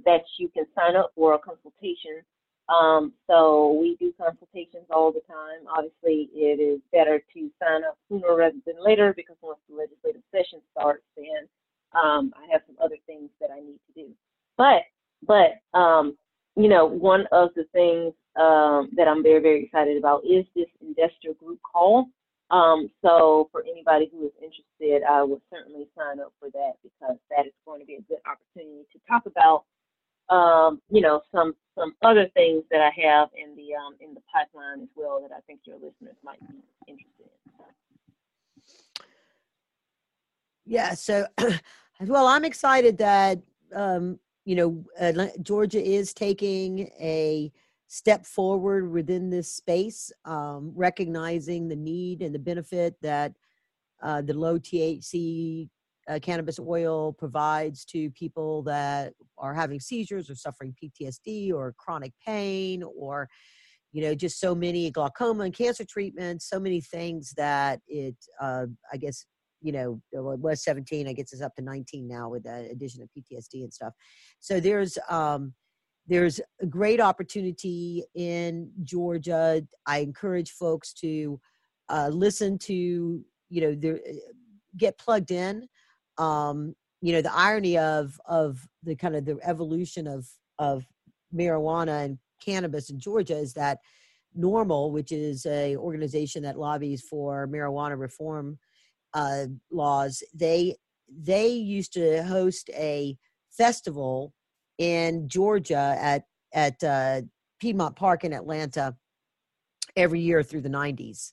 that 0.05 0.22
you 0.38 0.48
can 0.48 0.64
sign 0.76 0.96
up 0.96 1.11
for 1.14 1.34
a 1.34 1.38
consultation 1.38 2.22
um, 2.68 3.12
so 3.26 3.72
we 3.80 3.96
do 3.98 4.12
consultations 4.20 4.86
all 4.90 5.12
the 5.12 5.22
time. 5.26 5.66
Obviously, 5.74 6.28
it 6.34 6.60
is 6.60 6.80
better 6.92 7.22
to 7.34 7.50
sign 7.62 7.84
up 7.84 7.96
sooner 8.08 8.36
rather 8.36 8.58
than 8.66 8.76
later 8.84 9.14
because 9.16 9.36
once 9.40 9.58
the 9.68 9.76
legislative 9.76 10.22
session 10.30 10.60
starts, 10.72 11.04
then 11.16 11.48
um, 11.92 12.32
I 12.36 12.50
have 12.52 12.62
some 12.66 12.76
other 12.82 12.96
things 13.06 13.30
that 13.40 13.50
I 13.50 13.60
need 13.60 13.78
to 13.88 14.02
do. 14.04 14.10
But, 14.56 14.82
but 15.26 15.78
um, 15.78 16.16
you 16.56 16.68
know, 16.68 16.84
one 16.84 17.26
of 17.32 17.50
the 17.54 17.64
things 17.72 18.12
um, 18.36 18.90
that 18.96 19.08
I'm 19.08 19.22
very, 19.22 19.40
very 19.40 19.64
excited 19.64 19.96
about 19.96 20.24
is 20.24 20.44
this 20.54 20.68
investor 20.82 21.32
group 21.38 21.60
call. 21.62 22.06
Um, 22.50 22.90
so 23.04 23.48
for 23.52 23.62
anybody 23.62 24.10
who 24.12 24.26
is 24.26 24.32
interested, 24.42 25.06
I 25.08 25.22
would 25.22 25.40
certainly 25.52 25.86
sign 25.96 26.20
up 26.20 26.32
for 26.40 26.50
that 26.50 26.72
because 26.82 27.16
that 27.30 27.46
is 27.46 27.52
going 27.66 27.80
to 27.80 27.86
be 27.86 27.96
a 27.96 28.02
good 28.02 28.18
opportunity 28.26 28.84
to 28.92 28.98
talk 29.08 29.26
about, 29.26 29.64
um, 30.30 30.80
you 30.90 31.00
know, 31.00 31.22
some 31.32 31.54
some 31.76 31.94
other 32.02 32.28
things 32.34 32.64
that 32.70 32.80
I 32.80 32.90
have 33.02 33.28
in 33.36 33.54
the 33.56 33.74
um, 33.74 33.94
in 34.00 34.14
the 34.14 34.20
pipeline 34.32 34.82
as 34.82 34.88
well 34.96 35.20
that 35.22 35.34
I 35.34 35.40
think 35.46 35.60
your 35.64 35.76
listeners 35.76 36.16
might 36.24 36.40
be 36.40 36.56
interested 36.86 37.26
in. 37.26 37.38
Yeah. 40.66 40.92
So, 40.94 41.26
well, 42.00 42.26
I'm 42.26 42.44
excited 42.44 42.98
that 42.98 43.38
um, 43.74 44.18
you 44.44 44.56
know 44.56 44.84
uh, 45.00 45.28
Georgia 45.42 45.82
is 45.82 46.12
taking 46.12 46.90
a 47.00 47.50
step 47.86 48.26
forward 48.26 48.90
within 48.90 49.30
this 49.30 49.50
space, 49.50 50.12
um, 50.26 50.72
recognizing 50.74 51.68
the 51.68 51.76
need 51.76 52.20
and 52.20 52.34
the 52.34 52.38
benefit 52.38 52.94
that 53.00 53.32
uh, 54.02 54.20
the 54.20 54.34
low 54.34 54.58
THC 54.58 55.70
uh, 56.09 56.18
cannabis 56.20 56.59
oil 56.59 57.12
provides 57.12 57.84
to 57.84 58.11
people 58.11 58.62
that 58.62 59.12
are 59.36 59.54
having 59.54 59.80
seizures 59.80 60.30
or 60.30 60.34
suffering 60.34 60.74
PTSD 60.82 61.52
or 61.52 61.74
chronic 61.78 62.12
pain 62.24 62.82
or 62.82 63.28
you 63.92 64.02
know 64.02 64.14
just 64.14 64.38
so 64.38 64.54
many 64.54 64.90
glaucoma 64.90 65.44
and 65.44 65.54
cancer 65.54 65.84
treatments 65.84 66.48
so 66.48 66.61
many 66.61 66.80
things 66.80 67.32
that 67.36 67.80
it 67.88 68.14
uh, 68.40 68.66
i 68.92 68.98
guess 68.98 69.24
you 69.62 69.72
know 69.72 70.00
it 70.12 70.22
was 70.22 70.62
17 70.62 71.09
i 71.09 71.12
guess 71.14 71.32
it's 71.32 71.40
up 71.40 71.54
to 71.56 71.62
19 71.62 72.06
now 72.06 72.28
with 72.28 72.42
the 72.42 72.68
addition 72.70 73.02
of 73.02 73.09
ptsd 73.09 73.62
and 73.62 73.72
stuff 73.72 73.94
so 74.40 74.61
there's 74.61 74.98
um 75.09 75.54
there's 76.09 76.40
a 76.61 76.66
great 76.66 77.00
opportunity 77.00 78.02
in 78.14 78.70
Georgia. 78.82 79.62
I 79.86 79.98
encourage 79.98 80.52
folks 80.52 80.94
to 80.94 81.38
uh, 81.90 82.09
listen 82.11 82.59
to, 82.61 83.22
you 83.50 83.61
know, 83.61 83.90
uh, 83.90 83.98
get 84.76 84.98
plugged 84.98 85.30
in. 85.30 85.68
Um, 86.18 86.74
you 87.00 87.12
know, 87.12 87.22
the 87.22 87.34
irony 87.34 87.78
of 87.78 88.20
of 88.26 88.66
the 88.82 88.96
kind 88.96 89.16
of 89.16 89.24
the 89.24 89.38
evolution 89.42 90.06
of 90.06 90.26
of 90.58 90.84
marijuana 91.34 92.04
and 92.04 92.18
cannabis 92.44 92.90
in 92.90 92.98
Georgia 92.98 93.36
is 93.36 93.52
that 93.54 93.78
NORML 94.36 94.92
which 94.92 95.12
is 95.12 95.46
a 95.46 95.76
organization 95.76 96.42
that 96.42 96.58
lobbies 96.58 97.02
for 97.02 97.46
marijuana 97.48 97.98
reform 97.98 98.58
uh, 99.14 99.46
laws, 99.70 100.22
they 100.34 100.76
they 101.10 101.48
used 101.48 101.92
to 101.94 102.22
host 102.22 102.70
a 102.74 103.16
festival 103.50 104.32
in 104.78 105.28
Georgia 105.28 105.96
at 105.98 106.24
at 106.52 106.82
uh, 106.84 107.22
Piedmont 107.60 107.96
Park 107.96 108.24
in 108.24 108.32
Atlanta 108.32 108.94
every 109.96 110.20
year 110.20 110.42
through 110.42 110.60
the 110.60 110.68
90s, 110.68 111.32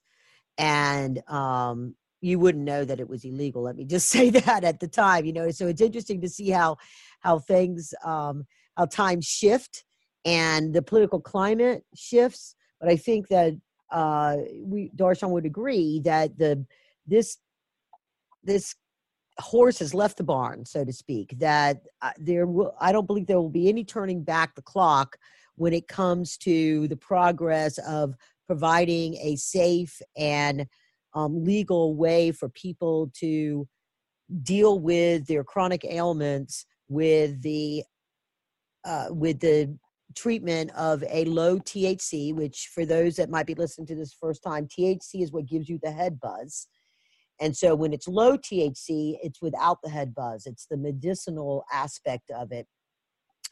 and 0.57 1.21
um, 1.29 1.95
you 2.25 2.39
wouldn't 2.39 2.63
know 2.63 2.83
that 2.83 2.99
it 2.99 3.07
was 3.07 3.23
illegal. 3.23 3.61
Let 3.61 3.75
me 3.75 3.85
just 3.85 4.09
say 4.15 4.29
that 4.31 4.63
at 4.63 4.79
the 4.79 4.87
time, 4.87 5.25
you 5.25 5.33
know. 5.33 5.51
So 5.51 5.67
it's 5.67 5.81
interesting 5.81 6.21
to 6.21 6.29
see 6.29 6.49
how 6.49 6.77
how 7.19 7.39
things 7.39 7.93
um, 8.03 8.45
how 8.75 8.85
times 8.85 9.25
shift 9.25 9.85
and 10.25 10.73
the 10.73 10.81
political 10.81 11.21
climate 11.21 11.83
shifts. 11.95 12.55
But 12.79 12.89
I 12.89 12.97
think 12.97 13.27
that 13.29 13.53
uh, 13.91 14.37
we 14.59 14.91
Dar'shun 14.95 15.29
would 15.29 15.45
agree 15.45 16.01
that 16.03 16.37
the 16.37 16.65
this 17.05 17.37
this 18.43 18.75
horse 19.39 19.79
has 19.79 19.93
left 19.93 20.17
the 20.17 20.23
barn, 20.23 20.65
so 20.65 20.83
to 20.83 20.93
speak. 20.93 21.37
That 21.39 21.81
uh, 22.01 22.11
there 22.17 22.47
will, 22.47 22.73
I 22.79 22.91
don't 22.91 23.07
believe 23.07 23.27
there 23.27 23.41
will 23.41 23.49
be 23.49 23.69
any 23.69 23.83
turning 23.83 24.23
back 24.23 24.55
the 24.55 24.61
clock 24.61 25.17
when 25.57 25.73
it 25.73 25.87
comes 25.87 26.37
to 26.37 26.87
the 26.87 26.97
progress 26.97 27.77
of 27.77 28.15
providing 28.47 29.15
a 29.15 29.35
safe 29.35 30.01
and 30.17 30.67
um, 31.15 31.43
legal 31.43 31.95
way 31.95 32.31
for 32.31 32.49
people 32.49 33.11
to 33.19 33.67
deal 34.43 34.79
with 34.79 35.25
their 35.27 35.43
chronic 35.43 35.85
ailments 35.85 36.65
with 36.87 37.41
the 37.41 37.83
uh, 38.83 39.07
with 39.09 39.39
the 39.39 39.75
treatment 40.15 40.71
of 40.77 41.03
a 41.09 41.25
low 41.25 41.57
THC, 41.57 42.33
which 42.33 42.69
for 42.73 42.85
those 42.85 43.15
that 43.15 43.29
might 43.29 43.47
be 43.47 43.55
listening 43.55 43.87
to 43.87 43.95
this 43.95 44.13
first 44.13 44.43
time, 44.43 44.67
THC 44.67 45.23
is 45.23 45.31
what 45.31 45.47
gives 45.47 45.67
you 45.67 45.79
the 45.81 45.91
head 45.91 46.19
buzz. 46.19 46.67
And 47.41 47.57
so 47.57 47.75
when 47.75 47.93
it's 47.93 48.07
low 48.07 48.37
THC, 48.37 49.17
it's 49.21 49.41
without 49.41 49.79
the 49.83 49.89
head 49.89 50.13
buzz. 50.13 50.45
It's 50.45 50.67
the 50.69 50.77
medicinal 50.77 51.65
aspect 51.71 52.29
of 52.31 52.51
it, 52.51 52.67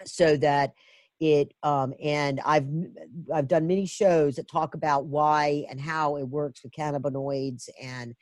so 0.06 0.38
that 0.38 0.72
it 1.24 1.54
um, 1.64 1.94
and 2.04 2.40
I've 2.46 2.68
I've 3.34 3.48
done 3.48 3.68
many 3.68 3.86
shows 3.86 4.36
that 4.36 4.48
talk 4.48 4.74
about 4.74 5.06
why 5.06 5.66
and 5.70 5.80
how 5.80 6.18
it 6.18 6.28
works 6.28 6.64
with 6.64 6.74
cannabinoids 6.74 7.70
and 7.82 8.14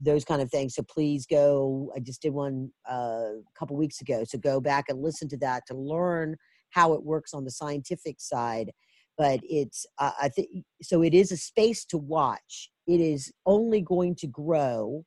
those 0.00 0.24
kind 0.24 0.42
of 0.42 0.50
things. 0.50 0.74
So 0.74 0.82
please 0.82 1.26
go. 1.26 1.92
I 1.96 2.00
just 2.00 2.22
did 2.22 2.32
one 2.32 2.70
uh, 2.90 3.38
a 3.38 3.58
couple 3.58 3.76
weeks 3.76 4.00
ago. 4.00 4.24
So 4.24 4.38
go 4.38 4.60
back 4.60 4.86
and 4.88 5.02
listen 5.02 5.28
to 5.28 5.36
that 5.38 5.62
to 5.68 5.74
learn 5.74 6.36
how 6.70 6.92
it 6.94 7.02
works 7.02 7.32
on 7.32 7.44
the 7.44 7.50
scientific 7.50 8.20
side. 8.20 8.70
But 9.16 9.40
it's 9.42 9.86
uh, 9.98 10.12
I 10.20 10.28
think 10.28 10.48
so. 10.82 11.02
It 11.02 11.14
is 11.14 11.32
a 11.32 11.36
space 11.36 11.84
to 11.86 11.98
watch 11.98 12.70
it 12.86 13.00
is 13.00 13.32
only 13.46 13.80
going 13.80 14.14
to 14.16 14.26
grow. 14.26 15.04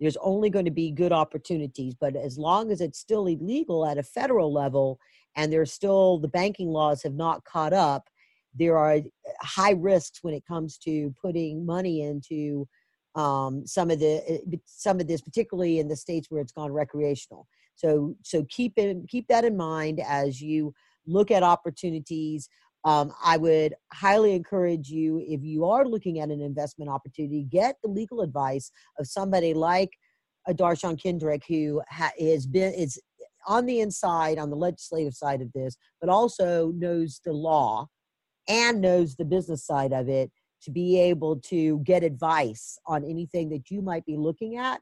There's 0.00 0.16
only 0.18 0.50
going 0.50 0.64
to 0.64 0.70
be 0.70 0.90
good 0.90 1.12
opportunities, 1.12 1.94
but 1.94 2.16
as 2.16 2.38
long 2.38 2.72
as 2.72 2.80
it's 2.80 2.98
still 2.98 3.26
illegal 3.26 3.86
at 3.86 3.98
a 3.98 4.02
federal 4.02 4.52
level 4.52 4.98
and 5.36 5.52
there's 5.52 5.72
still 5.72 6.18
the 6.18 6.28
banking 6.28 6.68
laws 6.68 7.02
have 7.02 7.14
not 7.14 7.44
caught 7.44 7.72
up, 7.72 8.08
there 8.54 8.76
are 8.76 8.94
uh, 8.94 9.00
high 9.40 9.72
risks 9.72 10.20
when 10.22 10.34
it 10.34 10.44
comes 10.46 10.78
to 10.78 11.14
putting 11.20 11.64
money 11.64 12.02
into 12.02 12.66
um, 13.14 13.66
some 13.66 13.90
of 13.90 13.98
the 13.98 14.22
uh, 14.28 14.56
some 14.66 15.00
of 15.00 15.06
this, 15.06 15.20
particularly 15.20 15.78
in 15.78 15.88
the 15.88 15.96
states 15.96 16.30
where 16.30 16.40
it's 16.40 16.52
gone 16.52 16.72
recreational. 16.72 17.46
So 17.74 18.14
so 18.22 18.44
keep 18.50 18.74
it 18.76 18.96
keep 19.08 19.26
that 19.28 19.44
in 19.44 19.56
mind 19.56 20.00
as 20.06 20.40
you 20.40 20.72
look 21.06 21.30
at 21.30 21.42
opportunities. 21.42 22.48
Um, 22.84 23.12
I 23.22 23.36
would 23.36 23.74
highly 23.92 24.34
encourage 24.34 24.88
you, 24.88 25.22
if 25.26 25.42
you 25.42 25.66
are 25.66 25.86
looking 25.86 26.18
at 26.18 26.30
an 26.30 26.40
investment 26.40 26.90
opportunity, 26.90 27.44
get 27.44 27.76
the 27.82 27.90
legal 27.90 28.22
advice 28.22 28.70
of 28.98 29.06
somebody 29.06 29.52
like 29.52 29.90
a 30.48 30.54
Dar'shun 30.54 31.00
Kendrick, 31.00 31.42
who 31.46 31.82
ha- 31.90 32.12
has 32.18 32.46
been 32.46 32.72
is 32.72 32.98
on 33.46 33.66
the 33.66 33.80
inside, 33.80 34.38
on 34.38 34.50
the 34.50 34.56
legislative 34.56 35.14
side 35.14 35.40
of 35.40 35.52
this, 35.52 35.76
but 36.00 36.10
also 36.10 36.72
knows 36.76 37.20
the 37.24 37.32
law 37.32 37.86
and 38.48 38.80
knows 38.80 39.16
the 39.16 39.24
business 39.24 39.64
side 39.64 39.92
of 39.92 40.08
it 40.08 40.30
to 40.62 40.70
be 40.70 40.98
able 41.00 41.36
to 41.36 41.78
get 41.80 42.02
advice 42.02 42.78
on 42.86 43.04
anything 43.04 43.48
that 43.50 43.70
you 43.70 43.80
might 43.80 44.04
be 44.04 44.16
looking 44.16 44.56
at 44.56 44.80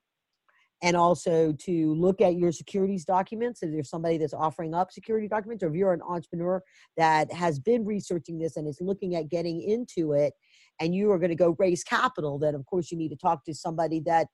and 0.83 0.97
also 0.97 1.53
to 1.53 1.95
look 1.95 2.21
at 2.21 2.37
your 2.37 2.53
securities 2.53 3.05
documents. 3.05 3.63
If 3.63 3.73
there's 3.73 3.91
somebody 3.91 4.17
that's 4.19 4.35
offering 4.35 4.75
up 4.75 4.93
security 4.93 5.29
documents 5.29 5.63
or 5.63 5.69
if 5.69 5.75
you're 5.75 5.93
an 5.93 6.03
entrepreneur 6.03 6.63
that 6.97 7.33
has 7.33 7.59
been 7.59 7.85
researching 7.85 8.39
this 8.39 8.57
and 8.57 8.69
is 8.69 8.81
looking 8.81 9.17
at 9.17 9.29
getting 9.29 9.61
into 9.61 10.13
it 10.13 10.35
and 10.81 10.95
you 10.95 11.11
are 11.11 11.19
going 11.19 11.31
to 11.31 11.37
go 11.37 11.57
raise 11.59 11.83
capital 11.83 12.39
then 12.39 12.55
of 12.55 12.65
course 12.67 12.93
you 12.93 12.99
need 12.99 13.09
to 13.09 13.17
talk 13.17 13.45
to 13.45 13.55
somebody 13.55 14.01
that 14.07 14.29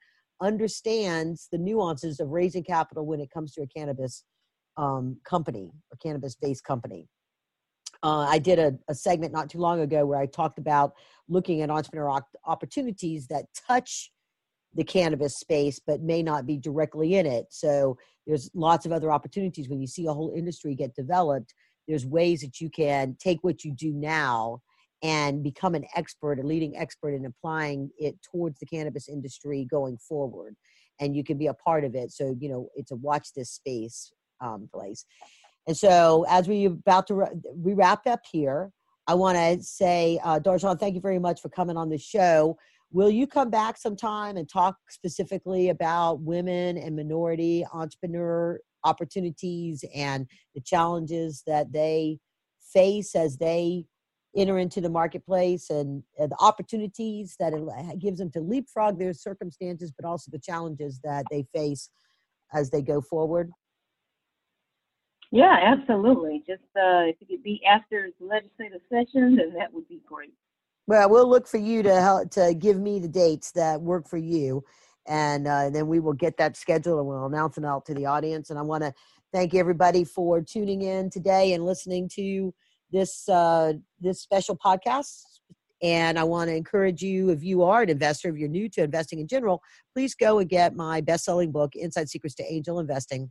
understands 0.45 1.49
the 1.51 1.59
nuances 1.59 2.21
of 2.21 2.29
raising 2.29 2.63
capital 2.63 3.07
when 3.07 3.21
it 3.21 3.31
comes 3.31 3.53
to 3.53 3.63
a 3.63 3.67
cannabis 3.67 4.25
um, 4.77 5.17
company 5.25 5.71
or 5.91 5.99
cannabis 6.03 6.37
based 6.37 6.65
company. 6.65 7.09
Uh, 8.03 8.27
I 8.29 8.39
did 8.39 8.59
a, 8.59 8.75
a, 8.89 8.95
segment 8.95 9.33
not 9.33 9.49
too 9.49 9.59
long 9.59 9.81
ago 9.81 10.05
where 10.05 10.19
I 10.19 10.27
talked 10.27 10.59
about 10.59 10.93
looking 11.29 11.63
at 11.63 11.71
entrepreneur 11.71 12.21
opportunities 12.45 13.27
that 13.29 13.47
touch 13.67 14.11
the 14.75 14.85
cannabis 14.85 15.39
space 15.39 15.81
but 15.87 16.03
may 16.03 16.23
not 16.23 16.45
be 16.45 16.59
directly 16.59 17.15
in 17.15 17.25
it. 17.25 17.47
So 17.51 17.97
there's 18.27 18.51
lots 18.53 18.85
of 18.85 18.93
other 18.93 19.11
opportunities. 19.11 19.69
When 19.69 19.81
you 19.81 19.87
see 19.87 20.07
a 20.07 20.13
whole 20.13 20.35
industry 20.37 20.75
get 20.75 20.95
developed 20.95 21.55
there's 21.87 22.07
ways 22.07 22.41
that 22.41 22.61
you 22.61 22.71
can 22.71 23.17
take 23.21 23.39
what 23.43 23.65
you 23.65 23.73
do 23.73 23.93
now 23.93 24.61
and 25.05 25.43
become 25.43 25.77
an 25.77 25.85
expert 25.95 26.41
a 26.41 26.43
leading 26.43 26.77
expert 26.77 27.11
in 27.11 27.27
applying 27.27 27.91
it 27.99 28.17
towards 28.23 28.59
the 28.59 28.67
cannabis 28.67 29.09
industry 29.09 29.67
going 29.71 29.97
forward 29.99 30.57
and 31.01 31.17
you 31.17 31.25
can 31.25 31.39
be 31.39 31.47
a 31.49 31.55
part 31.55 31.85
of 31.85 31.95
it. 31.95 32.13
So 32.13 32.37
you 32.39 32.49
know 32.49 32.69
it's 32.75 32.91
a 32.91 32.97
watch 32.97 33.33
this 33.35 33.51
space 33.51 34.13
um, 34.41 34.69
place. 34.73 35.05
And 35.67 35.77
so 35.77 36.27
as 36.29 36.49
we 36.49 36.67
about 36.67 37.07
to 37.09 37.27
we 37.55 37.75
wrap 37.75 38.07
up 38.07 38.21
here 38.31 38.71
i 39.07 39.15
want 39.15 39.37
to 39.37 39.63
say 39.63 40.19
uh, 40.25 40.39
Dar'shun, 40.39 40.79
thank 40.79 40.95
you 40.95 41.01
very 41.01 41.19
much 41.19 41.41
for 41.41 41.49
coming 41.49 41.77
on 41.77 41.91
the 41.91 41.99
show. 41.99 42.57
Will 42.91 43.11
you 43.11 43.27
come 43.27 43.51
back 43.51 43.77
sometime 43.77 44.37
and 44.37 44.49
talk 44.49 44.77
specifically 44.89 45.69
about 45.71 46.21
women 46.21 46.79
and 46.79 46.95
minority 46.97 47.67
entrepreneur 47.73 48.61
opportunities 48.85 49.85
and 49.95 50.27
the 50.55 50.61
challenges 50.61 51.43
that 51.47 51.73
they 51.73 52.19
face 52.61 53.15
as 53.15 53.37
they 53.39 53.85
enter 54.37 54.59
into 54.59 54.81
the 54.81 54.91
marketplace 54.91 55.71
and, 55.71 56.03
the 56.19 56.37
opportunities 56.41 57.37
that 57.39 57.53
it 57.53 57.99
gives 57.99 58.19
them 58.19 58.31
to 58.33 58.41
leapfrog 58.41 58.99
their 58.99 59.13
circumstances, 59.13 59.93
but 59.97 60.07
also 60.07 60.31
the 60.31 60.39
challenges 60.39 61.01
that 61.05 61.25
they 61.31 61.45
face 61.55 61.91
as 62.53 62.71
they 62.71 62.83
go 62.83 63.01
forward? 63.01 63.51
Yeah, 65.31 65.57
absolutely. 65.65 66.45
Just 66.47 66.63
uh, 66.77 67.11
if 67.11 67.17
it 67.21 67.29
could 67.29 67.43
be 67.43 67.61
after 67.69 68.11
the 68.21 68.27
legislative 68.27 68.83
session, 68.89 69.35
then 69.37 69.53
that 69.59 69.73
would 69.73 69.89
be 69.89 70.01
great. 70.07 70.33
Well, 70.87 71.11
we'll 71.11 71.29
look 71.29 71.49
for 71.49 71.57
you 71.57 71.83
to 71.83 72.01
help 72.01 72.31
to 72.33 72.55
give 72.55 72.79
me 72.79 73.01
the 73.01 73.09
dates 73.09 73.51
that 73.53 73.81
work 73.81 74.07
for 74.07 74.19
you, 74.19 74.63
and 75.07 75.49
uh, 75.49 75.71
then 75.71 75.89
we 75.89 75.99
will 75.99 76.13
get 76.13 76.37
that 76.37 76.57
scheduled 76.57 76.99
and 76.99 77.09
we'll 77.09 77.27
announce 77.27 77.59
it 77.59 77.65
out 77.65 77.85
to 77.87 77.95
the 77.95 78.07
audience. 78.07 78.51
And 78.51 78.59
I 78.59 78.63
want 78.63 78.85
to 78.85 78.93
thank 79.33 79.55
everybody 79.55 80.05
for 80.05 80.41
tuning 80.41 80.83
in 80.83 81.11
today 81.11 81.55
and 81.55 81.65
listening 81.65 82.09
to 82.11 82.55
this 82.95 83.29
uh, 83.29 83.75
this 84.01 84.23
special 84.23 84.57
podcast. 84.57 85.25
And 85.83 86.19
I 86.19 86.25
want 86.25 86.49
to 86.49 86.57
encourage 86.57 87.03
you, 87.03 87.29
if 87.29 87.43
you 87.43 87.63
are 87.63 87.83
an 87.83 87.91
investor, 87.91 88.31
if 88.31 88.37
you're 88.37 88.49
new 88.49 88.71
to 88.71 88.85
investing 88.85 89.19
in 89.19 89.27
general, 89.27 89.61
please 89.93 90.15
go 90.15 90.39
and 90.39 90.49
get 90.49 90.75
my 90.75 91.03
best-selling 91.03 91.53
book, 91.53 91.75
Inside 91.75 92.09
Secrets 92.09 92.37
to 92.37 92.45
Angel 92.51 92.79
Investing. 92.79 93.31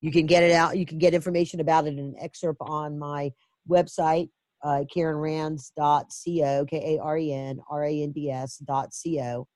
You 0.00 0.12
can 0.12 0.26
get 0.26 0.44
it 0.44 0.52
out. 0.52 0.76
You 0.78 0.86
can 0.86 0.98
get 0.98 1.14
information 1.14 1.58
about 1.58 1.86
it 1.86 1.94
in 1.94 1.98
an 1.98 2.14
excerpt 2.20 2.58
on 2.60 2.96
my 2.98 3.32
website, 3.68 4.28
uh, 4.62 4.84
KarenRands.co, 4.94 6.66
K 6.66 6.96
A 6.96 7.02
R 7.02 7.18
E 7.18 7.32
N 7.32 7.60
R 7.68 7.82
A 7.82 8.02
N 8.02 8.12
D 8.12 8.30
S 8.30 8.58
dot 8.58 8.90
co. 9.04 9.48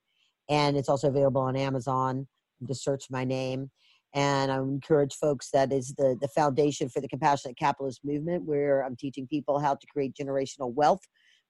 And 0.48 0.76
it's 0.76 0.88
also 0.88 1.08
available 1.08 1.42
on 1.42 1.54
Amazon. 1.54 2.26
Just 2.66 2.82
search 2.82 3.04
my 3.10 3.24
name. 3.24 3.70
And 4.14 4.50
I 4.50 4.56
encourage 4.56 5.14
folks 5.14 5.50
that 5.52 5.72
is 5.72 5.94
the, 5.96 6.16
the 6.20 6.28
foundation 6.28 6.88
for 6.88 7.00
the 7.00 7.08
compassionate 7.08 7.56
capitalist 7.56 8.00
movement, 8.04 8.44
where 8.44 8.84
I'm 8.84 8.96
teaching 8.96 9.26
people 9.26 9.60
how 9.60 9.74
to 9.74 9.86
create 9.86 10.14
generational 10.20 10.72
wealth 10.74 11.02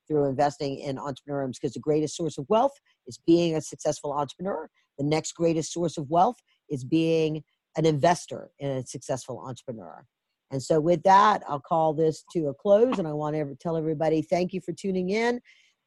through 0.06 0.28
investing 0.28 0.78
in 0.78 0.98
entrepreneurs. 0.98 1.58
Because 1.58 1.74
the 1.74 1.80
greatest 1.80 2.16
source 2.16 2.36
of 2.36 2.46
wealth 2.48 2.74
is 3.06 3.18
being 3.26 3.56
a 3.56 3.60
successful 3.60 4.12
entrepreneur. 4.12 4.68
The 4.98 5.04
next 5.04 5.32
greatest 5.32 5.72
source 5.72 5.96
of 5.96 6.10
wealth 6.10 6.36
is 6.68 6.84
being 6.84 7.42
an 7.76 7.86
investor 7.86 8.50
in 8.58 8.70
a 8.70 8.86
successful 8.86 9.42
entrepreneur. 9.44 10.04
And 10.50 10.62
so, 10.62 10.80
with 10.80 11.02
that, 11.04 11.42
I'll 11.48 11.60
call 11.60 11.94
this 11.94 12.24
to 12.32 12.48
a 12.48 12.54
close. 12.54 12.98
And 12.98 13.06
I 13.06 13.12
want 13.12 13.36
to 13.36 13.54
tell 13.60 13.76
everybody 13.76 14.20
thank 14.20 14.52
you 14.52 14.60
for 14.60 14.72
tuning 14.72 15.10
in. 15.10 15.40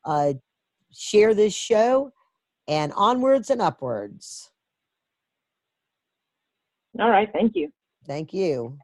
Uh, 0.05 0.33
share 0.91 1.33
this 1.33 1.53
show 1.53 2.11
and 2.67 2.93
onwards 2.95 3.49
and 3.49 3.61
upwards. 3.61 4.51
All 6.99 7.09
right. 7.09 7.29
Thank 7.33 7.55
you. 7.55 7.71
Thank 8.05 8.33
you. 8.33 8.77